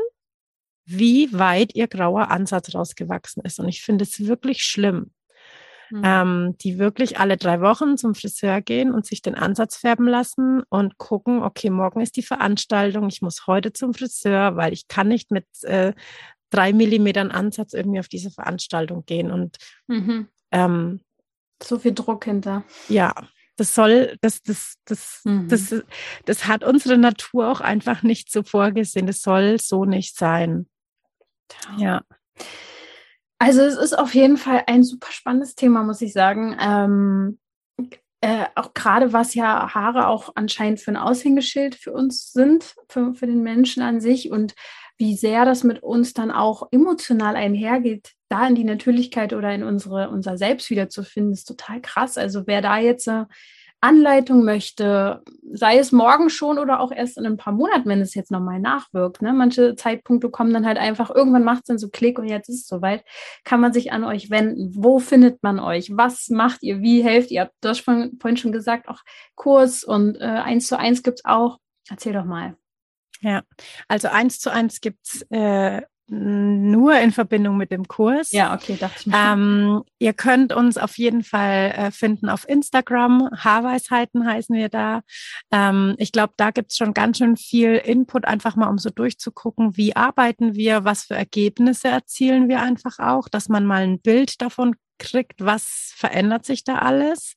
wie 0.87 1.33
weit 1.33 1.75
ihr 1.75 1.89
grauer 1.89 2.31
Ansatz 2.31 2.75
rausgewachsen 2.75 3.43
ist. 3.45 3.59
Und 3.59 3.69
ich 3.69 3.83
finde 3.83 4.05
es 4.05 4.27
wirklich 4.27 4.63
schlimm. 4.63 5.11
Mhm. 5.91 6.03
Ähm, 6.05 6.57
die 6.63 6.79
wirklich 6.79 7.21
alle 7.21 7.37
drei 7.37 7.61
Wochen 7.61 7.97
zum 7.97 8.17
Friseur 8.17 8.61
gehen 8.61 8.93
und 8.93 9.07
sich 9.07 9.23
den 9.23 9.37
Ansatz 9.37 9.77
färben 9.77 10.09
lassen 10.09 10.65
und 10.69 10.99
gucken, 10.99 11.45
okay, 11.45 11.71
morgen 11.71 12.01
ist 12.01 12.17
die 12.17 12.25
Veranstaltung, 12.25 13.07
ich 13.07 13.23
muss 13.23 13.47
heute 13.47 13.73
zum 13.73 13.95
Friseur, 13.95 14.57
weil 14.57 14.73
ich 14.73 14.89
kann 14.89 15.07
nicht 15.07 15.31
mit 15.31 15.47
äh, 15.63 15.93
drei 16.51 16.73
Millimetern 16.73 17.31
Ansatz 17.31 17.73
irgendwie 17.73 18.01
auf 18.01 18.09
diese 18.09 18.33
Veranstaltung 18.33 19.05
gehen. 19.07 19.31
Und 19.31 19.59
mhm. 19.87 20.29
ähm, 20.51 21.01
so 21.63 21.79
viel 21.79 21.95
Druck 21.95 22.25
hinter. 22.25 22.65
Ja, 22.89 23.15
das 23.57 23.75
soll, 23.75 24.17
das, 24.21 24.43
das, 24.43 24.75
das, 24.85 25.21
mhm. 25.25 25.49
das, 25.49 25.75
das 26.25 26.47
hat 26.47 26.65
unsere 26.65 26.99
Natur 26.99 27.51
auch 27.51 27.61
einfach 27.61 28.03
nicht 28.03 28.31
so 28.31 28.43
vorgesehen. 28.43 29.07
Das 29.07 29.23
soll 29.23 29.61
so 29.61 29.85
nicht 29.85 30.17
sein. 30.19 30.67
Ja. 31.77 32.03
Also 33.39 33.63
es 33.63 33.77
ist 33.77 33.99
auf 33.99 34.15
jeden 34.15 34.37
Fall 34.39 34.65
ein 34.67 34.83
super 34.83 35.13
spannendes 35.13 35.55
Thema, 35.55 35.83
muss 35.83 36.01
ich 36.01 36.13
sagen. 36.13 36.57
Ähm, 36.61 37.39
äh, 38.23 38.47
auch 38.55 38.73
gerade 38.73 39.13
was 39.13 39.35
ja 39.35 39.75
Haare 39.75 40.09
auch 40.09 40.33
anscheinend 40.35 40.81
für 40.81 40.91
ein 40.91 40.97
Aushängeschild 40.97 41.75
für 41.75 41.93
uns 41.93 42.33
sind, 42.33 42.75
für, 42.89 43.15
für 43.15 43.27
den 43.27 43.43
Menschen 43.43 43.83
an 43.83 44.01
sich. 44.01 44.31
Und 44.31 44.55
wie 44.97 45.15
sehr 45.17 45.45
das 45.45 45.65
mit 45.65 45.83
uns 45.83 46.15
dann 46.15 46.31
auch 46.31 46.69
emotional 46.71 47.37
einhergeht, 47.37 48.15
da 48.29 48.47
in 48.47 48.55
die 48.55 48.65
Natürlichkeit 48.65 49.35
oder 49.35 49.55
in 49.55 49.63
unsere, 49.63 50.09
unser 50.09 50.39
Selbst 50.39 50.71
wiederzufinden, 50.71 51.35
ist 51.35 51.45
total 51.45 51.81
krass. 51.83 52.17
Also 52.17 52.47
wer 52.47 52.63
da 52.63 52.79
jetzt 52.79 53.09
eine 53.09 53.29
Anleitung 53.81 54.45
möchte, 54.45 55.23
sei 55.53 55.79
es 55.79 55.93
morgen 55.93 56.31
schon 56.31 56.59
oder 56.59 56.81
auch 56.81 56.91
erst 56.91 57.19
in 57.19 57.27
ein 57.27 57.37
paar 57.37 57.53
Monaten, 57.53 57.89
wenn 57.89 58.01
es 58.01 58.15
jetzt 58.15 58.31
nochmal 58.31 58.59
nachwirkt. 58.59 59.23
Ne? 59.23 59.33
Manche 59.33 59.77
Zeitpunkte 59.77 60.31
kommen 60.31 60.53
dann 60.53 60.67
halt 60.67 60.79
einfach, 60.79 61.11
irgendwann 61.11 61.45
macht 61.45 61.61
es 61.61 61.67
dann 61.67 61.79
so 61.79 61.89
Klick 61.89 62.19
und 62.19 62.29
jetzt 62.29 62.49
ist 62.49 62.63
es 62.63 62.67
soweit, 62.67 63.05
kann 63.45 63.61
man 63.61 63.73
sich 63.73 63.93
an 63.93 64.05
euch 64.05 64.31
wenden. 64.31 64.73
Wo 64.75 64.99
findet 64.99 65.43
man 65.43 65.61
euch? 65.61 65.91
Was 65.97 66.29
macht 66.29 66.63
ihr? 66.63 66.81
Wie 66.81 67.03
helft 67.03 67.31
ihr? 67.31 67.51
Du 67.61 67.69
hast 67.69 67.81
vorhin 67.81 68.37
schon 68.37 68.53
gesagt, 68.53 68.89
auch 68.89 69.01
Kurs 69.35 69.85
und 69.85 70.17
äh, 70.17 70.25
eins 70.25 70.67
zu 70.67 70.79
eins 70.79 71.03
gibt 71.03 71.19
es 71.21 71.25
auch. 71.25 71.59
Erzähl 71.89 72.13
doch 72.13 72.25
mal. 72.25 72.57
Ja, 73.21 73.43
also 73.89 74.09
eins 74.09 74.39
zu 74.41 74.51
eins 74.51 74.81
gibt's 74.81 75.23
äh, 75.31 75.83
nur 76.09 76.99
in 76.99 77.11
Verbindung 77.11 77.57
mit 77.57 77.73
dem 77.73 77.89
Kurs. 77.89 78.31
Ja, 78.31 78.55
okay, 78.55 78.77
dachte 78.79 79.01
ich 79.01 79.07
mir. 79.07 79.17
Ähm, 79.17 79.83
ihr 79.99 80.13
könnt 80.13 80.53
uns 80.53 80.79
auf 80.79 80.99
jeden 80.99 81.25
Fall 81.25 81.73
äh, 81.77 81.91
finden 81.91 82.29
auf 82.29 82.49
Instagram. 82.49 83.29
Haarweisheiten 83.37 84.25
heißen 84.25 84.55
wir 84.55 84.69
da. 84.69 85.03
Ähm, 85.51 85.95
ich 85.99 86.13
glaube, 86.13 86.35
da 86.37 86.53
gibt's 86.53 86.77
schon 86.77 86.95
ganz 86.95 87.19
schön 87.19 87.37
viel 87.37 87.75
Input, 87.75 88.25
einfach 88.25 88.55
mal 88.55 88.69
um 88.69 88.79
so 88.79 88.91
durchzugucken, 88.91 89.77
wie 89.77 89.97
arbeiten 89.97 90.55
wir, 90.55 90.85
was 90.85 91.05
für 91.05 91.15
Ergebnisse 91.15 91.89
erzielen 91.89 92.49
wir 92.49 92.63
einfach 92.63 92.99
auch, 92.99 93.29
dass 93.29 93.49
man 93.49 93.67
mal 93.67 93.83
ein 93.83 94.01
Bild 94.01 94.41
davon 94.41 94.77
kriegt, 94.99 95.45
was 95.45 95.93
verändert 95.97 96.45
sich 96.45 96.65
da 96.65 96.79
alles. 96.79 97.37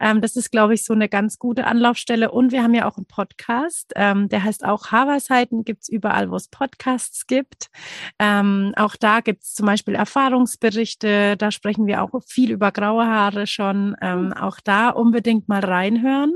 Ähm, 0.00 0.20
das 0.20 0.36
ist, 0.36 0.50
glaube 0.50 0.74
ich, 0.74 0.84
so 0.84 0.92
eine 0.92 1.08
ganz 1.08 1.38
gute 1.38 1.66
Anlaufstelle. 1.66 2.30
Und 2.30 2.52
wir 2.52 2.62
haben 2.62 2.74
ja 2.74 2.86
auch 2.88 2.96
einen 2.96 3.06
Podcast, 3.06 3.92
ähm, 3.96 4.28
der 4.28 4.44
heißt 4.44 4.64
auch 4.64 4.92
Haarweisheiten, 4.92 5.64
gibt 5.64 5.82
es 5.82 5.88
überall, 5.88 6.30
wo 6.30 6.36
es 6.36 6.46
Podcasts 6.48 7.26
gibt. 7.26 7.68
Ähm, 8.18 8.72
auch 8.76 8.96
da 8.96 9.20
gibt 9.20 9.44
es 9.44 9.54
zum 9.54 9.66
Beispiel 9.66 9.94
Erfahrungsberichte, 9.94 11.36
da 11.36 11.50
sprechen 11.50 11.86
wir 11.86 12.02
auch 12.02 12.10
viel 12.26 12.50
über 12.50 12.72
graue 12.72 13.06
Haare 13.06 13.46
schon. 13.46 13.96
Ähm, 14.00 14.32
auch 14.32 14.60
da 14.60 14.88
unbedingt 14.90 15.48
mal 15.48 15.64
reinhören. 15.64 16.32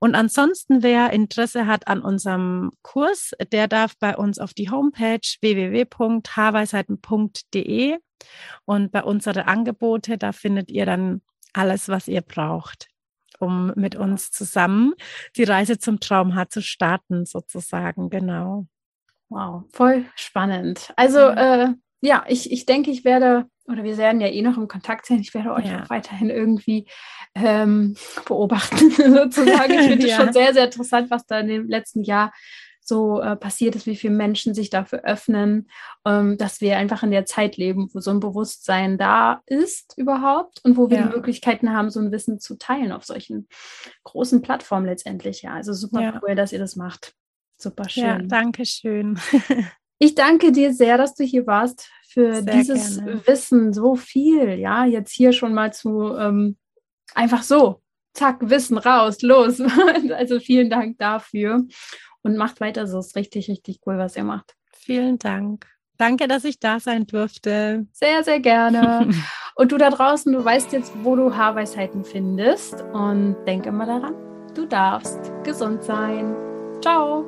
Und 0.00 0.14
ansonsten, 0.14 0.82
wer 0.82 1.12
Interesse 1.12 1.66
hat 1.66 1.88
an 1.88 2.02
unserem 2.02 2.72
Kurs, 2.82 3.32
der 3.52 3.68
darf 3.68 3.92
bei 3.98 4.16
uns 4.16 4.38
auf 4.38 4.54
die 4.54 4.70
Homepage 4.70 5.20
www.haarweisheiten.de 5.40 7.98
und 8.64 8.92
bei 8.92 9.02
unseren 9.02 9.44
Angebote, 9.44 10.18
da 10.18 10.32
findet 10.32 10.70
ihr 10.70 10.86
dann 10.86 11.22
alles, 11.52 11.88
was 11.88 12.08
ihr 12.08 12.20
braucht, 12.20 12.88
um 13.38 13.72
mit 13.76 13.96
uns 13.96 14.30
zusammen 14.30 14.94
die 15.36 15.44
Reise 15.44 15.78
zum 15.78 16.00
Traumhaar 16.00 16.48
zu 16.48 16.62
starten, 16.62 17.26
sozusagen. 17.26 18.10
Genau. 18.10 18.66
Wow, 19.28 19.64
voll 19.72 20.06
spannend. 20.16 20.92
Also 20.96 21.18
äh, 21.18 21.68
ja, 22.00 22.24
ich, 22.28 22.52
ich 22.52 22.64
denke, 22.64 22.90
ich 22.90 23.04
werde, 23.04 23.46
oder 23.66 23.84
wir 23.84 23.96
werden 23.98 24.20
ja 24.20 24.28
eh 24.28 24.42
noch 24.42 24.56
im 24.56 24.68
Kontakt 24.68 25.06
sein, 25.06 25.18
ich 25.18 25.34
werde 25.34 25.52
euch 25.52 25.66
ja. 25.66 25.82
auch 25.82 25.90
weiterhin 25.90 26.30
irgendwie 26.30 26.86
ähm, 27.34 27.96
beobachten, 28.24 28.90
sozusagen. 28.90 29.74
Ich 29.74 29.80
finde 29.88 30.06
es 30.06 30.10
ja. 30.10 30.16
schon 30.16 30.32
sehr, 30.32 30.54
sehr 30.54 30.64
interessant, 30.66 31.10
was 31.10 31.26
da 31.26 31.40
in 31.40 31.48
dem 31.48 31.68
letzten 31.68 32.02
Jahr 32.02 32.32
so 32.88 33.20
äh, 33.20 33.36
passiert 33.36 33.76
ist, 33.76 33.86
wie 33.86 33.96
viele 33.96 34.14
Menschen 34.14 34.54
sich 34.54 34.70
dafür 34.70 35.04
öffnen, 35.04 35.68
ähm, 36.04 36.38
dass 36.38 36.60
wir 36.60 36.78
einfach 36.78 37.02
in 37.02 37.10
der 37.10 37.26
Zeit 37.26 37.56
leben, 37.56 37.88
wo 37.92 38.00
so 38.00 38.10
ein 38.10 38.20
Bewusstsein 38.20 38.98
da 38.98 39.42
ist 39.46 39.94
überhaupt 39.96 40.60
und 40.64 40.76
wo 40.76 40.90
wir 40.90 40.98
ja. 40.98 41.06
die 41.06 41.14
Möglichkeiten 41.14 41.72
haben, 41.72 41.90
so 41.90 42.00
ein 42.00 42.10
Wissen 42.10 42.40
zu 42.40 42.56
teilen 42.56 42.90
auf 42.90 43.04
solchen 43.04 43.46
großen 44.04 44.42
Plattformen 44.42 44.86
letztendlich. 44.86 45.42
Ja, 45.42 45.52
also 45.52 45.72
super 45.72 46.00
ja. 46.00 46.20
cool, 46.22 46.34
dass 46.34 46.52
ihr 46.52 46.58
das 46.58 46.74
macht. 46.74 47.14
Super 47.58 47.88
schön. 47.88 48.04
Ja, 48.04 48.18
danke 48.18 48.64
schön. 48.64 49.18
ich 49.98 50.14
danke 50.14 50.50
dir 50.50 50.72
sehr, 50.72 50.96
dass 50.96 51.14
du 51.14 51.24
hier 51.24 51.46
warst 51.46 51.90
für 52.08 52.42
sehr 52.42 52.42
dieses 52.42 52.96
gerne. 52.96 53.26
Wissen, 53.26 53.72
so 53.72 53.96
viel. 53.96 54.58
Ja, 54.58 54.86
jetzt 54.86 55.12
hier 55.12 55.32
schon 55.32 55.54
mal 55.54 55.72
zu 55.72 56.16
ähm, 56.16 56.56
einfach 57.14 57.42
so 57.42 57.82
zack, 58.18 58.38
Wissen 58.50 58.78
raus, 58.78 59.22
los. 59.22 59.60
also 60.12 60.40
vielen 60.40 60.70
Dank 60.70 60.98
dafür 60.98 61.64
und 62.22 62.36
macht 62.36 62.60
weiter 62.60 62.86
so. 62.86 62.98
Ist 62.98 63.16
richtig, 63.16 63.48
richtig 63.48 63.80
cool, 63.86 63.98
was 63.98 64.16
ihr 64.16 64.24
macht. 64.24 64.54
Vielen 64.76 65.18
Dank. 65.18 65.66
Danke, 65.96 66.28
dass 66.28 66.44
ich 66.44 66.60
da 66.60 66.78
sein 66.78 67.06
durfte. 67.06 67.86
Sehr, 67.92 68.22
sehr 68.22 68.40
gerne. 68.40 69.08
und 69.56 69.72
du 69.72 69.78
da 69.78 69.90
draußen, 69.90 70.32
du 70.32 70.44
weißt 70.44 70.72
jetzt, 70.72 70.92
wo 71.02 71.16
du 71.16 71.34
Haarweisheiten 71.34 72.04
findest. 72.04 72.82
Und 72.92 73.36
denke 73.46 73.70
immer 73.70 73.86
daran, 73.86 74.14
du 74.54 74.66
darfst 74.66 75.32
gesund 75.44 75.82
sein. 75.82 76.36
Ciao. 76.80 77.24